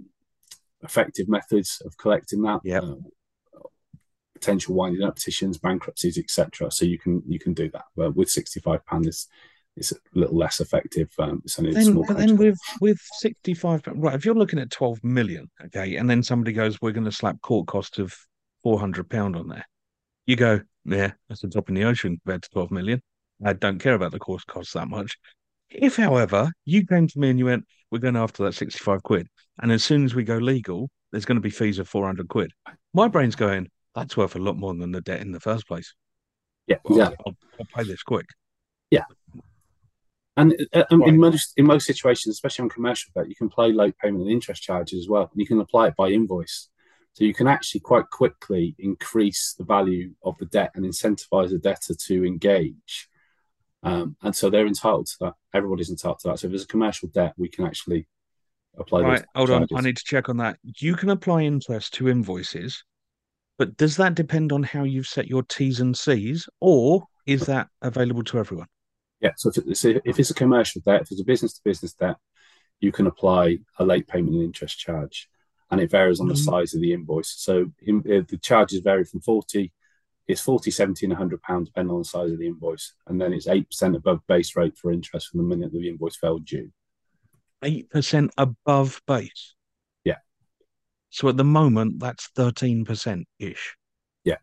effective 0.83 1.27
methods 1.27 1.81
of 1.85 1.97
collecting 1.97 2.41
that. 2.43 2.61
Yeah. 2.63 2.79
Uh, 2.79 2.95
potential 4.43 4.75
winding 4.75 5.03
up 5.03 5.15
petitions, 5.15 5.57
bankruptcies, 5.57 6.17
etc. 6.17 6.71
So 6.71 6.85
you 6.85 6.97
can 6.97 7.21
you 7.27 7.39
can 7.39 7.53
do 7.53 7.69
that. 7.71 7.85
But 7.95 8.15
with 8.15 8.29
65 8.29 8.85
pound, 8.85 9.07
it's 9.07 9.27
it's 9.75 9.91
a 9.91 9.95
little 10.13 10.37
less 10.37 10.59
effective. 10.59 11.09
Um, 11.17 11.41
it's 11.45 11.57
only 11.57 11.73
then, 11.73 11.85
small. 11.85 12.05
But 12.07 12.17
then 12.17 12.37
with 12.37 12.57
with 12.81 12.99
65 13.19 13.83
right, 13.95 14.15
if 14.15 14.25
you're 14.25 14.35
looking 14.35 14.59
at 14.59 14.71
12 14.71 15.03
million, 15.03 15.49
okay, 15.65 15.95
and 15.95 16.09
then 16.09 16.23
somebody 16.23 16.53
goes, 16.53 16.81
we're 16.81 16.91
going 16.91 17.05
to 17.05 17.11
slap 17.11 17.41
court 17.41 17.67
cost 17.67 17.99
of 17.99 18.15
400 18.63 19.09
pound 19.09 19.35
on 19.35 19.47
there 19.49 19.65
you 20.25 20.35
go, 20.35 20.61
yeah, 20.85 21.11
that's 21.27 21.43
a 21.43 21.47
drop 21.47 21.69
in 21.69 21.75
the 21.75 21.83
ocean 21.83 22.19
compared 22.23 22.43
to 22.43 22.49
12 22.49 22.71
million. 22.71 23.01
I 23.45 23.53
don't 23.53 23.79
care 23.79 23.93
about 23.93 24.11
the 24.11 24.19
course 24.19 24.43
costs 24.43 24.73
that 24.73 24.87
much. 24.87 25.17
If, 25.69 25.97
however, 25.97 26.51
you 26.65 26.85
came 26.85 27.07
to 27.07 27.19
me 27.19 27.29
and 27.29 27.39
you 27.39 27.45
went, 27.45 27.65
we're 27.91 27.99
going 27.99 28.15
after 28.15 28.43
that 28.43 28.53
65 28.53 29.03
quid, 29.03 29.27
and 29.61 29.71
as 29.71 29.83
soon 29.83 30.05
as 30.05 30.15
we 30.15 30.23
go 30.23 30.37
legal, 30.37 30.89
there's 31.11 31.25
going 31.25 31.37
to 31.37 31.41
be 31.41 31.49
fees 31.49 31.79
of 31.79 31.87
400 31.87 32.27
quid. 32.27 32.51
My 32.93 33.07
brain's 33.07 33.35
going, 33.35 33.69
that's 33.95 34.17
worth 34.17 34.35
a 34.35 34.39
lot 34.39 34.57
more 34.57 34.73
than 34.73 34.91
the 34.91 35.01
debt 35.01 35.21
in 35.21 35.31
the 35.31 35.39
first 35.39 35.67
place. 35.67 35.93
Yeah, 36.67 36.77
Well, 36.83 36.99
exactly. 36.99 37.23
I'll, 37.27 37.35
I'll 37.59 37.83
pay 37.83 37.89
this 37.89 38.03
quick. 38.03 38.25
Yeah. 38.89 39.03
And 40.35 40.55
uh, 40.73 40.83
um, 40.89 41.01
Right. 41.01 41.09
in 41.09 41.19
most 41.19 41.53
in 41.57 41.65
most 41.65 41.85
situations, 41.85 42.33
especially 42.33 42.63
on 42.63 42.69
commercial 42.69 43.11
debt, 43.15 43.29
you 43.29 43.35
can 43.35 43.49
play 43.49 43.71
late 43.71 43.95
payment 43.97 44.23
and 44.23 44.31
interest 44.31 44.63
charges 44.63 44.99
as 44.99 45.07
well. 45.09 45.29
And 45.31 45.39
you 45.39 45.45
can 45.45 45.59
apply 45.59 45.87
it 45.89 45.95
by 45.95 46.09
invoice, 46.09 46.69
so 47.13 47.23
you 47.23 47.33
can 47.33 47.47
actually 47.47 47.81
quite 47.81 48.09
quickly 48.09 48.75
increase 48.79 49.53
the 49.57 49.63
value 49.63 50.13
of 50.23 50.35
the 50.39 50.45
debt 50.45 50.71
and 50.73 50.85
incentivize 50.85 51.51
the 51.51 51.59
debtor 51.59 51.93
to 52.07 52.25
engage. 52.25 53.09
Um, 53.83 54.15
and 54.23 54.35
so 54.35 54.49
they're 54.49 54.65
entitled 54.65 55.07
to 55.07 55.15
that. 55.21 55.33
Everybody's 55.53 55.89
entitled 55.91 56.19
to 56.19 56.29
that. 56.29 56.39
So 56.39 56.47
if 56.47 56.51
there's 56.51 56.63
a 56.63 56.67
commercial 56.67 57.09
debt, 57.09 57.33
we 57.37 57.49
can 57.49 57.65
actually 57.65 58.07
apply 58.77 59.01
Right, 59.01 59.25
hold 59.35 59.51
on. 59.51 59.67
I 59.75 59.81
need 59.81 59.97
to 59.97 60.03
check 60.05 60.29
on 60.29 60.37
that. 60.37 60.57
You 60.63 60.95
can 60.95 61.09
apply 61.09 61.41
interest 61.43 61.93
to 61.95 62.09
invoices, 62.09 62.83
but 63.63 63.77
does 63.77 63.95
that 63.95 64.13
depend 64.13 64.51
on 64.51 64.61
how 64.61 64.83
you've 64.83 65.07
set 65.07 65.29
your 65.29 65.41
T's 65.43 65.79
and 65.79 65.97
C's, 65.97 66.49
or 66.59 67.05
is 67.25 67.45
that 67.45 67.69
available 67.81 68.21
to 68.25 68.37
everyone? 68.37 68.67
Yeah. 69.21 69.31
So 69.37 69.51
if 69.55 69.57
it's, 69.65 69.85
if 69.85 70.19
it's 70.19 70.31
a 70.31 70.33
commercial 70.33 70.81
debt, 70.85 71.03
if 71.03 71.11
it's 71.11 71.21
a 71.21 71.23
business 71.23 71.53
to 71.53 71.61
business 71.63 71.93
debt, 71.93 72.17
you 72.81 72.91
can 72.91 73.07
apply 73.07 73.59
a 73.79 73.85
late 73.85 74.05
payment 74.05 74.33
and 74.35 74.43
interest 74.43 74.77
charge, 74.79 75.29
and 75.71 75.79
it 75.79 75.89
varies 75.89 76.19
on 76.19 76.27
the 76.27 76.33
Mhm. 76.33 76.43
size 76.43 76.73
of 76.73 76.81
the 76.81 76.91
invoice. 76.91 77.33
So 77.37 77.71
in, 77.81 77.99
uh, 77.99 78.25
the 78.27 78.37
charges 78.41 78.81
vary 78.81 79.05
from 79.05 79.21
40, 79.21 79.71
it's 80.27 80.41
40, 80.41 80.69
70, 80.69 81.05
and 81.05 81.13
100 81.13 81.41
pounds, 81.41 81.69
depending 81.69 81.93
on 81.93 81.99
the 82.01 82.05
size 82.05 82.33
of 82.33 82.39
the 82.39 82.47
invoice. 82.47 82.95
And 83.07 83.21
then 83.21 83.31
it's 83.31 83.47
8% 83.47 83.95
above 83.95 84.19
base 84.27 84.57
rate 84.57 84.77
for 84.77 84.91
interest 84.91 85.29
from 85.29 85.37
the 85.37 85.45
minute 85.45 85.71
the 85.71 85.87
invoice 85.87 86.17
fell 86.17 86.39
due. 86.39 86.73
8% 87.63 88.31
above 88.37 89.01
base. 89.07 89.55
Yeah. 91.13 91.19
So 91.21 91.29
at 91.29 91.37
the 91.37 91.43
moment, 91.43 91.99
that's 91.99 92.29
13% 92.35 93.23
ish. 93.39 93.75
Yeah. 94.23 94.35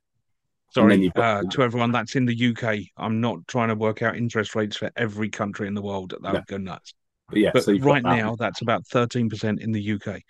Sorry, 0.73 1.11
uh, 1.17 1.43
to 1.51 1.63
everyone 1.63 1.93
that's 1.93 2.15
in 2.17 2.27
the 2.27 2.51
UK. 2.51 2.87
I'm 2.97 3.21
not 3.21 3.47
trying 3.49 3.69
to 3.69 3.75
work 3.75 4.03
out 4.03 4.17
interest 4.17 4.55
rates 4.55 4.77
for 4.77 4.91
every 4.97 5.29
country 5.29 5.67
in 5.67 5.75
the 5.75 5.83
world. 5.83 6.15
That 6.23 6.33
would 6.33 6.47
go 6.47 6.59
nuts. 6.59 6.95
But 7.29 7.39
yeah, 7.39 7.51
But 7.53 7.65
so 7.65 7.77
right 7.79 8.03
that. 8.03 8.17
now, 8.17 8.37
that's 8.37 8.63
about 8.63 8.85
13% 8.85 9.61
in 9.61 9.73
the 9.73 9.93
UK. 9.93 10.23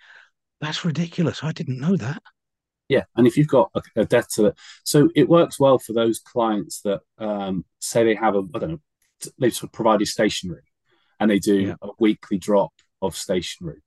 That's 0.59 0.85
ridiculous. 0.85 1.43
I 1.43 1.51
didn't 1.51 1.79
know 1.79 1.95
that. 1.97 2.21
Yeah, 2.89 3.03
and 3.15 3.25
if 3.25 3.37
you've 3.37 3.47
got 3.47 3.71
a, 3.73 3.81
a 4.01 4.05
debtor, 4.05 4.53
so 4.83 5.09
it 5.15 5.29
works 5.29 5.59
well 5.59 5.79
for 5.79 5.93
those 5.93 6.19
clients 6.19 6.81
that 6.81 6.99
um, 7.17 7.63
say 7.79 8.03
they 8.03 8.15
have 8.15 8.35
a, 8.35 8.43
I 8.53 8.59
don't 8.59 8.69
know, 8.71 8.81
they've 9.39 9.53
sort 9.53 9.69
of 9.69 9.71
provided 9.71 10.07
stationery, 10.07 10.63
and 11.19 11.31
they 11.31 11.39
do 11.39 11.55
Yeah. 11.61 11.75
a 11.81 11.89
weekly 11.99 12.37
drop 12.37 12.73
of 13.01 13.15
stationery. 13.15 13.81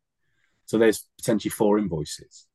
So 0.66 0.78
there's 0.78 1.06
potentially 1.18 1.50
four 1.50 1.78
invoices. 1.78 2.46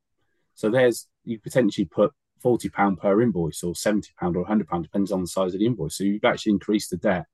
So 0.55 0.69
there's 0.69 1.07
you 1.23 1.39
potentially 1.39 1.85
put 1.85 2.11
forty 2.39 2.69
pound 2.69 2.99
per 2.99 3.21
invoice, 3.21 3.63
or 3.63 3.75
seventy 3.75 4.11
pound, 4.19 4.35
or 4.35 4.45
hundred 4.45 4.67
pound, 4.67 4.83
depends 4.83 5.11
on 5.11 5.21
the 5.21 5.27
size 5.27 5.53
of 5.53 5.59
the 5.59 5.65
invoice. 5.65 5.97
So 5.97 6.03
you've 6.03 6.25
actually 6.25 6.53
increased 6.53 6.89
the 6.89 6.97
debt 6.97 7.25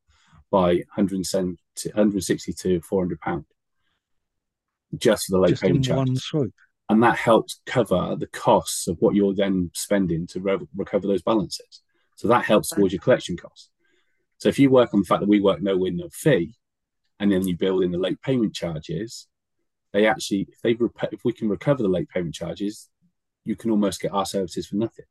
by 0.51 0.75
170, 0.95 1.57
160 1.85 2.53
to 2.53 2.81
400 2.81 3.19
pound 3.19 3.45
just 4.95 5.25
for 5.25 5.31
the 5.31 5.39
late 5.39 5.49
Just 5.49 5.63
payment 5.63 5.83
charge 5.83 6.51
and 6.89 7.01
that 7.03 7.17
helps 7.17 7.61
cover 7.65 8.15
the 8.17 8.27
costs 8.27 8.88
of 8.88 8.97
what 8.99 9.15
you're 9.15 9.33
then 9.33 9.71
spending 9.73 10.27
to 10.27 10.39
re- 10.39 10.57
recover 10.75 11.07
those 11.07 11.23
balances. 11.23 11.81
So 12.15 12.27
that 12.27 12.45
helps 12.45 12.69
towards 12.69 12.93
your 12.93 13.01
collection 13.01 13.38
costs. 13.38 13.69
So 14.38 14.49
if 14.49 14.59
you 14.59 14.69
work 14.69 14.93
on 14.93 15.01
the 15.01 15.05
fact 15.05 15.21
that 15.21 15.29
we 15.29 15.41
work 15.41 15.61
no 15.61 15.77
win 15.77 15.97
no 15.97 16.09
fee, 16.11 16.55
and 17.19 17.31
then 17.31 17.47
you 17.47 17.57
build 17.57 17.83
in 17.83 17.91
the 17.91 17.97
late 17.97 18.21
payment 18.21 18.53
charges, 18.53 19.27
they 19.95 20.08
actually 20.08 20.45
if 20.51 20.62
they 20.62 20.73
rep- 20.73 21.13
if 21.13 21.23
we 21.23 21.31
can 21.31 21.47
recover 21.47 21.81
the 21.81 21.89
late 21.89 22.10
payment 22.10 22.36
charges, 22.36 22.89
you 23.45 23.55
can 23.55 23.71
almost 23.71 24.01
get 24.01 24.12
our 24.12 24.25
services 24.25 24.67
for 24.67 24.75
nothing. 24.75 25.05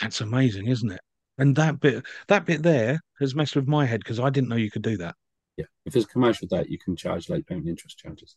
That's 0.00 0.20
amazing, 0.20 0.68
isn't 0.68 0.92
it? 0.92 1.00
And 1.38 1.56
that 1.56 1.80
bit, 1.80 2.04
that 2.28 2.46
bit 2.46 2.62
there 2.62 3.00
has 3.18 3.34
messed 3.34 3.56
with 3.56 3.66
my 3.66 3.86
head 3.86 4.00
because 4.00 4.20
I 4.20 4.30
didn't 4.30 4.48
know 4.48 4.56
you 4.56 4.70
could 4.70 4.82
do 4.82 4.96
that. 4.98 5.16
Yeah, 5.56 5.64
if 5.84 5.92
there's 5.92 6.04
a 6.04 6.08
commercial 6.08 6.46
debt, 6.46 6.70
you 6.70 6.78
can 6.78 6.94
charge 6.94 7.28
late 7.28 7.46
payment 7.46 7.68
interest 7.68 7.98
charges. 7.98 8.36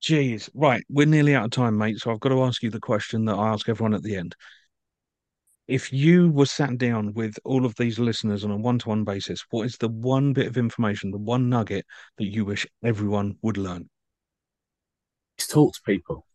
Jeez, 0.00 0.48
right. 0.54 0.84
We're 0.88 1.06
nearly 1.06 1.34
out 1.34 1.44
of 1.46 1.50
time, 1.50 1.76
mate. 1.76 1.98
So 1.98 2.12
I've 2.12 2.20
got 2.20 2.28
to 2.28 2.42
ask 2.44 2.62
you 2.62 2.70
the 2.70 2.80
question 2.80 3.24
that 3.24 3.34
I 3.34 3.48
ask 3.48 3.68
everyone 3.68 3.94
at 3.94 4.02
the 4.02 4.16
end. 4.16 4.36
If 5.72 5.90
you 5.90 6.30
were 6.30 6.44
sat 6.44 6.76
down 6.76 7.14
with 7.14 7.38
all 7.46 7.64
of 7.64 7.74
these 7.76 7.98
listeners 7.98 8.44
on 8.44 8.50
a 8.50 8.56
one 8.58 8.78
to 8.80 8.90
one 8.90 9.04
basis, 9.04 9.42
what 9.48 9.64
is 9.64 9.78
the 9.78 9.88
one 9.88 10.34
bit 10.34 10.46
of 10.46 10.58
information, 10.58 11.10
the 11.10 11.16
one 11.16 11.48
nugget 11.48 11.86
that 12.18 12.26
you 12.26 12.44
wish 12.44 12.66
everyone 12.84 13.38
would 13.40 13.56
learn? 13.56 13.88
is 15.38 15.46
talk 15.46 15.72
to 15.72 15.80
people. 15.86 16.26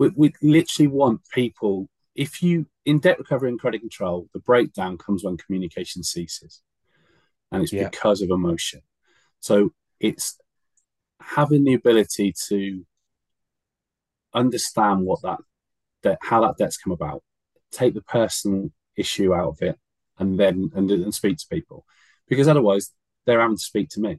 We, 0.00 0.08
we 0.16 0.32
literally 0.42 0.88
want 0.88 1.20
people. 1.32 1.88
If 2.16 2.42
you 2.42 2.66
in 2.84 2.98
debt 2.98 3.20
recovery 3.20 3.48
and 3.50 3.60
credit 3.60 3.78
control, 3.78 4.28
the 4.32 4.40
breakdown 4.40 4.98
comes 4.98 5.22
when 5.22 5.36
communication 5.36 6.02
ceases, 6.02 6.62
and 7.52 7.62
it's 7.62 7.70
Yeah. 7.70 7.90
because 7.90 8.22
of 8.22 8.30
emotion. 8.30 8.80
So 9.38 9.70
it's 10.00 10.36
having 11.20 11.62
the 11.62 11.74
ability 11.74 12.34
to 12.48 12.84
understand 14.34 15.02
what 15.02 15.22
that 15.22 15.38
debt, 16.02 16.18
how 16.22 16.40
that 16.40 16.56
debt's 16.56 16.76
come 16.76 16.92
about, 16.92 17.22
take 17.76 17.94
the 17.94 18.02
person 18.02 18.72
issue 18.96 19.34
out 19.34 19.48
of 19.48 19.62
it, 19.62 19.76
and 20.18 20.38
then 20.40 20.70
and, 20.74 20.90
and 20.90 21.14
speak 21.14 21.36
to 21.38 21.46
people, 21.50 21.84
because 22.28 22.48
otherwise 22.48 22.92
they're 23.24 23.40
having 23.40 23.56
to 23.56 23.62
speak 23.72 23.88
to 23.90 24.00
me, 24.00 24.18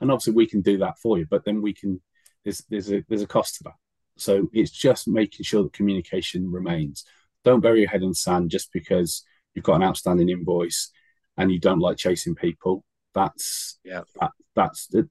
and 0.00 0.10
obviously 0.10 0.34
we 0.34 0.46
can 0.46 0.60
do 0.60 0.78
that 0.78 0.98
for 1.02 1.18
you, 1.18 1.26
but 1.30 1.44
then 1.44 1.62
we 1.62 1.72
can 1.72 2.00
there's 2.44 2.62
there's 2.70 2.90
a 2.92 3.02
there's 3.08 3.22
a 3.22 3.26
cost 3.26 3.56
to 3.56 3.64
that. 3.64 3.74
So 4.16 4.48
it's 4.52 4.70
just 4.70 5.08
making 5.08 5.44
sure 5.44 5.62
that 5.62 5.72
communication 5.72 6.50
remains. 6.52 7.04
Don't 7.42 7.60
bury 7.60 7.80
your 7.80 7.88
head 7.88 8.02
in 8.02 8.10
the 8.10 8.14
sand 8.14 8.50
just 8.50 8.70
because 8.72 9.24
you've 9.54 9.64
got 9.64 9.76
an 9.76 9.82
outstanding 9.82 10.28
invoice 10.28 10.90
and 11.36 11.50
you 11.50 11.58
don't 11.58 11.78
like 11.78 11.96
chasing 11.96 12.34
people. 12.34 12.84
That's 13.14 13.78
Yeah. 13.82 14.02
that, 14.20 14.32
that's 14.54 14.88
the, 14.88 15.08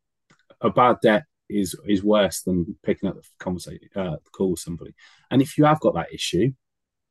a 0.62 0.69
bad 0.69 0.97
debt 1.02 1.23
is 1.49 1.75
is 1.88 2.04
worse 2.04 2.43
than 2.43 2.78
picking 2.84 3.10
up 3.10 3.15
the 3.15 3.23
conversation 3.39 3.89
uh, 3.95 4.17
call 4.32 4.52
with 4.52 4.60
somebody. 4.60 4.93
And 5.32 5.41
if 5.41 5.58
you 5.58 5.65
have 5.65 5.80
got 5.80 5.95
that 5.95 6.13
issue, 6.13 6.52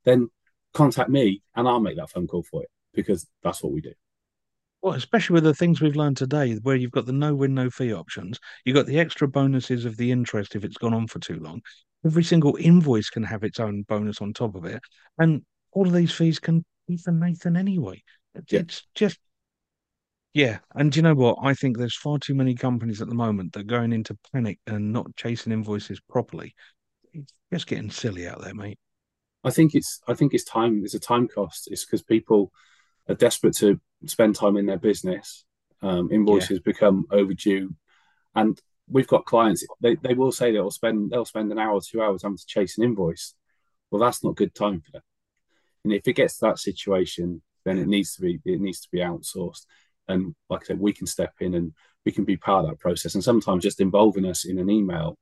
then 0.04 0.30
contact 0.74 1.10
me 1.10 1.42
and 1.54 1.68
I'll 1.68 1.80
make 1.80 1.96
that 1.96 2.10
phone 2.10 2.26
call 2.26 2.42
for 2.42 2.62
you 2.62 2.68
because 2.94 3.26
that's 3.42 3.62
what 3.62 3.72
we 3.72 3.80
do. 3.80 3.92
Well, 4.80 4.94
especially 4.94 5.34
with 5.34 5.44
the 5.44 5.54
things 5.54 5.80
we've 5.80 5.96
learned 5.96 6.16
today, 6.16 6.54
where 6.62 6.76
you've 6.76 6.92
got 6.92 7.06
the 7.06 7.12
no 7.12 7.34
win, 7.34 7.54
no 7.54 7.68
fee 7.68 7.92
options, 7.92 8.38
you've 8.64 8.76
got 8.76 8.86
the 8.86 9.00
extra 9.00 9.26
bonuses 9.26 9.84
of 9.84 9.96
the 9.96 10.12
interest 10.12 10.54
if 10.54 10.64
it's 10.64 10.76
gone 10.76 10.94
on 10.94 11.08
for 11.08 11.18
too 11.18 11.40
long. 11.40 11.60
Every 12.06 12.22
single 12.22 12.56
invoice 12.60 13.10
can 13.10 13.24
have 13.24 13.42
its 13.42 13.58
own 13.58 13.82
bonus 13.82 14.20
on 14.20 14.32
top 14.32 14.54
of 14.54 14.64
it. 14.64 14.80
And 15.18 15.42
all 15.72 15.86
of 15.86 15.92
these 15.92 16.12
fees 16.12 16.38
can 16.38 16.64
be 16.86 16.96
for 16.96 17.10
Nathan 17.10 17.56
anyway. 17.56 18.02
It's, 18.36 18.52
Yeah. 18.52 18.60
it's 18.60 18.86
just, 18.94 19.18
yeah. 20.32 20.58
And 20.76 20.92
do 20.92 20.98
you 20.98 21.02
know 21.02 21.14
what? 21.14 21.38
I 21.42 21.54
think 21.54 21.76
there's 21.76 21.96
far 21.96 22.18
too 22.20 22.34
many 22.36 22.54
companies 22.54 23.02
at 23.02 23.08
the 23.08 23.14
moment 23.14 23.54
that 23.54 23.60
are 23.60 23.64
going 23.64 23.92
into 23.92 24.16
panic 24.32 24.60
and 24.68 24.92
not 24.92 25.16
chasing 25.16 25.52
invoices 25.52 26.00
properly. 26.08 26.54
It's 27.12 27.34
just 27.52 27.66
getting 27.66 27.90
silly 27.90 28.28
out 28.28 28.42
there, 28.42 28.54
mate. 28.54 28.78
I 29.44 29.50
think 29.50 29.74
it's 29.74 30.00
I 30.08 30.14
think 30.14 30.34
it's 30.34 30.44
time. 30.44 30.80
There's 30.80 30.94
a 30.94 31.00
time 31.00 31.28
cost. 31.28 31.68
It's 31.70 31.84
because 31.84 32.02
people 32.02 32.52
are 33.08 33.14
desperate 33.14 33.56
to 33.56 33.80
spend 34.06 34.34
time 34.34 34.56
in 34.56 34.66
their 34.66 34.78
business. 34.78 35.44
Um, 35.80 36.10
invoices 36.10 36.58
become 36.58 37.06
overdue, 37.10 37.74
and 38.34 38.60
we've 38.88 39.06
got 39.06 39.26
clients. 39.26 39.64
They, 39.80 39.94
they 39.96 40.14
will 40.14 40.32
say 40.32 40.50
they'll 40.50 40.70
spend 40.70 41.10
they'll 41.10 41.24
spend 41.24 41.52
an 41.52 41.58
hour 41.58 41.72
or 41.72 41.80
two 41.80 42.02
hours 42.02 42.22
having 42.22 42.38
to 42.38 42.46
chase 42.46 42.78
an 42.78 42.84
invoice. 42.84 43.34
Well, 43.90 44.00
that's 44.00 44.24
not 44.24 44.36
good 44.36 44.54
time 44.54 44.80
for 44.80 44.90
them. 44.92 45.02
And 45.84 45.92
if 45.92 46.06
it 46.06 46.14
gets 46.14 46.38
to 46.38 46.46
that 46.46 46.58
situation, 46.58 47.42
then 47.64 47.78
it 47.78 47.86
needs 47.86 48.14
to 48.16 48.22
be 48.22 48.40
it 48.44 48.60
needs 48.60 48.80
to 48.80 48.88
be 48.90 48.98
outsourced. 48.98 49.66
And 50.08 50.34
like 50.48 50.62
I 50.62 50.66
said, 50.66 50.80
we 50.80 50.92
can 50.92 51.06
step 51.06 51.34
in 51.40 51.54
and 51.54 51.72
we 52.04 52.12
can 52.12 52.24
be 52.24 52.36
part 52.36 52.64
of 52.64 52.70
that 52.70 52.80
process. 52.80 53.14
And 53.14 53.22
sometimes 53.22 53.62
just 53.62 53.80
involving 53.80 54.24
us 54.24 54.44
in 54.44 54.58
an 54.58 54.70
email 54.70 55.18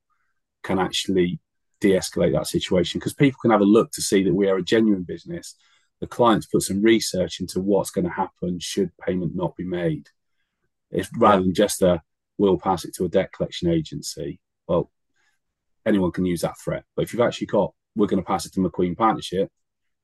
can 0.63 0.79
actually 0.79 1.39
de-escalate 1.79 2.33
that 2.33 2.47
situation 2.47 2.99
because 2.99 3.13
people 3.13 3.39
can 3.41 3.51
have 3.51 3.61
a 3.61 3.65
look 3.65 3.91
to 3.91 4.01
see 4.01 4.23
that 4.23 4.33
we 4.33 4.47
are 4.47 4.57
a 4.57 4.63
genuine 4.63 5.03
business. 5.03 5.55
The 5.99 6.07
clients 6.07 6.45
put 6.45 6.63
some 6.63 6.81
research 6.81 7.39
into 7.39 7.59
what's 7.59 7.91
going 7.91 8.05
to 8.05 8.11
happen 8.11 8.59
should 8.59 8.91
payment 8.97 9.35
not 9.35 9.55
be 9.55 9.63
made. 9.65 10.09
It's 10.91 11.09
rather 11.17 11.41
than 11.43 11.53
just 11.53 11.81
a 11.81 12.01
we'll 12.37 12.57
pass 12.57 12.85
it 12.85 12.93
to 12.95 13.05
a 13.05 13.09
debt 13.09 13.31
collection 13.31 13.69
agency. 13.69 14.39
Well, 14.67 14.91
anyone 15.85 16.11
can 16.11 16.25
use 16.25 16.41
that 16.41 16.59
threat. 16.63 16.83
But 16.95 17.03
if 17.03 17.13
you've 17.13 17.21
actually 17.21 17.47
got 17.47 17.73
we're 17.95 18.07
going 18.07 18.21
to 18.21 18.27
pass 18.27 18.45
it 18.45 18.53
to 18.53 18.59
McQueen 18.59 18.95
Partnership, 18.95 19.49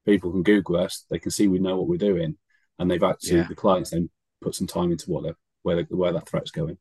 people 0.06 0.32
can 0.32 0.42
Google 0.42 0.78
us, 0.78 1.06
they 1.12 1.20
can 1.20 1.30
see 1.30 1.48
we 1.48 1.60
know 1.60 1.78
what 1.78 1.88
we're 1.88 1.98
doing, 1.98 2.38
and 2.80 2.90
they've 2.90 3.04
actually 3.04 3.38
Yeah. 3.38 3.48
the 3.48 3.56
clients 3.56 3.92
then 3.92 4.10
put 4.42 4.56
some 4.56 4.68
time 4.68 4.92
into 4.92 5.10
what 5.12 5.24
they're 5.24 5.38
where 5.62 5.78
they, 5.78 5.84
where 5.84 6.12
that 6.12 6.28
threat's 6.28 6.52
going. 6.52 6.78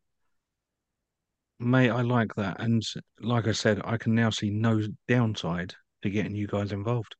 Mate, 1.62 1.90
I 1.90 2.02
like 2.02 2.34
that. 2.34 2.60
And 2.60 2.82
like 3.20 3.46
I 3.46 3.52
said, 3.52 3.80
I 3.84 3.96
can 3.96 4.14
now 4.14 4.30
see 4.30 4.50
no 4.50 4.82
downside 5.06 5.74
to 6.02 6.10
getting 6.10 6.34
you 6.34 6.48
guys 6.48 6.72
involved. 6.72 7.14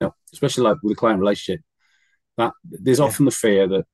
No, 0.00 0.14
especially 0.32 0.64
like 0.64 0.76
with 0.82 0.92
the 0.92 0.96
client 0.96 1.20
relationship, 1.20 1.64
that 2.36 2.52
there's 2.64 3.00
Yeah. 3.00 3.06
often 3.06 3.24
the 3.24 3.32
fear 3.32 3.66
that 3.66 3.86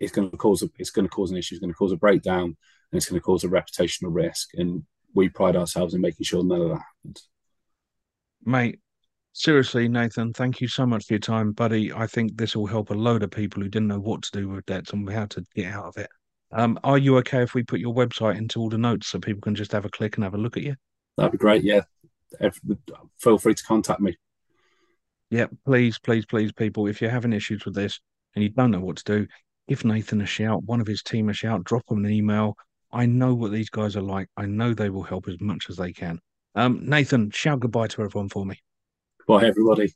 it's 0.00 0.12
going 0.12 0.30
to 0.30 0.36
cause 0.36 0.62
a, 0.62 0.70
it's 0.78 0.90
going 0.90 1.06
to 1.06 1.10
cause 1.10 1.30
an 1.30 1.36
issue, 1.36 1.54
it's 1.54 1.60
going 1.60 1.72
to 1.72 1.76
cause 1.76 1.92
a 1.92 1.96
breakdown, 1.96 2.44
and 2.44 2.56
it's 2.92 3.08
going 3.08 3.20
to 3.20 3.24
cause 3.24 3.44
a 3.44 3.48
reputational 3.48 4.12
risk. 4.12 4.50
And 4.54 4.84
we 5.14 5.28
pride 5.28 5.56
ourselves 5.56 5.94
in 5.94 6.00
making 6.00 6.24
sure 6.24 6.42
none 6.42 6.60
of 6.60 6.68
that 6.70 6.82
happens. 6.82 7.28
Mate, 8.44 8.80
Seriously, 9.36 9.88
Nathan, 9.88 10.32
thank 10.32 10.60
you 10.60 10.68
so 10.68 10.86
much 10.86 11.06
for 11.06 11.14
your 11.14 11.18
time, 11.18 11.50
buddy. 11.50 11.92
I 11.92 12.06
think 12.06 12.36
this 12.36 12.54
will 12.54 12.66
help 12.66 12.90
a 12.90 12.94
load 12.94 13.24
of 13.24 13.32
people 13.32 13.60
who 13.60 13.68
didn't 13.68 13.88
know 13.88 13.98
what 13.98 14.22
to 14.22 14.30
do 14.30 14.48
with 14.48 14.64
debts 14.66 14.92
and 14.92 15.10
how 15.10 15.26
to 15.26 15.44
get 15.56 15.72
out 15.72 15.86
of 15.86 15.96
it. 15.96 16.08
Um, 16.54 16.78
are 16.84 16.98
you 16.98 17.18
okay 17.18 17.42
if 17.42 17.52
we 17.52 17.64
put 17.64 17.80
your 17.80 17.94
website 17.94 18.38
into 18.38 18.60
all 18.60 18.68
the 18.68 18.78
notes 18.78 19.08
so 19.08 19.18
people 19.18 19.42
can 19.42 19.56
just 19.56 19.72
have 19.72 19.84
a 19.84 19.90
click 19.90 20.16
and 20.16 20.24
have 20.24 20.34
a 20.34 20.38
look 20.38 20.56
at 20.56 20.62
you? 20.62 20.76
That'd 21.16 21.32
be 21.32 21.38
great. 21.38 21.64
Yeah. 21.64 21.82
Every, 22.40 22.76
feel 23.18 23.38
free 23.38 23.54
to 23.54 23.62
contact 23.64 24.00
me. 24.00 24.16
Yeah, 25.30 25.46
please, 25.64 25.98
please, 25.98 26.24
please, 26.24 26.52
people, 26.52 26.86
if 26.86 27.00
you're 27.00 27.10
having 27.10 27.32
issues 27.32 27.64
with 27.64 27.74
this 27.74 27.98
and 28.34 28.44
you 28.44 28.50
don't 28.50 28.70
know 28.70 28.80
what 28.80 28.96
to 28.98 29.04
do, 29.04 29.26
give 29.68 29.84
Nathan 29.84 30.20
a 30.20 30.26
shout, 30.26 30.62
one 30.62 30.80
of 30.80 30.86
his 30.86 31.02
team 31.02 31.28
a 31.28 31.32
shout, 31.32 31.64
drop 31.64 31.82
him 31.90 32.04
an 32.04 32.10
email. 32.10 32.56
I 32.92 33.06
know 33.06 33.34
what 33.34 33.50
these 33.50 33.70
guys 33.70 33.96
are 33.96 34.02
like. 34.02 34.28
I 34.36 34.46
know 34.46 34.74
they 34.74 34.90
will 34.90 35.02
help 35.02 35.26
as 35.28 35.40
much 35.40 35.66
as 35.68 35.76
they 35.76 35.92
can. 35.92 36.20
Um, 36.54 36.88
Nathan, 36.88 37.32
shout 37.32 37.60
goodbye 37.60 37.88
to 37.88 38.02
everyone 38.02 38.28
for 38.28 38.46
me. 38.46 38.60
Bye, 39.26 39.46
everybody. 39.46 39.92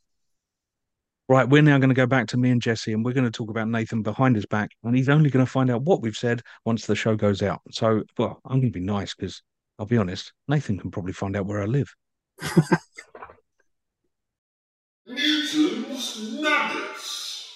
Right, 1.31 1.47
we're 1.47 1.61
now 1.61 1.77
going 1.77 1.91
to 1.91 1.95
go 1.95 2.07
back 2.07 2.27
to 2.29 2.39
me 2.39 2.51
and 2.51 2.63
Jesse, 2.63 2.95
and 2.95 3.05
we're 3.05 3.13
going 3.13 3.27
to 3.27 3.31
talk 3.31 3.51
about 3.51 3.69
Nathan 3.69 4.03
behind 4.03 4.35
his 4.35 4.47
back, 4.47 4.71
and 4.83 4.97
he's 4.97 5.11
only 5.11 5.29
going 5.29 5.45
to 5.45 5.51
find 5.51 5.71
out 5.71 5.83
what 5.83 6.01
we've 6.01 6.17
said 6.17 6.41
once 6.65 6.87
the 6.87 6.97
show 6.97 7.17
goes 7.17 7.43
out. 7.43 7.61
So, 7.71 8.03
well, 8.17 8.41
I'm 8.47 8.61
going 8.61 8.73
to 8.73 8.79
be 8.79 8.85
nice 8.85 9.15
because 9.15 9.43
I'll 9.79 9.85
be 9.85 9.99
honest, 9.99 10.33
Nathan 10.49 10.79
can 10.79 10.91
probably 10.91 11.13
find 11.13 11.37
out 11.37 11.45
where 11.45 11.61
I 11.61 11.67
live. 11.67 11.95
Newton's 15.07 16.41
Nuggets. 16.41 17.47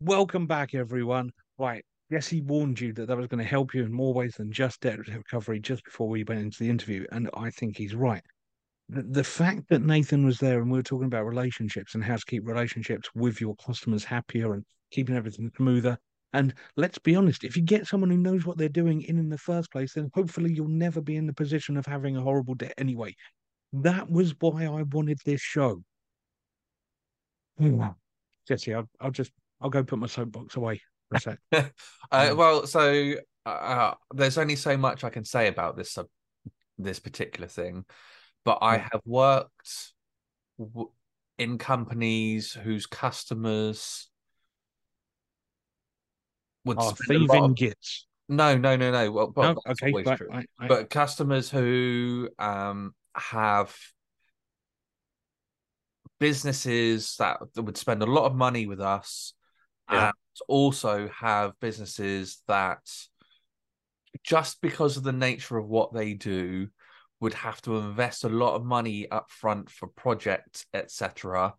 Welcome 0.00 0.46
back, 0.46 0.74
everyone. 0.74 1.32
Right, 1.58 1.84
Jesse 2.10 2.40
warned 2.40 2.80
you 2.80 2.94
that 2.94 3.08
that 3.08 3.16
was 3.18 3.26
going 3.26 3.44
to 3.44 3.50
help 3.50 3.74
you 3.74 3.84
in 3.84 3.92
more 3.92 4.14
ways 4.14 4.36
than 4.36 4.52
just 4.52 4.80
debt 4.80 5.00
recovery 5.00 5.60
just 5.60 5.84
before 5.84 6.08
we 6.08 6.24
went 6.24 6.40
into 6.40 6.60
the 6.60 6.70
interview, 6.70 7.04
and 7.12 7.28
I 7.34 7.50
think 7.50 7.76
he's 7.76 7.94
right 7.94 8.22
the, 8.90 9.02
the 9.02 9.24
fact 9.24 9.68
that 9.68 9.82
Nathan 9.82 10.24
was 10.26 10.38
there 10.38 10.60
and 10.60 10.70
we 10.70 10.78
were 10.78 10.82
talking 10.82 11.06
about 11.06 11.24
relationships 11.24 11.94
and 11.94 12.02
how 12.02 12.16
to 12.16 12.24
keep 12.26 12.46
relationships 12.46 13.08
with 13.14 13.40
your 13.40 13.54
customers 13.56 14.04
happier 14.04 14.54
and 14.54 14.64
keeping 14.90 15.16
everything 15.16 15.50
smoother. 15.56 15.96
And 16.32 16.54
let's 16.76 16.98
be 16.98 17.16
honest, 17.16 17.44
if 17.44 17.56
you 17.56 17.62
get 17.62 17.86
someone 17.86 18.10
who 18.10 18.16
knows 18.16 18.46
what 18.46 18.58
they're 18.58 18.68
doing 18.68 19.02
in 19.02 19.18
in 19.18 19.28
the 19.28 19.38
first 19.38 19.70
place, 19.72 19.94
then 19.94 20.10
hopefully 20.14 20.52
you'll 20.52 20.68
never 20.68 21.00
be 21.00 21.16
in 21.16 21.26
the 21.26 21.32
position 21.32 21.76
of 21.76 21.86
having 21.86 22.16
a 22.16 22.20
horrible 22.20 22.54
debt 22.54 22.74
anyway. 22.78 23.14
That 23.72 24.10
was 24.10 24.34
why 24.40 24.64
I 24.64 24.82
wanted 24.82 25.18
this 25.24 25.40
show. 25.40 25.82
Jesse, 28.46 28.74
I'll, 28.74 28.88
I'll 29.00 29.10
just 29.10 29.32
I'll 29.60 29.70
go 29.70 29.84
put 29.84 29.98
my 29.98 30.06
soapbox 30.06 30.56
away 30.56 30.80
for 31.08 31.16
a 31.16 31.20
sec. 31.20 31.38
uh, 32.10 32.34
well, 32.36 32.66
so 32.66 33.14
uh, 33.44 33.94
there's 34.14 34.38
only 34.38 34.56
so 34.56 34.76
much 34.76 35.04
I 35.04 35.10
can 35.10 35.24
say 35.24 35.48
about 35.48 35.76
this 35.76 35.98
uh, 35.98 36.04
this 36.78 36.98
particular 36.98 37.48
thing 37.48 37.84
but 38.44 38.58
I 38.62 38.78
have 38.78 39.00
worked 39.04 39.92
w- 40.58 40.90
in 41.38 41.58
companies 41.58 42.52
whose 42.52 42.86
customers 42.86 44.08
would 46.64 46.78
oh, 46.80 46.94
thieving 47.06 47.54
gits. 47.54 48.06
No, 48.28 48.56
no, 48.56 48.76
no, 48.76 48.90
no. 48.90 49.10
Well, 49.10 49.32
well 49.34 49.54
no, 49.54 49.72
okay, 49.72 49.92
right, 49.92 50.06
right, 50.06 50.48
right. 50.60 50.68
but 50.68 50.90
customers 50.90 51.50
who 51.50 52.28
um, 52.38 52.94
have 53.14 53.74
businesses 56.20 57.16
that 57.18 57.38
would 57.56 57.76
spend 57.76 58.02
a 58.02 58.06
lot 58.06 58.26
of 58.26 58.36
money 58.36 58.66
with 58.66 58.80
us, 58.80 59.32
yeah. 59.90 60.08
and 60.08 60.14
also 60.46 61.08
have 61.08 61.58
businesses 61.60 62.42
that 62.46 62.80
just 64.22 64.60
because 64.60 64.96
of 64.96 65.02
the 65.02 65.12
nature 65.12 65.56
of 65.56 65.68
what 65.68 65.92
they 65.92 66.14
do 66.14 66.68
would 67.20 67.34
have 67.34 67.60
to 67.62 67.76
invest 67.76 68.24
a 68.24 68.28
lot 68.28 68.54
of 68.54 68.64
money 68.64 69.08
up 69.10 69.30
front 69.30 69.70
for 69.70 69.86
projects, 69.88 70.66
etc. 70.72 71.54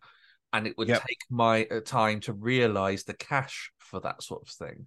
And 0.52 0.66
it 0.66 0.76
would 0.76 0.88
yep. 0.88 1.02
take 1.06 1.20
my 1.30 1.64
uh, 1.64 1.80
time 1.80 2.20
to 2.20 2.32
realize 2.32 3.04
the 3.04 3.14
cash 3.14 3.70
for 3.78 4.00
that 4.00 4.22
sort 4.22 4.42
of 4.42 4.48
thing. 4.48 4.86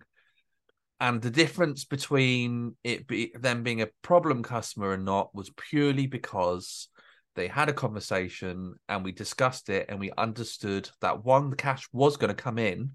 And 0.99 1.21
the 1.21 1.31
difference 1.31 1.85
between 1.85 2.75
it 2.83 3.07
be 3.07 3.33
them 3.37 3.63
being 3.63 3.81
a 3.81 3.89
problem 4.01 4.43
customer 4.43 4.89
or 4.89 4.97
not 4.97 5.33
was 5.35 5.49
purely 5.49 6.07
because 6.07 6.89
they 7.35 7.47
had 7.47 7.67
a 7.67 7.73
conversation 7.73 8.75
and 8.87 9.03
we 9.03 9.11
discussed 9.11 9.69
it 9.69 9.87
and 9.89 9.99
we 9.99 10.11
understood 10.17 10.89
that 11.01 11.23
one, 11.23 11.49
the 11.49 11.55
cash 11.57 11.87
was 11.91 12.15
going 12.15 12.33
to 12.33 12.41
come 12.41 12.57
in. 12.57 12.91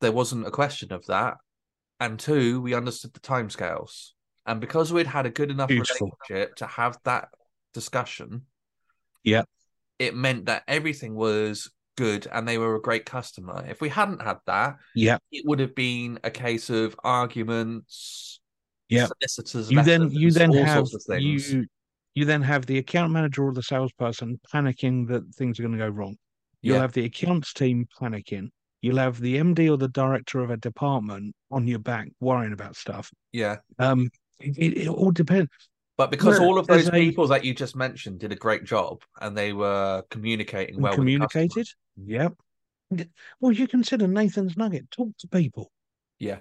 There 0.00 0.10
wasn't 0.10 0.46
a 0.46 0.50
question 0.50 0.92
of 0.92 1.06
that. 1.06 1.36
And 2.00 2.18
two, 2.18 2.60
we 2.60 2.74
understood 2.74 3.14
the 3.14 3.20
timescales. 3.20 4.10
And 4.46 4.60
because 4.60 4.92
we'd 4.92 5.06
had 5.06 5.26
a 5.26 5.30
good 5.30 5.50
enough 5.50 5.68
Beautiful. 5.68 6.16
relationship 6.28 6.56
to 6.56 6.66
have 6.66 6.98
that 7.04 7.28
discussion, 7.74 8.42
yeah, 9.22 9.42
it 9.98 10.16
meant 10.16 10.46
that 10.46 10.64
everything 10.66 11.14
was 11.14 11.70
good 11.96 12.26
and 12.32 12.48
they 12.48 12.58
were 12.58 12.74
a 12.74 12.80
great 12.80 13.06
customer. 13.06 13.64
If 13.68 13.80
we 13.80 13.88
hadn't 13.88 14.22
had 14.22 14.38
that, 14.46 14.78
yeah, 14.94 15.18
it 15.30 15.44
would 15.46 15.60
have 15.60 15.74
been 15.74 16.18
a 16.24 16.30
case 16.30 16.70
of 16.70 16.96
arguments, 17.04 18.40
yeah, 18.88 19.06
solicitors. 19.06 19.70
You 19.70 19.82
then 19.82 20.10
you 20.10 20.30
then 20.30 20.52
have 20.52 20.88
you 21.08 21.66
you 22.14 22.24
then 22.24 22.42
have 22.42 22.66
the 22.66 22.78
account 22.78 23.12
manager 23.12 23.44
or 23.44 23.52
the 23.52 23.62
salesperson 23.62 24.40
panicking 24.52 25.08
that 25.08 25.34
things 25.34 25.58
are 25.58 25.62
going 25.62 25.72
to 25.72 25.78
go 25.78 25.88
wrong. 25.88 26.16
You'll 26.60 26.76
yeah. 26.76 26.82
have 26.82 26.92
the 26.92 27.04
accounts 27.04 27.52
team 27.52 27.88
panicking. 28.00 28.48
You'll 28.82 28.98
have 28.98 29.20
the 29.20 29.36
MD 29.36 29.70
or 29.70 29.76
the 29.76 29.88
director 29.88 30.40
of 30.40 30.50
a 30.50 30.56
department 30.56 31.34
on 31.50 31.66
your 31.66 31.78
back 31.78 32.08
worrying 32.20 32.52
about 32.52 32.76
stuff. 32.76 33.10
Yeah. 33.32 33.58
Um, 33.78 34.10
it, 34.40 34.78
it 34.78 34.88
all 34.88 35.10
depends. 35.10 35.50
But 35.98 36.10
because 36.10 36.38
all 36.38 36.58
of 36.58 36.66
those 36.66 36.90
people 36.90 37.24
a, 37.24 37.28
that 37.28 37.44
you 37.44 37.54
just 37.54 37.76
mentioned 37.76 38.18
did 38.18 38.32
a 38.32 38.36
great 38.36 38.64
job 38.64 39.02
and 39.20 39.36
they 39.36 39.52
were 39.52 40.02
communicating 40.10 40.80
well, 40.80 40.94
communicated. 40.94 41.68
Yep. 41.96 42.34
Well, 43.40 43.52
you 43.52 43.68
consider 43.68 44.06
Nathan's 44.08 44.56
Nugget. 44.56 44.90
Talk 44.90 45.10
to 45.18 45.28
people. 45.28 45.70
Yeah. 46.18 46.38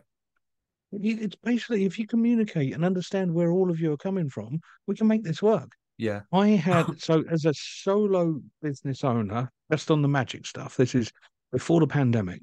It's 0.94 1.36
basically 1.44 1.86
if 1.86 2.00
you 2.00 2.08
communicate 2.08 2.74
and 2.74 2.84
understand 2.84 3.34
where 3.34 3.52
all 3.52 3.70
of 3.70 3.80
you 3.80 3.94
are 3.94 3.98
coming 3.98 4.30
from, 4.30 4.60
we 4.88 4.96
can 4.96 5.08
make 5.08 5.24
this 5.24 5.42
work. 5.42 5.72
Yeah. 5.98 6.22
I 6.34 6.48
had 6.48 6.86
so 7.00 7.24
as 7.30 7.46
a 7.46 7.54
solo 7.54 8.42
business 8.62 9.04
owner, 9.04 9.52
just 9.72 9.92
on 9.92 10.02
the 10.02 10.08
magic 10.08 10.46
stuff. 10.46 10.76
This 10.76 10.96
is 10.96 11.12
before 11.52 11.82
the 11.82 11.88
pandemic. 11.88 12.42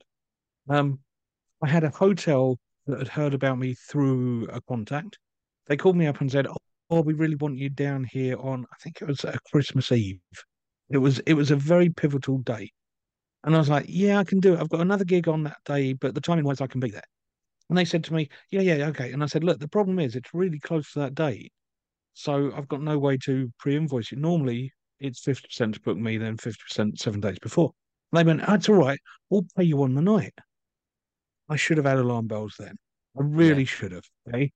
Um, 0.69 1.01
I 1.63 1.69
had 1.69 1.85
a 1.85 1.91
hotel 1.91 2.59
that 2.87 2.99
had 2.99 3.09
heard 3.09 3.35
about 3.35 3.59
me 3.59 3.75
through 3.75 4.47
a 4.53 4.61
contact 4.63 5.19
they 5.69 5.77
called 5.77 5.97
me 5.97 6.07
up 6.07 6.21
and 6.21 6.31
said, 6.31 6.47
"Oh, 6.91 7.03
we 7.03 7.15
really 7.15 7.37
want 7.37 7.59
you 7.59 7.69
down 7.69 8.05
here 8.05 8.39
on 8.39 8.67
I 8.73 8.77
think 8.83 9.01
it 9.01 9.07
was 9.07 9.25
a 9.25 9.39
Christmas 9.51 9.93
Eve. 9.93 10.21
It 10.91 10.99
was 10.99 11.19
it 11.21 11.35
was 11.35 11.51
a 11.51 11.57
very 11.57 11.91
pivotal 11.91 12.39
day." 12.39 12.73
And 13.45 13.55
I 13.55 13.59
was 13.59 13.69
like, 13.69 13.87
"Yeah, 13.89 14.19
I 14.19 14.25
can 14.25 14.41
do 14.41 14.55
it. 14.55 14.61
I've 14.61 14.69
got 14.71 14.81
another 14.81 15.05
gig 15.05 15.29
on 15.29 15.45
that 15.45 15.59
day, 15.65 15.93
but 15.93 16.15
the 16.15 16.21
timing 16.21 16.45
wise, 16.45 16.61
I 16.61 16.67
can 16.67 16.81
be 16.81 16.91
there." 16.91 17.03
And 17.69 17.77
they 17.79 17.85
said 17.85 18.05
to 18.05 18.15
me, 18.15 18.29
"Yeah, 18.51 18.63
yeah, 18.63 18.87
okay." 18.89 19.13
And 19.13 19.23
I 19.23 19.27
said, 19.27 19.45
"Look, 19.45 19.61
the 19.61 19.69
problem 19.69 19.99
is 19.99 20.17
it's 20.17 20.35
really 20.35 20.59
close 20.59 20.93
to 20.93 21.01
that 21.01 21.15
date, 21.15 21.53
so 22.15 22.53
I've 22.55 22.69
got 22.69 22.83
no 22.83 22.99
way 22.99 23.19
to 23.19 23.53
pre-invoice 23.59 24.11
you. 24.13 24.19
Normally, 24.19 24.73
it's 25.01 25.21
fifty 25.21 25.49
percent 25.49 25.75
to 25.75 25.81
book 25.81 25.99
me, 25.99 26.19
then 26.19 26.37
fifty 26.39 26.63
percent 26.69 26.99
seven 26.99 27.21
days 27.21 27.39
before." 27.39 27.73
And 28.13 28.19
they 28.19 28.25
went, 28.25 28.43
oh, 28.43 28.47
"That's 28.49 28.69
all 28.69 28.77
right. 28.77 29.01
We'll 29.31 29.47
pay 29.57 29.65
you 29.65 29.83
on 29.83 29.95
the 29.95 30.03
night." 30.03 30.35
I 31.51 31.57
should 31.57 31.77
have 31.79 31.87
had 31.87 31.99
alarm 31.99 32.27
bells 32.27 32.57
then. 32.59 32.77
I 33.19 33.23
really 33.23 33.63
yeah. 33.63 33.67
should 33.67 33.93
have. 33.93 34.05
Okay. 34.29 34.53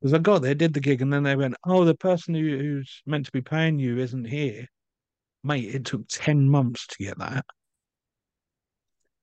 Because 0.00 0.14
I 0.14 0.18
got 0.18 0.42
there, 0.42 0.54
did 0.54 0.74
the 0.74 0.80
gig, 0.80 1.02
and 1.02 1.12
then 1.12 1.22
they 1.22 1.36
went, 1.36 1.54
"Oh, 1.64 1.84
the 1.84 1.94
person 1.94 2.34
who, 2.34 2.56
who's 2.58 3.02
meant 3.06 3.26
to 3.26 3.32
be 3.32 3.40
paying 3.42 3.78
you 3.78 3.98
isn't 3.98 4.26
here." 4.26 4.66
Mate, 5.42 5.74
it 5.74 5.84
took 5.84 6.06
ten 6.08 6.48
months 6.48 6.86
to 6.88 7.04
get 7.04 7.18
that. 7.18 7.44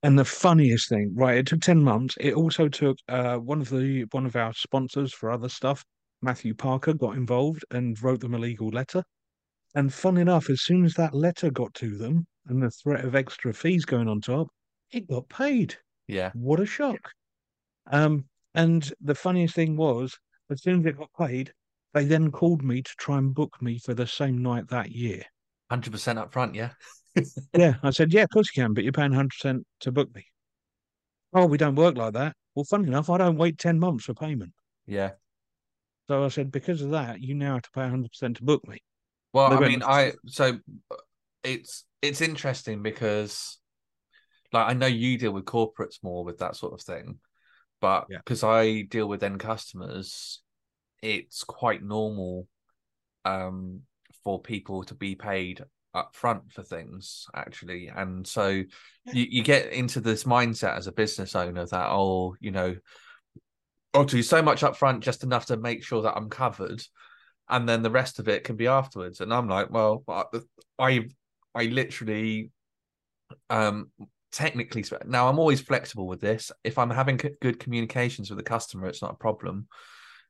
And 0.01 0.19
the 0.19 0.25
funniest 0.25 0.89
thing, 0.89 1.13
right? 1.15 1.37
It 1.37 1.47
took 1.47 1.61
ten 1.61 1.81
months. 1.81 2.15
It 2.19 2.33
also 2.33 2.67
took 2.67 2.97
uh, 3.07 3.37
one 3.37 3.61
of 3.61 3.69
the 3.69 4.05
one 4.11 4.25
of 4.25 4.35
our 4.35 4.53
sponsors 4.53 5.13
for 5.13 5.31
other 5.31 5.49
stuff, 5.49 5.83
Matthew 6.21 6.53
Parker, 6.53 6.93
got 6.93 7.15
involved 7.15 7.63
and 7.71 8.01
wrote 8.01 8.19
them 8.19 8.33
a 8.33 8.39
legal 8.39 8.69
letter. 8.69 9.03
And 9.75 9.93
fun 9.93 10.17
enough, 10.17 10.49
as 10.49 10.61
soon 10.61 10.85
as 10.85 10.93
that 10.95 11.13
letter 11.13 11.49
got 11.49 11.73
to 11.75 11.97
them 11.97 12.27
and 12.47 12.61
the 12.61 12.69
threat 12.69 13.05
of 13.05 13.15
extra 13.15 13.53
fees 13.53 13.85
going 13.85 14.07
on 14.07 14.21
top, 14.21 14.47
it 14.91 15.07
got 15.07 15.29
paid. 15.29 15.75
Yeah. 16.07 16.31
What 16.33 16.59
a 16.59 16.65
shock. 16.65 17.11
Um, 17.87 18.25
and 18.53 18.91
the 19.01 19.15
funniest 19.15 19.55
thing 19.55 19.77
was 19.77 20.17
as 20.53 20.63
soon 20.63 20.79
as 20.79 20.85
it 20.85 20.97
got 20.97 21.09
paid, 21.19 21.53
they 21.93 22.05
then 22.05 22.31
called 22.31 22.63
me 22.63 22.81
to 22.81 22.91
try 22.97 23.17
and 23.17 23.33
book 23.33 23.61
me 23.61 23.79
for 23.79 23.93
the 23.93 24.07
same 24.07 24.41
night 24.41 24.69
that 24.69 24.91
year. 24.91 25.23
100% 25.71 26.17
up 26.17 26.31
front, 26.31 26.55
yeah? 26.55 26.71
yeah, 27.53 27.75
I 27.83 27.91
said, 27.91 28.13
yeah, 28.13 28.23
of 28.23 28.29
course 28.29 28.49
you 28.55 28.63
can, 28.63 28.73
but 28.73 28.83
you're 28.83 28.93
paying 28.93 29.11
100% 29.11 29.63
to 29.81 29.91
book 29.91 30.13
me. 30.15 30.25
Oh, 31.33 31.45
we 31.45 31.57
don't 31.57 31.75
work 31.75 31.97
like 31.97 32.13
that. 32.13 32.35
Well, 32.55 32.65
funny 32.65 32.87
enough, 32.87 33.09
I 33.09 33.17
don't 33.17 33.37
wait 33.37 33.57
10 33.57 33.79
months 33.79 34.05
for 34.05 34.13
payment. 34.13 34.53
Yeah. 34.85 35.11
So 36.07 36.23
I 36.23 36.27
said, 36.27 36.51
because 36.51 36.81
of 36.81 36.91
that, 36.91 37.21
you 37.21 37.35
now 37.35 37.53
have 37.53 37.63
to 37.63 37.71
pay 37.71 37.81
100% 37.81 38.37
to 38.37 38.43
book 38.43 38.67
me. 38.67 38.79
Well, 39.33 39.51
I 39.51 39.67
mean, 39.67 39.81
I, 39.83 40.13
so 40.27 40.59
it's, 41.43 41.85
it's 42.01 42.21
interesting 42.21 42.83
because 42.83 43.57
like 44.53 44.67
I 44.67 44.73
know 44.73 44.85
you 44.85 45.17
deal 45.17 45.31
with 45.31 45.45
corporates 45.45 46.03
more 46.03 46.23
with 46.23 46.37
that 46.37 46.55
sort 46.55 46.73
of 46.73 46.81
thing, 46.81 47.19
but 47.81 48.07
because 48.07 48.43
yeah. 48.43 48.49
I 48.49 48.81
deal 48.83 49.07
with 49.07 49.23
end 49.23 49.39
customers, 49.39 50.41
it's 51.03 51.43
quite 51.43 51.83
normal 51.83 52.47
um, 53.25 53.81
for 54.23 54.41
people 54.41 54.83
to 54.85 54.95
be 54.95 55.15
paid 55.15 55.63
up 55.93 56.15
front 56.15 56.51
for 56.51 56.63
things 56.63 57.27
actually. 57.35 57.89
And 57.89 58.25
so 58.25 58.47
you, 58.49 58.67
you 59.05 59.43
get 59.43 59.71
into 59.71 59.99
this 59.99 60.23
mindset 60.23 60.77
as 60.77 60.87
a 60.87 60.91
business 60.91 61.35
owner 61.35 61.65
that 61.65 61.87
oh 61.89 62.35
you 62.39 62.51
know 62.51 62.75
i'll 63.93 64.05
do 64.05 64.23
so 64.23 64.41
much 64.41 64.63
up 64.63 64.75
front 64.75 65.03
just 65.03 65.23
enough 65.23 65.45
to 65.47 65.57
make 65.57 65.83
sure 65.83 66.01
that 66.01 66.15
i'm 66.15 66.29
covered 66.29 66.81
and 67.49 67.69
then 67.69 67.83
the 67.83 67.91
rest 67.91 68.17
of 68.17 68.27
it 68.27 68.43
can 68.43 68.55
be 68.55 68.67
afterwards. 68.67 69.19
And 69.19 69.33
i'm 69.33 69.47
like 69.47 69.69
well 69.69 70.03
i 70.79 71.07
i 71.53 71.63
literally 71.65 72.49
um 73.49 73.91
technically 74.31 74.83
now 75.05 75.27
i'm 75.27 75.37
always 75.37 75.61
flexible 75.61 76.07
with 76.07 76.21
this. 76.21 76.51
If 76.63 76.79
i'm 76.79 76.89
having 76.89 77.17
good 77.17 77.59
communications 77.59 78.29
with 78.31 78.37
the 78.37 78.43
customer 78.43 78.87
it's 78.87 79.01
not 79.01 79.11
a 79.11 79.17
problem 79.17 79.67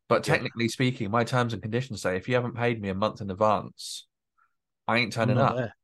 but 0.10 0.24
technically 0.24 0.66
yeah. 0.66 0.70
speaking 0.70 1.10
my 1.10 1.24
terms 1.24 1.54
and 1.54 1.62
conditions 1.62 2.02
say 2.02 2.16
if 2.16 2.28
you 2.28 2.36
haven't 2.36 2.56
paid 2.56 2.82
me 2.82 2.90
a 2.90 2.94
month 2.94 3.22
in 3.22 3.32
advance 3.32 4.06
I 4.88 4.98
ain't 4.98 5.14
turning 5.14 5.38
up. 5.38 5.56
There. 5.56 5.76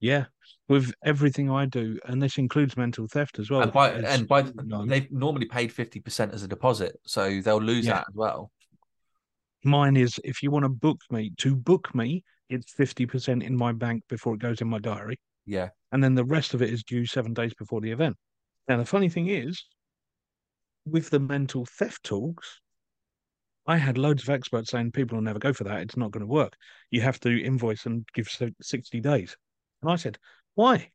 Yeah, 0.00 0.26
with 0.68 0.92
everything 1.04 1.50
I 1.50 1.66
do, 1.66 1.98
and 2.04 2.22
this 2.22 2.38
includes 2.38 2.76
mental 2.76 3.08
theft 3.08 3.38
as 3.38 3.50
well. 3.50 3.62
And 3.62 3.72
by, 3.72 3.90
and 3.90 4.28
by 4.28 4.44
they've 4.86 5.10
normally 5.10 5.46
paid 5.46 5.72
fifty 5.72 6.00
percent 6.00 6.34
as 6.34 6.42
a 6.42 6.48
deposit, 6.48 6.96
so 7.06 7.40
they'll 7.40 7.60
lose 7.60 7.86
yeah. 7.86 7.94
that 7.94 8.06
as 8.08 8.14
well. 8.14 8.50
Mine 9.64 9.96
is 9.96 10.20
if 10.24 10.42
you 10.42 10.50
want 10.50 10.64
to 10.64 10.68
book 10.68 11.00
me 11.10 11.32
to 11.38 11.56
book 11.56 11.94
me, 11.94 12.22
it's 12.50 12.72
fifty 12.72 13.06
percent 13.06 13.42
in 13.42 13.56
my 13.56 13.72
bank 13.72 14.02
before 14.08 14.34
it 14.34 14.40
goes 14.40 14.60
in 14.60 14.68
my 14.68 14.78
diary. 14.78 15.18
Yeah, 15.46 15.70
and 15.90 16.04
then 16.04 16.14
the 16.14 16.24
rest 16.24 16.54
of 16.54 16.62
it 16.62 16.70
is 16.70 16.84
due 16.84 17.06
seven 17.06 17.32
days 17.32 17.54
before 17.54 17.80
the 17.80 17.90
event. 17.90 18.16
Now 18.68 18.76
the 18.76 18.84
funny 18.84 19.08
thing 19.08 19.28
is, 19.28 19.64
with 20.84 21.10
the 21.10 21.20
mental 21.20 21.66
theft 21.66 22.04
talks, 22.04 22.60
I 23.66 23.76
had 23.78 23.96
loads 23.98 24.22
of 24.22 24.30
experts 24.30 24.70
saying 24.70 24.92
people 24.92 25.16
will 25.16 25.22
never 25.22 25.38
go 25.38 25.52
for 25.52 25.64
that. 25.64 25.80
It's 25.80 25.96
not 25.96 26.10
going 26.10 26.20
to 26.20 26.30
work. 26.32 26.54
You 26.90 27.00
have 27.00 27.18
to 27.20 27.42
invoice 27.42 27.86
and 27.86 28.06
give 28.14 28.28
60 28.60 29.00
days. 29.00 29.36
And 29.82 29.90
I 29.90 29.96
said, 29.96 30.18
why? 30.54 30.90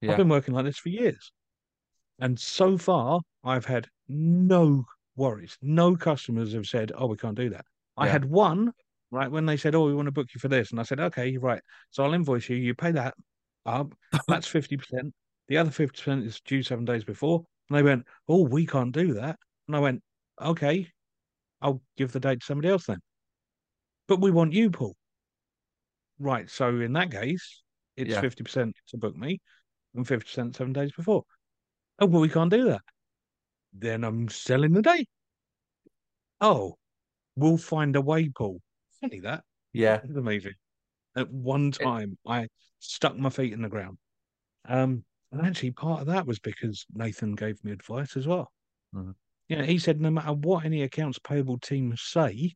Yeah. 0.00 0.12
I've 0.12 0.16
been 0.16 0.28
working 0.28 0.54
like 0.54 0.64
this 0.64 0.78
for 0.78 0.88
years. 0.88 1.32
And 2.18 2.38
so 2.38 2.78
far, 2.78 3.20
I've 3.44 3.66
had 3.66 3.88
no 4.08 4.84
worries. 5.16 5.58
No 5.60 5.96
customers 5.96 6.52
have 6.54 6.66
said, 6.66 6.92
oh, 6.96 7.06
we 7.06 7.16
can't 7.16 7.36
do 7.36 7.50
that. 7.50 7.64
I 7.98 8.08
had 8.08 8.24
one, 8.24 8.72
right, 9.10 9.30
when 9.30 9.46
they 9.46 9.56
said, 9.56 9.74
oh, 9.74 9.86
we 9.86 9.94
want 9.94 10.06
to 10.06 10.12
book 10.12 10.28
you 10.34 10.38
for 10.38 10.48
this. 10.48 10.70
And 10.70 10.80
I 10.80 10.82
said, 10.82 11.00
okay, 11.00 11.36
right. 11.38 11.62
So 11.90 12.04
I'll 12.04 12.12
invoice 12.12 12.48
you. 12.48 12.56
You 12.56 12.74
pay 12.74 12.92
that 12.92 13.14
up. 13.64 13.94
That's 14.28 14.48
50%. 14.48 15.12
The 15.48 15.56
other 15.56 15.70
50% 15.70 16.26
is 16.26 16.40
due 16.40 16.62
seven 16.62 16.84
days 16.84 17.04
before. 17.04 17.44
And 17.68 17.78
they 17.78 17.82
went, 17.82 18.04
oh, 18.28 18.42
we 18.42 18.66
can't 18.66 18.92
do 18.92 19.14
that. 19.14 19.38
And 19.66 19.76
I 19.76 19.80
went, 19.80 20.02
okay, 20.40 20.90
I'll 21.60 21.82
give 21.96 22.12
the 22.12 22.20
date 22.20 22.40
to 22.40 22.46
somebody 22.46 22.68
else 22.68 22.86
then. 22.86 23.00
But 24.08 24.20
we 24.20 24.30
want 24.30 24.52
you, 24.52 24.70
Paul. 24.70 24.94
Right. 26.18 26.48
So 26.48 26.68
in 26.80 26.92
that 26.94 27.10
case, 27.10 27.62
it's 27.96 28.10
yeah. 28.10 28.20
50% 28.20 28.72
to 28.88 28.96
book 28.96 29.16
me 29.16 29.40
and 29.94 30.06
50% 30.06 30.56
seven 30.56 30.72
days 30.72 30.92
before. 30.92 31.24
Oh, 31.98 32.06
well, 32.06 32.20
we 32.20 32.28
can't 32.28 32.50
do 32.50 32.64
that. 32.66 32.82
Then 33.72 34.04
I'm 34.04 34.28
selling 34.28 34.72
the 34.72 34.82
day. 34.82 35.06
Oh, 36.40 36.76
we'll 37.36 37.56
find 37.56 37.96
a 37.96 38.00
way, 38.00 38.28
Paul. 38.28 38.60
Funny 39.00 39.20
that. 39.20 39.44
Yeah. 39.72 40.00
It's 40.04 40.16
amazing. 40.16 40.54
At 41.16 41.30
one 41.30 41.70
time, 41.70 42.18
it... 42.24 42.30
I 42.30 42.48
stuck 42.78 43.16
my 43.16 43.30
feet 43.30 43.52
in 43.52 43.62
the 43.62 43.68
ground. 43.68 43.98
Um, 44.68 45.04
and 45.32 45.46
actually, 45.46 45.72
part 45.72 46.02
of 46.02 46.06
that 46.08 46.26
was 46.26 46.38
because 46.38 46.86
Nathan 46.92 47.34
gave 47.34 47.62
me 47.64 47.72
advice 47.72 48.16
as 48.16 48.26
well. 48.26 48.50
Mm-hmm. 48.94 49.12
You 49.48 49.56
know, 49.56 49.64
he 49.64 49.78
said 49.78 50.00
no 50.00 50.10
matter 50.10 50.32
what 50.32 50.64
any 50.64 50.82
accounts 50.82 51.18
payable 51.18 51.58
team 51.58 51.94
say, 51.96 52.54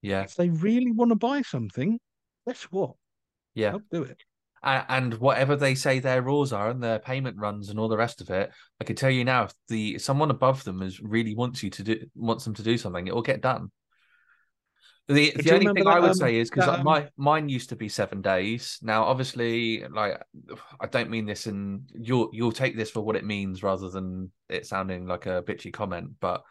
yeah, 0.00 0.22
if 0.22 0.34
they 0.34 0.50
really 0.50 0.90
want 0.90 1.10
to 1.10 1.16
buy 1.16 1.42
something, 1.42 2.00
guess 2.46 2.64
what? 2.64 2.92
Yeah, 3.54 3.72
I'll 3.72 3.82
do 3.90 4.02
it. 4.02 4.22
And 4.64 5.14
whatever 5.14 5.56
they 5.56 5.74
say 5.74 5.98
their 5.98 6.22
rules 6.22 6.52
are 6.52 6.70
and 6.70 6.82
their 6.82 7.00
payment 7.00 7.36
runs 7.36 7.68
and 7.68 7.80
all 7.80 7.88
the 7.88 7.96
rest 7.96 8.20
of 8.20 8.30
it, 8.30 8.50
I 8.80 8.84
can 8.84 8.94
tell 8.94 9.10
you 9.10 9.24
now, 9.24 9.44
if 9.44 9.52
the 9.68 9.98
someone 9.98 10.30
above 10.30 10.62
them 10.62 10.82
is 10.82 11.00
really 11.00 11.34
wants 11.34 11.62
you 11.62 11.70
to 11.70 11.82
do 11.82 12.06
wants 12.14 12.44
them 12.44 12.54
to 12.54 12.62
do 12.62 12.78
something, 12.78 13.06
it 13.06 13.14
will 13.14 13.22
get 13.22 13.40
done. 13.40 13.70
The, 15.08 15.32
the 15.34 15.52
only 15.52 15.66
thing 15.66 15.84
that, 15.84 15.90
I 15.90 15.98
would 15.98 16.10
um, 16.10 16.14
say 16.14 16.36
is 16.36 16.48
because 16.48 16.68
um... 16.68 16.84
my 16.84 17.08
mine 17.16 17.48
used 17.48 17.70
to 17.70 17.76
be 17.76 17.88
seven 17.88 18.22
days. 18.22 18.78
Now, 18.82 19.04
obviously, 19.04 19.84
like 19.88 20.22
I 20.80 20.86
don't 20.86 21.10
mean 21.10 21.26
this, 21.26 21.46
and 21.46 21.90
you'll 21.94 22.30
you'll 22.32 22.52
take 22.52 22.76
this 22.76 22.90
for 22.90 23.00
what 23.00 23.16
it 23.16 23.24
means 23.24 23.62
rather 23.62 23.90
than 23.90 24.30
it 24.48 24.66
sounding 24.66 25.06
like 25.06 25.26
a 25.26 25.42
bitchy 25.42 25.72
comment. 25.72 26.12
But 26.20 26.42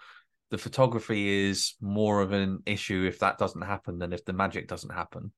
the 0.50 0.58
photography 0.58 1.48
is 1.48 1.76
more 1.80 2.22
of 2.22 2.34
an 2.34 2.60
issue 2.66 3.06
if 3.08 3.20
that 3.20 3.38
doesn't 3.38 3.62
happen 3.62 3.98
than 4.00 4.12
if 4.12 4.26
the 4.26 4.34
magic 4.34 4.68
doesn't 4.68 4.94
happen. 4.94 5.32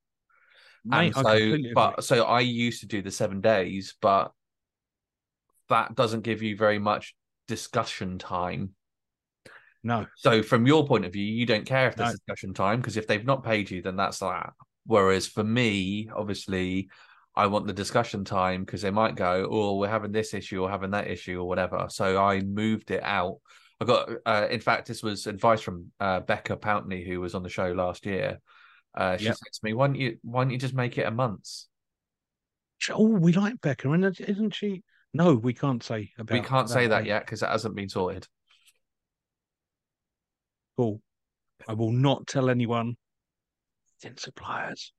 Mate, 0.84 1.16
and 1.16 1.26
so, 1.26 1.58
but 1.76 2.04
so 2.04 2.24
I 2.24 2.40
used 2.42 2.82
to 2.82 2.88
do 2.88 3.02
the 3.02 3.12
seven 3.12 3.42
days, 3.42 3.96
but 4.02 4.32
that 5.70 5.96
doesn't 5.96 6.22
give 6.22 6.42
you 6.42 6.58
very 6.58 6.80
much 6.80 7.16
discussion 7.48 8.18
time 8.18 8.72
no. 9.84 10.08
So 10.16 10.42
from 10.42 10.66
your 10.66 10.88
point 10.88 11.06
of 11.06 11.14
view, 11.14 11.26
you 11.26 11.46
don't 11.46 11.66
care 11.66 11.88
if 11.88 11.96
there's 11.96 12.10
no. 12.10 12.14
discussion 12.14 12.54
time 12.54 12.80
because 12.80 12.98
if 12.98 13.08
they've 13.08 13.26
not 13.26 13.44
paid 13.44 13.70
you, 13.70 13.82
then 13.82 13.96
that's 13.96 14.20
that. 14.20 14.54
Whereas 14.86 15.28
for 15.28 15.44
me, 15.44 16.10
obviously, 16.16 16.90
I 17.36 17.48
want 17.48 17.68
the 17.68 17.74
discussion 17.74 18.26
time 18.26 18.64
because 18.64 18.82
they 18.82 18.92
might 18.92 19.16
go, 19.16 19.48
"Oh, 19.50 19.78
we're 19.78 19.90
having 19.90 20.12
this 20.12 20.34
issue 20.34 20.62
or 20.62 20.70
having 20.70 20.92
that 20.92 21.08
issue 21.08 21.40
or 21.40 21.48
whatever." 21.48 21.88
So 21.90 22.24
I 22.24 22.42
moved 22.42 22.92
it 22.92 23.04
out. 23.04 23.40
I 23.82 23.86
got, 23.86 24.10
uh, 24.26 24.48
in 24.50 24.60
fact, 24.60 24.88
this 24.88 25.04
was 25.04 25.28
advice 25.28 25.62
from 25.62 25.92
uh, 26.00 26.22
Becca 26.22 26.58
Pountney, 26.58 27.06
who 27.06 27.20
was 27.20 27.36
on 27.36 27.44
the 27.44 27.50
show 27.50 27.72
last 27.72 28.06
year. 28.06 28.40
Uh, 28.96 29.18
she 29.18 29.26
yep. 29.26 29.36
said 29.36 29.54
to 29.54 29.60
me, 29.64 29.74
"Why 29.74 29.88
don't 29.88 29.96
you, 29.96 30.18
why 30.22 30.44
don't 30.44 30.52
you 30.52 30.58
just 30.58 30.76
make 30.76 30.98
it 30.98 31.08
a 31.08 31.12
month?" 31.12 31.50
Oh, 32.90 33.08
we 33.08 33.34
like 33.34 33.62
Becca, 33.62 33.90
and 33.92 34.06
isn't 34.06 34.56
she? 34.56 34.84
No, 35.14 35.36
we 35.36 35.54
can't 35.54 35.84
say 35.84 36.12
about. 36.18 36.34
We 36.34 36.42
can't 36.42 36.70
say 36.70 36.88
that 36.88 37.06
yet 37.06 37.26
because 37.26 37.44
it 37.44 37.50
hasn't 37.50 37.76
been 37.76 37.90
sorted. 37.90 38.28
Cool. 40.78 41.02
I 41.68 41.74
will 41.74 41.92
not 41.92 42.28
tell 42.28 42.50
anyone. 42.50 42.96
Then 44.02 44.18
suppliers. 44.18 44.92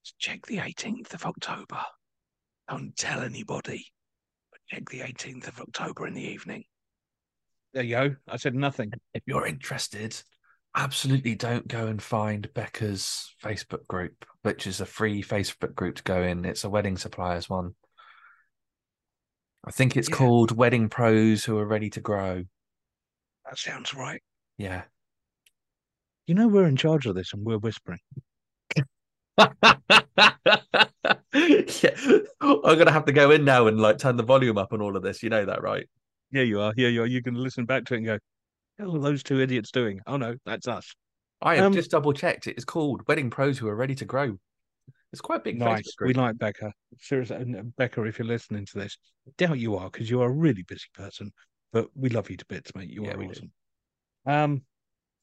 Let's 0.00 0.14
Check 0.18 0.46
the 0.46 0.58
18th 0.58 1.14
of 1.14 1.26
October. 1.26 1.82
Don't 2.68 2.96
tell 2.96 3.20
anybody. 3.20 3.86
But 4.50 4.60
check 4.68 4.88
the 4.88 5.00
18th 5.00 5.48
of 5.48 5.60
October 5.60 6.06
in 6.06 6.14
the 6.14 6.22
evening. 6.22 6.64
There 7.74 7.82
you 7.82 7.96
go. 7.96 8.16
I 8.26 8.36
said 8.36 8.54
nothing. 8.54 8.92
If 9.14 9.22
you're 9.26 9.46
interested, 9.46 10.20
absolutely 10.74 11.34
don't 11.34 11.68
go 11.68 11.86
and 11.86 12.02
find 12.02 12.52
Becca's 12.54 13.34
Facebook 13.42 13.86
group, 13.86 14.24
which 14.42 14.66
is 14.66 14.80
a 14.80 14.86
free 14.86 15.22
Facebook 15.22 15.74
group 15.74 15.96
to 15.96 16.02
go 16.02 16.22
in. 16.22 16.44
It's 16.44 16.64
a 16.64 16.70
wedding 16.70 16.96
suppliers 16.96 17.48
one. 17.48 17.74
I 19.64 19.70
think 19.70 19.96
it's 19.96 20.08
yeah. 20.08 20.16
called 20.16 20.56
Wedding 20.56 20.88
Pros 20.88 21.44
Who 21.44 21.58
Are 21.58 21.66
Ready 21.66 21.90
to 21.90 22.00
Grow. 22.00 22.44
That 23.44 23.58
sounds 23.58 23.94
right. 23.94 24.22
Yeah. 24.58 24.82
You 26.26 26.34
know 26.34 26.48
we're 26.48 26.66
in 26.66 26.76
charge 26.76 27.06
of 27.06 27.14
this 27.14 27.32
and 27.32 27.44
we're 27.44 27.58
whispering. 27.58 28.00
yeah. 28.76 28.84
I'm 32.40 32.78
gonna 32.78 32.92
have 32.92 33.06
to 33.06 33.12
go 33.12 33.30
in 33.30 33.44
now 33.44 33.66
and 33.66 33.80
like 33.80 33.98
turn 33.98 34.16
the 34.16 34.22
volume 34.22 34.58
up 34.58 34.72
on 34.72 34.82
all 34.82 34.96
of 34.96 35.02
this. 35.02 35.22
You 35.22 35.30
know 35.30 35.44
that, 35.44 35.62
right? 35.62 35.88
Yeah, 36.30 36.42
you 36.42 36.60
are. 36.60 36.72
Yeah, 36.76 36.88
you 36.88 37.02
are. 37.02 37.06
You 37.06 37.22
can 37.22 37.34
listen 37.34 37.64
back 37.64 37.84
to 37.86 37.94
it 37.94 37.98
and 37.98 38.06
go, 38.06 38.18
"What 38.78 38.96
are 38.96 39.00
those 39.00 39.22
two 39.22 39.40
idiots 39.40 39.70
doing?" 39.70 40.00
Oh 40.06 40.16
no, 40.16 40.36
that's 40.44 40.68
us. 40.68 40.94
I 41.40 41.56
have 41.56 41.66
um, 41.66 41.72
just 41.72 41.90
double 41.90 42.12
checked. 42.12 42.46
It 42.46 42.58
is 42.58 42.64
called 42.64 43.06
Wedding 43.06 43.30
Pros 43.30 43.58
Who 43.58 43.68
Are 43.68 43.76
Ready 43.76 43.94
to 43.96 44.04
Grow. 44.04 44.38
It's 45.12 45.20
quite 45.20 45.40
a 45.40 45.42
big. 45.42 45.58
Nice. 45.58 45.90
We 46.00 46.14
like 46.14 46.38
Becca. 46.38 46.72
Seriously, 47.00 47.54
Becca, 47.76 48.04
if 48.04 48.18
you're 48.18 48.28
listening 48.28 48.66
to 48.66 48.78
this, 48.78 48.98
doubt 49.36 49.58
you 49.58 49.76
are 49.76 49.90
because 49.90 50.10
you 50.10 50.20
are 50.20 50.28
a 50.28 50.32
really 50.32 50.62
busy 50.62 50.88
person. 50.94 51.32
But 51.72 51.88
we 51.94 52.08
love 52.08 52.30
you 52.30 52.36
to 52.36 52.44
bits, 52.46 52.74
mate. 52.74 52.90
You 52.90 53.04
yeah, 53.04 53.14
are 53.14 53.22
awesome. 53.22 53.52
Um, 54.28 54.62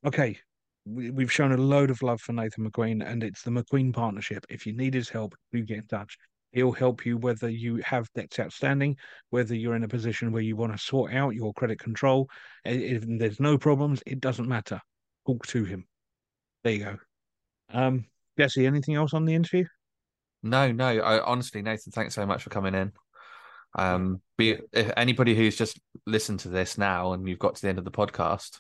okay, 0.03 0.39
we, 0.85 1.23
have 1.23 1.31
shown 1.31 1.51
a 1.51 1.57
load 1.57 1.91
of 1.91 2.01
love 2.01 2.19
for 2.19 2.33
Nathan 2.33 2.69
McQueen, 2.69 3.07
and 3.07 3.23
it's 3.23 3.43
the 3.43 3.51
McQueen 3.51 3.93
partnership. 3.93 4.43
If 4.49 4.65
you 4.65 4.73
need 4.73 4.95
his 4.95 5.09
help, 5.09 5.35
do 5.53 5.61
get 5.61 5.77
in 5.77 5.87
touch. 5.87 6.17
He'll 6.51 6.71
help 6.71 7.05
you 7.05 7.17
whether 7.17 7.49
you 7.49 7.81
have 7.85 8.11
debts 8.15 8.39
outstanding, 8.39 8.97
whether 9.29 9.53
you're 9.53 9.75
in 9.75 9.83
a 9.83 9.87
position 9.87 10.31
where 10.31 10.41
you 10.41 10.55
want 10.55 10.71
to 10.71 10.77
sort 10.77 11.13
out 11.13 11.35
your 11.35 11.53
credit 11.53 11.79
control. 11.79 12.29
If 12.63 13.03
there's 13.05 13.39
no 13.39 13.57
problems, 13.57 14.01
it 14.07 14.21
doesn't 14.21 14.47
matter. 14.47 14.81
Talk 15.27 15.45
to 15.47 15.63
him. 15.65 15.85
There 16.63 16.73
you 16.73 16.83
go. 16.83 16.97
Um, 17.71 18.05
Jesse, 18.39 18.65
anything 18.65 18.95
else 18.95 19.13
on 19.13 19.25
the 19.25 19.35
interview? 19.35 19.65
No, 20.41 20.71
no. 20.71 20.87
I, 20.87 21.21
honestly, 21.23 21.61
Nathan, 21.61 21.91
thanks 21.91 22.15
so 22.15 22.25
much 22.25 22.41
for 22.43 22.49
coming 22.49 22.73
in. 22.73 22.91
Um, 23.77 24.21
be 24.37 24.57
if 24.71 24.91
anybody 24.95 25.35
who's 25.35 25.57
just 25.57 25.79
listened 26.05 26.39
to 26.41 26.49
this 26.49 26.77
now 26.77 27.11
and 27.11 27.27
you've 27.27 27.39
got 27.39 27.55
to 27.55 27.61
the 27.61 27.67
end 27.67 27.77
of 27.77 27.85
the 27.85 27.91
podcast, 27.91 28.59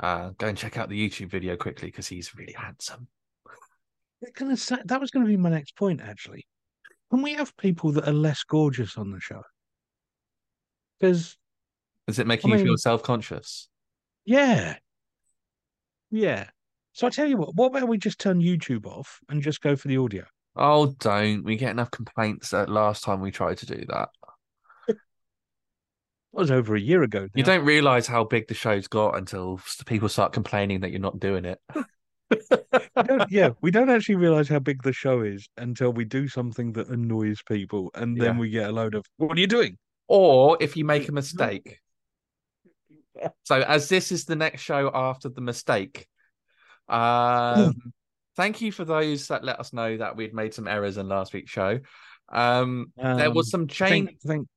uh, 0.00 0.30
go 0.38 0.48
and 0.48 0.58
check 0.58 0.76
out 0.76 0.88
the 0.88 1.08
YouTube 1.08 1.30
video 1.30 1.56
quickly 1.56 1.88
because 1.88 2.06
he's 2.06 2.34
really 2.34 2.52
handsome. 2.52 3.08
Gonna 4.34 4.56
say, 4.56 4.76
that 4.84 5.00
was 5.00 5.10
going 5.10 5.24
to 5.24 5.30
be 5.30 5.36
my 5.36 5.50
next 5.50 5.76
point, 5.76 6.00
actually. 6.00 6.46
Can 7.10 7.22
we 7.22 7.34
have 7.34 7.56
people 7.56 7.92
that 7.92 8.08
are 8.08 8.12
less 8.12 8.42
gorgeous 8.42 8.96
on 8.98 9.10
the 9.10 9.20
show? 9.20 9.42
Because 10.98 11.36
is 12.08 12.18
it 12.18 12.26
making 12.26 12.50
I 12.50 12.56
mean, 12.56 12.64
you 12.64 12.70
feel 12.70 12.78
self 12.78 13.02
conscious? 13.02 13.68
Yeah, 14.24 14.76
yeah. 16.10 16.48
So 16.92 17.06
I 17.06 17.10
tell 17.10 17.26
you 17.26 17.36
what. 17.36 17.54
What 17.54 17.66
about 17.66 17.88
we 17.88 17.98
just 17.98 18.18
turn 18.18 18.40
YouTube 18.40 18.86
off 18.86 19.20
and 19.28 19.42
just 19.42 19.60
go 19.60 19.76
for 19.76 19.88
the 19.88 19.98
audio? 19.98 20.24
Oh, 20.56 20.94
don't. 20.98 21.44
We 21.44 21.56
get 21.56 21.70
enough 21.70 21.90
complaints 21.90 22.50
that 22.50 22.68
last 22.68 23.04
time 23.04 23.20
we 23.20 23.30
tried 23.30 23.58
to 23.58 23.66
do 23.66 23.84
that. 23.88 24.08
It 26.36 26.40
was 26.40 26.50
over 26.50 26.74
a 26.74 26.80
year 26.80 27.02
ago. 27.02 27.28
You 27.34 27.42
don't 27.42 27.64
realize 27.64 28.06
how 28.06 28.22
big 28.24 28.46
the 28.46 28.52
show's 28.54 28.88
got 28.88 29.16
until 29.16 29.58
people 29.86 30.08
start 30.10 30.34
complaining 30.34 30.80
that 30.80 30.90
you're 30.90 31.00
not 31.00 31.18
doing 31.18 31.44
it. 31.44 31.58
We 32.30 33.24
yeah, 33.30 33.50
we 33.60 33.70
don't 33.70 33.88
actually 33.90 34.16
realize 34.16 34.48
how 34.48 34.58
big 34.58 34.82
the 34.82 34.92
show 34.92 35.20
is 35.20 35.48
until 35.58 35.92
we 35.92 36.04
do 36.04 36.26
something 36.26 36.72
that 36.72 36.88
annoys 36.88 37.40
people, 37.42 37.90
and 37.94 38.20
then 38.20 38.34
Yeah. 38.34 38.40
we 38.40 38.48
get 38.50 38.68
a 38.68 38.72
load 38.72 38.94
of 38.96 39.04
"What 39.18 39.36
are 39.36 39.40
you 39.40 39.46
doing?" 39.46 39.78
Or 40.08 40.56
if 40.60 40.76
you 40.76 40.84
make 40.84 41.08
a 41.08 41.12
mistake. 41.12 41.78
So, 43.44 43.60
as 43.60 43.88
this 43.88 44.10
is 44.10 44.24
the 44.24 44.34
next 44.34 44.62
show 44.62 44.90
after 44.92 45.28
the 45.28 45.40
mistake, 45.40 46.08
um, 46.88 47.74
thank 48.36 48.60
you 48.60 48.72
for 48.72 48.84
those 48.84 49.28
that 49.28 49.44
let 49.44 49.60
us 49.60 49.72
know 49.72 49.96
that 49.98 50.16
we'd 50.16 50.34
made 50.34 50.52
some 50.52 50.66
errors 50.66 50.96
in 50.96 51.08
last 51.08 51.32
week's 51.32 51.52
show. 51.52 51.78
Um, 52.30 52.92
there 52.96 53.30
was 53.30 53.46
Um, 53.54 53.60
some 53.60 53.66
change. 53.68 54.08
think, 54.08 54.20
think 54.22 54.48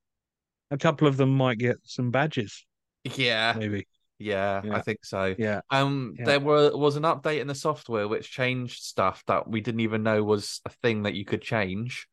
a 0.72 0.78
couple 0.78 1.08
of 1.08 1.18
them 1.18 1.36
might 1.36 1.58
get 1.58 1.78
some 1.84 2.12
badges, 2.12 2.66
Yeah, 3.04 3.56
maybe. 3.58 3.88
yeah, 4.18 4.62
I 4.72 4.82
think 4.82 5.04
so. 5.04 5.36
Yeah, 5.38 5.62
Um, 5.70 6.16
Yeah. 6.18 6.26
there 6.26 6.40
were 6.40 6.76
was 6.76 6.96
an 6.96 7.04
update 7.04 7.40
in 7.42 7.48
the 7.48 7.56
software 7.56 8.08
which 8.08 8.30
changed 8.32 8.84
stuff 8.84 9.24
that 9.28 9.48
we 9.48 9.62
didn't 9.62 9.82
even 9.82 10.04
know 10.04 10.24
was 10.24 10.62
a 10.66 10.70
thing 10.70 11.04
that 11.04 11.14
you 11.16 11.26
could 11.26 11.42
change, 11.42 12.08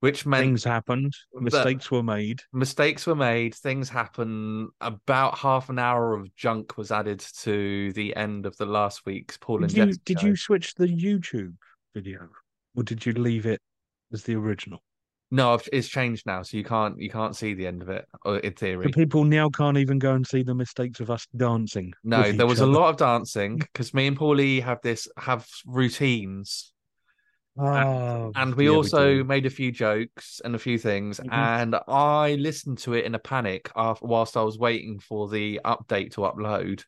which 0.00 0.26
meant 0.26 0.44
things 0.46 0.64
happened, 0.64 1.14
mistakes 1.34 1.90
were 1.90 2.02
made. 2.02 2.40
mistakes 2.52 3.06
were 3.06 3.14
made, 3.14 3.54
things 3.54 3.88
happen. 3.88 4.68
About 4.80 5.38
half 5.38 5.68
an 5.68 5.78
hour 5.78 6.14
of 6.14 6.34
junk 6.36 6.76
was 6.76 6.90
added 6.90 7.20
to 7.42 7.92
the 7.92 8.16
end 8.16 8.46
of 8.46 8.56
the 8.56 8.66
last 8.66 9.06
week's 9.06 9.36
Paul 9.36 9.62
and 9.64 9.72
Did 9.72 9.88
you 9.88 9.94
did 10.04 10.20
show. 10.20 10.26
you 10.28 10.36
switch 10.36 10.74
the 10.74 10.86
YouTube 10.88 11.54
video, 11.94 12.28
or 12.74 12.82
did 12.82 13.04
you 13.06 13.12
leave 13.12 13.46
it 13.46 13.60
as 14.12 14.24
the 14.24 14.34
original? 14.36 14.82
No, 15.32 15.58
it's 15.72 15.88
changed 15.88 16.26
now, 16.26 16.42
so 16.42 16.56
you 16.56 16.64
can't 16.64 17.00
you 17.00 17.08
can't 17.08 17.36
see 17.36 17.54
the 17.54 17.66
end 17.66 17.82
of 17.82 17.88
it. 17.88 18.04
Or 18.24 18.38
in 18.38 18.52
So 18.52 18.66
theory, 18.66 18.92
people 18.92 19.24
now 19.24 19.48
can't 19.48 19.78
even 19.78 19.98
go 19.98 20.14
and 20.14 20.26
see 20.26 20.42
the 20.42 20.54
mistakes 20.54 20.98
of 21.00 21.10
us 21.10 21.26
dancing. 21.36 21.92
no. 22.02 22.32
There 22.32 22.46
was 22.46 22.60
a 22.60 22.66
lot 22.66 22.90
of 22.90 22.96
dancing 22.96 23.58
because 23.58 23.94
me 23.94 24.08
and 24.08 24.18
Paulie 24.18 24.62
have 24.62 24.80
this 24.82 25.06
have 25.16 25.46
routines, 25.66 26.72
Oh, 27.56 28.32
and 28.34 28.54
we 28.54 28.64
yeah, 28.64 28.76
also 28.76 29.18
do. 29.18 29.24
made 29.24 29.46
a 29.46 29.50
few 29.50 29.70
jokes 29.70 30.40
and 30.44 30.54
a 30.54 30.58
few 30.58 30.78
things. 30.78 31.20
Mhm. 31.20 31.30
And 31.30 31.76
I 31.86 32.34
listened 32.34 32.78
to 32.78 32.94
it 32.94 33.04
in 33.04 33.14
a 33.14 33.18
panic 33.18 33.70
after 33.76 34.06
whilst 34.06 34.36
I 34.36 34.42
was 34.42 34.58
waiting 34.58 34.98
for 34.98 35.28
the 35.28 35.60
update 35.64 36.12
to 36.12 36.22
upload. 36.22 36.84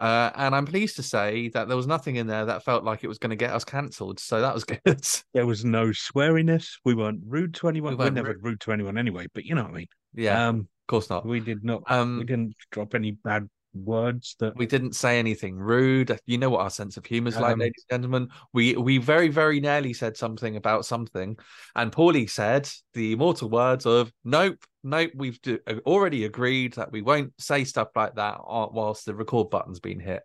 Uh, 0.00 0.30
and 0.34 0.54
I'm 0.54 0.64
pleased 0.66 0.96
to 0.96 1.02
say 1.02 1.48
that 1.50 1.68
there 1.68 1.76
was 1.76 1.86
nothing 1.86 2.16
in 2.16 2.26
there 2.26 2.46
that 2.46 2.64
felt 2.64 2.84
like 2.84 3.04
it 3.04 3.08
was 3.08 3.18
going 3.18 3.30
to 3.30 3.36
get 3.36 3.50
us 3.52 3.64
cancelled. 3.64 4.18
So 4.18 4.40
that 4.40 4.54
was 4.54 4.64
good. 4.84 5.06
There 5.34 5.46
was 5.46 5.64
no 5.64 5.86
sweariness. 5.88 6.78
We 6.84 6.94
weren't 6.94 7.20
rude 7.26 7.54
to 7.56 7.68
anyone. 7.68 7.92
We 7.98 8.04
We 8.04 8.08
are 8.08 8.10
never 8.10 8.28
rude. 8.28 8.42
rude 8.44 8.60
to 8.62 8.72
anyone 8.72 8.96
anyway. 8.96 9.26
But 9.34 9.44
you 9.44 9.54
know 9.54 9.62
what 9.64 9.72
I 9.72 9.74
mean. 9.74 9.86
yeah, 10.14 10.48
Um, 10.48 10.60
of 10.60 10.66
course 10.88 11.10
not. 11.10 11.26
we 11.26 11.40
did 11.40 11.62
not. 11.64 11.82
we 11.88 11.94
Um, 11.96 12.18
didn't 12.26 12.54
drop 12.70 12.94
any 12.94 13.10
bad 13.12 13.48
words. 13.74 14.36
That 14.40 14.56
we 14.56 14.66
didn't 14.66 14.94
say 14.94 15.18
anything 15.18 15.56
rude. 15.56 16.18
You 16.26 16.38
know 16.38 16.50
what 16.50 16.60
our 16.60 16.70
sense 16.70 16.96
of 16.96 17.06
humor 17.06 17.28
is 17.28 17.36
like, 17.36 17.54
Um, 17.54 17.60
ladies 17.60 17.84
and 17.90 18.02
gentlemen. 18.02 18.28
We 18.52 18.76
we 18.76 18.98
very 18.98 19.28
very 19.28 19.60
nearly 19.60 19.92
said 19.92 20.16
something 20.16 20.56
about 20.56 20.86
something, 20.86 21.36
and 21.74 21.92
Paulie 21.92 22.28
said 22.30 22.68
the 22.94 23.12
immortal 23.12 23.50
words 23.50 23.86
of 23.86 24.12
"Nope, 24.24 24.64
nope." 24.82 25.10
We've 25.14 25.40
do, 25.42 25.58
already 25.86 26.24
agreed 26.24 26.74
that 26.74 26.92
we 26.92 27.02
won't 27.02 27.32
say 27.38 27.64
stuff 27.64 27.88
like 27.94 28.16
that 28.16 28.40
uh, 28.46 28.68
whilst 28.70 29.06
the 29.06 29.14
record 29.14 29.50
button's 29.50 29.80
been 29.80 30.00
hit. 30.00 30.22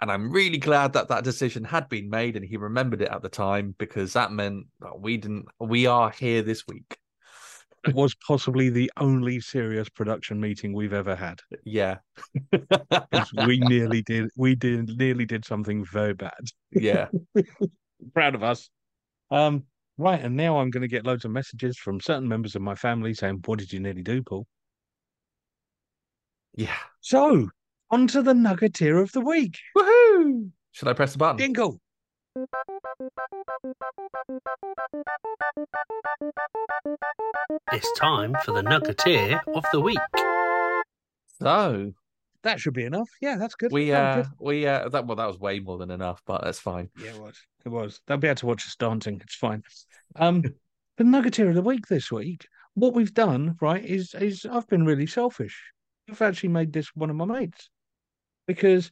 And 0.00 0.12
I'm 0.12 0.30
really 0.30 0.58
glad 0.58 0.92
that 0.92 1.08
that 1.08 1.24
decision 1.24 1.64
had 1.64 1.88
been 1.88 2.08
made, 2.08 2.36
and 2.36 2.44
he 2.44 2.56
remembered 2.56 3.02
it 3.02 3.08
at 3.08 3.20
the 3.20 3.28
time 3.28 3.74
because 3.78 4.12
that 4.12 4.30
meant 4.30 4.66
that 4.80 5.00
we 5.00 5.16
didn't. 5.16 5.46
We 5.58 5.86
are 5.86 6.10
here 6.10 6.42
this 6.42 6.66
week. 6.68 6.96
Was 7.94 8.14
possibly 8.26 8.70
the 8.70 8.90
only 8.96 9.40
serious 9.40 9.88
production 9.88 10.40
meeting 10.40 10.72
we've 10.72 10.92
ever 10.92 11.14
had. 11.14 11.40
Yeah, 11.64 11.98
we 13.46 13.58
nearly 13.60 14.02
did. 14.02 14.30
We 14.36 14.54
did 14.54 14.96
nearly 14.98 15.24
did 15.24 15.44
something 15.44 15.84
very 15.84 16.14
bad. 16.14 16.40
yeah. 16.72 17.08
Proud 18.14 18.34
of 18.34 18.42
us. 18.42 18.70
Um. 19.30 19.64
Right, 20.00 20.20
and 20.20 20.36
now 20.36 20.58
I'm 20.58 20.70
going 20.70 20.82
to 20.82 20.88
get 20.88 21.04
loads 21.04 21.24
of 21.24 21.32
messages 21.32 21.76
from 21.76 22.00
certain 22.00 22.28
members 22.28 22.54
of 22.54 22.62
my 22.62 22.76
family 22.76 23.14
saying, 23.14 23.42
"What 23.46 23.58
did 23.58 23.72
you 23.72 23.80
nearly 23.80 24.02
do, 24.02 24.22
Paul?" 24.22 24.46
Yeah. 26.54 26.76
So, 27.00 27.48
on 27.90 28.06
to 28.08 28.22
the 28.22 28.32
Nuggeteer 28.32 29.02
of 29.02 29.10
the 29.12 29.20
week. 29.20 29.58
Woohoo! 29.76 30.50
Should 30.72 30.88
I 30.88 30.92
press 30.92 31.12
the 31.12 31.18
button? 31.18 31.36
Dingle. 31.36 31.80
It's 37.72 37.92
time 37.98 38.34
for 38.44 38.52
the 38.52 38.62
Nuggeteer 38.62 39.40
of 39.54 39.64
the 39.72 39.80
Week. 39.80 39.98
So 41.40 41.92
That 42.42 42.60
should 42.60 42.74
be 42.74 42.84
enough. 42.84 43.08
Yeah, 43.20 43.36
that's 43.36 43.54
good. 43.54 43.72
we 43.72 43.92
uh 43.92 44.18
was 44.18 44.26
we 44.40 44.66
uh 44.66 44.88
that 44.88 45.06
well 45.06 45.16
that 45.16 45.26
was 45.26 45.38
way 45.38 45.60
more 45.60 45.78
than 45.78 45.90
enough, 45.90 46.22
but 46.26 46.42
that's 46.44 46.58
fine. 46.58 46.88
yeah, 47.02 47.10
it 47.10 47.20
was. 47.20 47.40
It 47.64 47.68
was. 47.68 48.00
They'll 48.06 48.16
be 48.18 48.28
able 48.28 48.36
to 48.36 48.46
watch 48.46 48.66
us 48.66 48.76
dancing. 48.76 49.20
It's 49.22 49.34
fine. 49.34 49.62
Um, 50.16 50.42
the 50.96 51.04
Nuggeteer 51.04 51.48
of 51.48 51.54
the 51.54 51.62
week 51.62 51.86
this 51.86 52.10
week. 52.10 52.46
What 52.74 52.94
we've 52.94 53.14
done, 53.14 53.56
right, 53.60 53.84
is 53.84 54.14
is 54.14 54.46
I've 54.50 54.68
been 54.68 54.84
really 54.86 55.06
selfish. 55.06 55.60
I've 56.10 56.22
actually 56.22 56.50
made 56.50 56.72
this 56.72 56.94
one 56.94 57.10
of 57.10 57.16
my 57.16 57.24
mates 57.24 57.68
because 58.46 58.86
a 58.86 58.90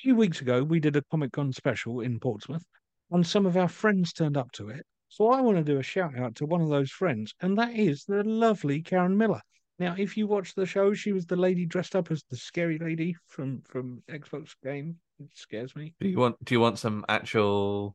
few 0.00 0.14
weeks 0.14 0.40
ago 0.40 0.62
we 0.62 0.80
did 0.80 0.96
a 0.96 1.02
Comic 1.10 1.32
Con 1.32 1.52
special 1.52 2.00
in 2.00 2.20
Portsmouth, 2.20 2.64
and 3.10 3.26
some 3.26 3.46
of 3.46 3.56
our 3.56 3.68
friends 3.68 4.12
turned 4.12 4.36
up 4.36 4.52
to 4.52 4.68
it. 4.68 4.84
So 5.12 5.28
I 5.28 5.40
want 5.42 5.58
to 5.58 5.62
do 5.62 5.78
a 5.78 5.82
shout 5.82 6.18
out 6.18 6.36
to 6.36 6.46
one 6.46 6.62
of 6.62 6.70
those 6.70 6.90
friends, 6.90 7.34
and 7.42 7.58
that 7.58 7.76
is 7.76 8.06
the 8.06 8.24
lovely 8.24 8.80
Karen 8.80 9.18
Miller. 9.18 9.42
Now, 9.78 9.94
if 9.98 10.16
you 10.16 10.26
watch 10.26 10.54
the 10.54 10.64
show, 10.64 10.94
she 10.94 11.12
was 11.12 11.26
the 11.26 11.36
lady 11.36 11.66
dressed 11.66 11.94
up 11.94 12.10
as 12.10 12.24
the 12.30 12.36
scary 12.38 12.78
lady 12.78 13.14
from 13.26 13.60
from 13.68 14.02
Xbox 14.10 14.54
game. 14.64 14.96
It 15.20 15.28
scares 15.34 15.76
me. 15.76 15.92
Do 16.00 16.08
you 16.08 16.18
want 16.18 16.42
do 16.42 16.54
you 16.54 16.60
want 16.60 16.78
some 16.78 17.04
actual 17.10 17.94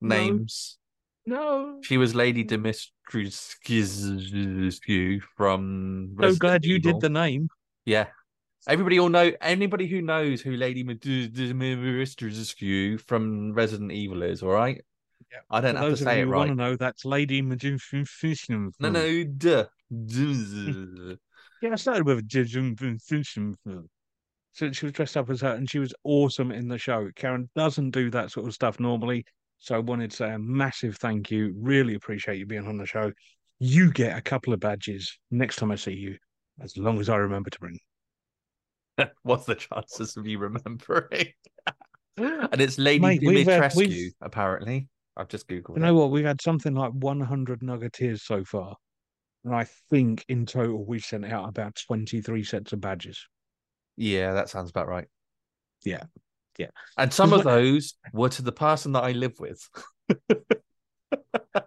names? 0.00 0.78
No. 1.26 1.80
She 1.82 1.96
was 1.96 2.14
Lady 2.14 2.44
Dimitrescu 2.44 5.20
from 5.36 6.14
So 6.20 6.36
glad 6.36 6.64
you 6.64 6.76
Evil. 6.76 6.92
did 6.92 7.00
the 7.00 7.10
name. 7.10 7.48
Yeah. 7.86 8.06
Everybody 8.68 9.00
all 9.00 9.08
know 9.08 9.32
anybody 9.40 9.88
who 9.88 10.00
knows 10.00 10.40
who 10.40 10.52
Lady 10.52 10.84
Dimitrescu 10.84 13.00
from 13.00 13.52
Resident 13.52 13.90
Evil 13.90 14.22
is, 14.22 14.44
all 14.44 14.50
right? 14.50 14.80
Yeah. 15.30 15.38
I 15.50 15.60
don't 15.60 15.74
For 15.76 15.82
have 15.82 15.90
to 15.90 15.96
say 15.96 16.16
you 16.16 16.22
it 16.22 16.26
who 16.26 16.32
want 16.32 16.48
to 16.50 16.54
know, 16.54 16.76
that's 16.76 17.04
Lady 17.04 17.42
Magician. 17.42 18.70
No, 18.80 18.90
no, 18.90 19.24
duh. 19.24 19.66
Yeah, 21.62 21.72
I 21.72 21.76
started 21.76 22.06
with 22.06 22.18
a 22.18 23.84
So 24.52 24.72
she 24.72 24.84
was 24.86 24.92
dressed 24.92 25.16
up 25.16 25.30
as 25.30 25.40
her, 25.42 25.54
and 25.54 25.70
she 25.70 25.78
was 25.78 25.94
awesome 26.04 26.50
in 26.50 26.68
the 26.68 26.78
show. 26.78 27.08
Karen 27.14 27.48
doesn't 27.54 27.90
do 27.90 28.10
that 28.10 28.30
sort 28.30 28.46
of 28.46 28.54
stuff 28.54 28.80
normally, 28.80 29.24
so 29.58 29.76
I 29.76 29.78
wanted 29.78 30.10
to 30.10 30.16
say 30.16 30.32
a 30.32 30.38
massive 30.38 30.96
thank 30.96 31.30
you. 31.30 31.54
Really 31.56 31.94
appreciate 31.94 32.38
you 32.38 32.46
being 32.46 32.66
on 32.66 32.78
the 32.78 32.86
show. 32.86 33.12
You 33.60 33.92
get 33.92 34.18
a 34.18 34.20
couple 34.20 34.52
of 34.52 34.60
badges 34.60 35.16
next 35.30 35.56
time 35.56 35.70
I 35.70 35.76
see 35.76 35.92
you, 35.92 36.16
as 36.60 36.76
long 36.76 36.98
as 37.00 37.08
I 37.08 37.16
remember 37.16 37.50
to 37.50 37.58
bring. 37.60 37.78
What's 39.22 39.46
the 39.46 39.54
chances 39.54 40.16
of 40.16 40.26
you 40.26 40.38
remembering? 40.38 41.28
and 42.16 42.60
it's 42.60 42.78
Lady 42.78 42.98
Mate, 43.00 43.22
we've 43.24 43.46
had- 43.46 43.72
Dimitrescu, 43.72 43.76
we've- 43.76 44.12
apparently. 44.20 44.88
I've 45.16 45.28
just 45.28 45.46
googled 45.48 45.70
You 45.70 45.76
it. 45.76 45.80
know 45.80 45.94
what? 45.94 46.10
We've 46.10 46.24
had 46.24 46.40
something 46.40 46.74
like 46.74 46.92
100 46.92 47.60
Nuggeteers 47.60 48.20
so 48.22 48.44
far, 48.44 48.76
and 49.44 49.54
I 49.54 49.66
think 49.90 50.24
in 50.28 50.46
total 50.46 50.84
we've 50.84 51.04
sent 51.04 51.24
out 51.24 51.48
about 51.48 51.76
23 51.86 52.44
sets 52.44 52.72
of 52.72 52.80
badges. 52.80 53.26
Yeah, 53.96 54.32
that 54.32 54.48
sounds 54.48 54.70
about 54.70 54.88
right. 54.88 55.06
Yeah, 55.84 56.04
yeah. 56.58 56.68
And 56.96 57.12
some 57.12 57.32
of 57.32 57.44
those 57.44 57.94
were 58.12 58.30
to 58.30 58.42
the 58.42 58.52
person 58.52 58.92
that 58.92 59.04
I 59.04 59.12
live 59.12 59.38
with. 59.38 59.60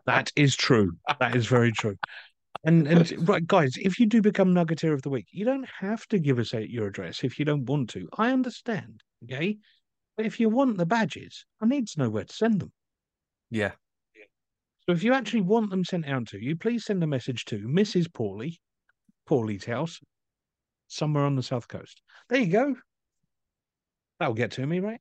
That 0.06 0.32
is 0.36 0.56
true. 0.56 0.93
That 1.20 1.36
is 1.36 1.46
very 1.48 1.72
true. 1.72 1.98
And 2.64 2.88
and 2.88 3.28
right, 3.30 3.46
guys, 3.46 3.74
if 3.78 4.00
you 4.00 4.06
do 4.08 4.22
become 4.22 4.54
Nuggeteer 4.54 4.93
of 4.93 5.02
the 5.02 5.10
Week, 5.10 5.28
you 5.32 5.46
don't 5.46 5.68
have 5.80 6.06
to 6.08 6.20
give 6.20 6.39
us 6.39 6.54
your 6.54 6.88
address 6.88 7.24
if 7.24 7.38
you 7.38 7.46
don't 7.46 7.66
want 7.66 7.89
to. 7.91 8.08
I 8.18 8.32
understand, 8.32 9.02
okay? 9.24 9.58
But 10.18 10.26
if 10.26 10.39
you 10.39 10.50
want 10.50 10.78
the 10.78 10.86
badges, 10.86 11.46
I 11.62 11.68
need 11.68 11.88
to 11.89 12.00
know 12.00 12.10
where 12.10 12.24
to 12.24 12.34
send 12.34 12.62
them. 12.62 12.72
Yeah. 13.50 13.72
So 14.86 14.93
if 14.93 15.04
you 15.04 15.14
actually 15.14 15.41
want 15.41 15.72
them 15.72 15.84
sent 15.84 16.08
out 16.08 16.28
to 16.28 16.43
you, 16.43 16.56
please 16.56 16.86
send 16.86 17.04
a 17.04 17.08
message 17.08 17.46
to 17.46 17.58
Mrs. 17.60 18.08
Paulie, 18.08 18.58
Paulie's 19.28 19.66
house, 19.66 20.00
somewhere 20.88 21.26
on 21.26 21.36
the 21.36 21.43
south 21.43 21.68
coast. 21.68 22.02
There 22.30 22.39
you 22.39 22.52
go. 22.52 22.76
That'll 24.20 24.36
get 24.36 24.52
to 24.52 24.66
me, 24.66 24.80
right? 24.80 25.00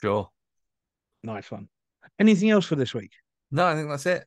Sure. 0.00 0.28
Nice 1.22 1.50
one. 1.50 1.68
Anything 2.18 2.50
else 2.50 2.66
for 2.66 2.74
this 2.76 2.92
week? 2.94 3.12
No, 3.50 3.66
I 3.66 3.74
think 3.74 3.88
that's 3.88 4.06
it. 4.06 4.24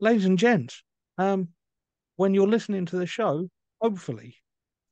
ladies 0.00 0.24
and 0.26 0.38
gents, 0.38 0.82
um, 1.16 1.48
when 2.16 2.34
you're 2.34 2.48
listening 2.48 2.84
to 2.86 2.96
the 2.96 3.06
show, 3.06 3.48
hopefully, 3.80 4.36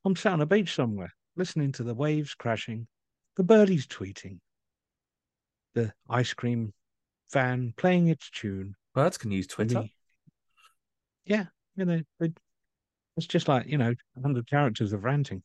I'm 0.05 0.15
sat 0.17 0.35
on 0.35 0.41
a 0.41 0.47
beach 0.47 0.75
somewhere, 0.75 1.13
listening 1.37 1.73
to 1.73 1.83
the 1.83 1.95
waves 1.95 2.35
crashing, 2.35 2.87
the 3.37 3.43
birdies 3.43 3.87
tweeting, 3.87 4.39
the 5.75 5.93
ice 6.09 6.33
cream 6.33 6.73
fan 7.35 7.75
playing 7.77 8.07
its 8.09 8.31
tune. 8.31 8.75
Birds 8.95 9.19
can 9.19 9.31
use 9.33 9.47
Twitter. 9.49 9.75
the- 9.83 9.89
yeah, 11.27 11.47
you 11.75 11.85
know, 11.85 12.01
it, 12.21 12.39
it's 13.17 13.27
just 13.27 13.49
like 13.49 13.67
you 13.67 13.77
know, 13.77 13.93
hundred 14.23 14.49
characters 14.49 14.93
of 14.93 15.05
ranting. 15.05 15.43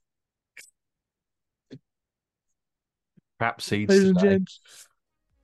Crap 3.39 3.61
seeds. 3.61 3.89
Ladies 3.89 4.09
and 4.09 4.19
gents. 4.19 4.59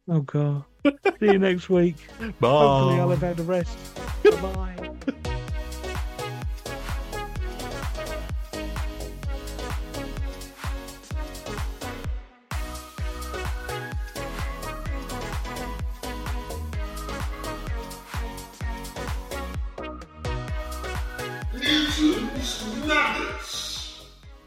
Oh 0.07 0.19
god. 0.21 0.65
See 0.85 1.31
you 1.31 1.39
next 1.39 1.69
week. 1.69 1.95
Bye. 2.39 2.49
Hopefully 2.49 2.99
I'll 2.99 3.09
have 3.09 3.21
had 3.21 3.39
a 3.39 3.43
rest. 3.43 3.77
Bye. 4.23 4.84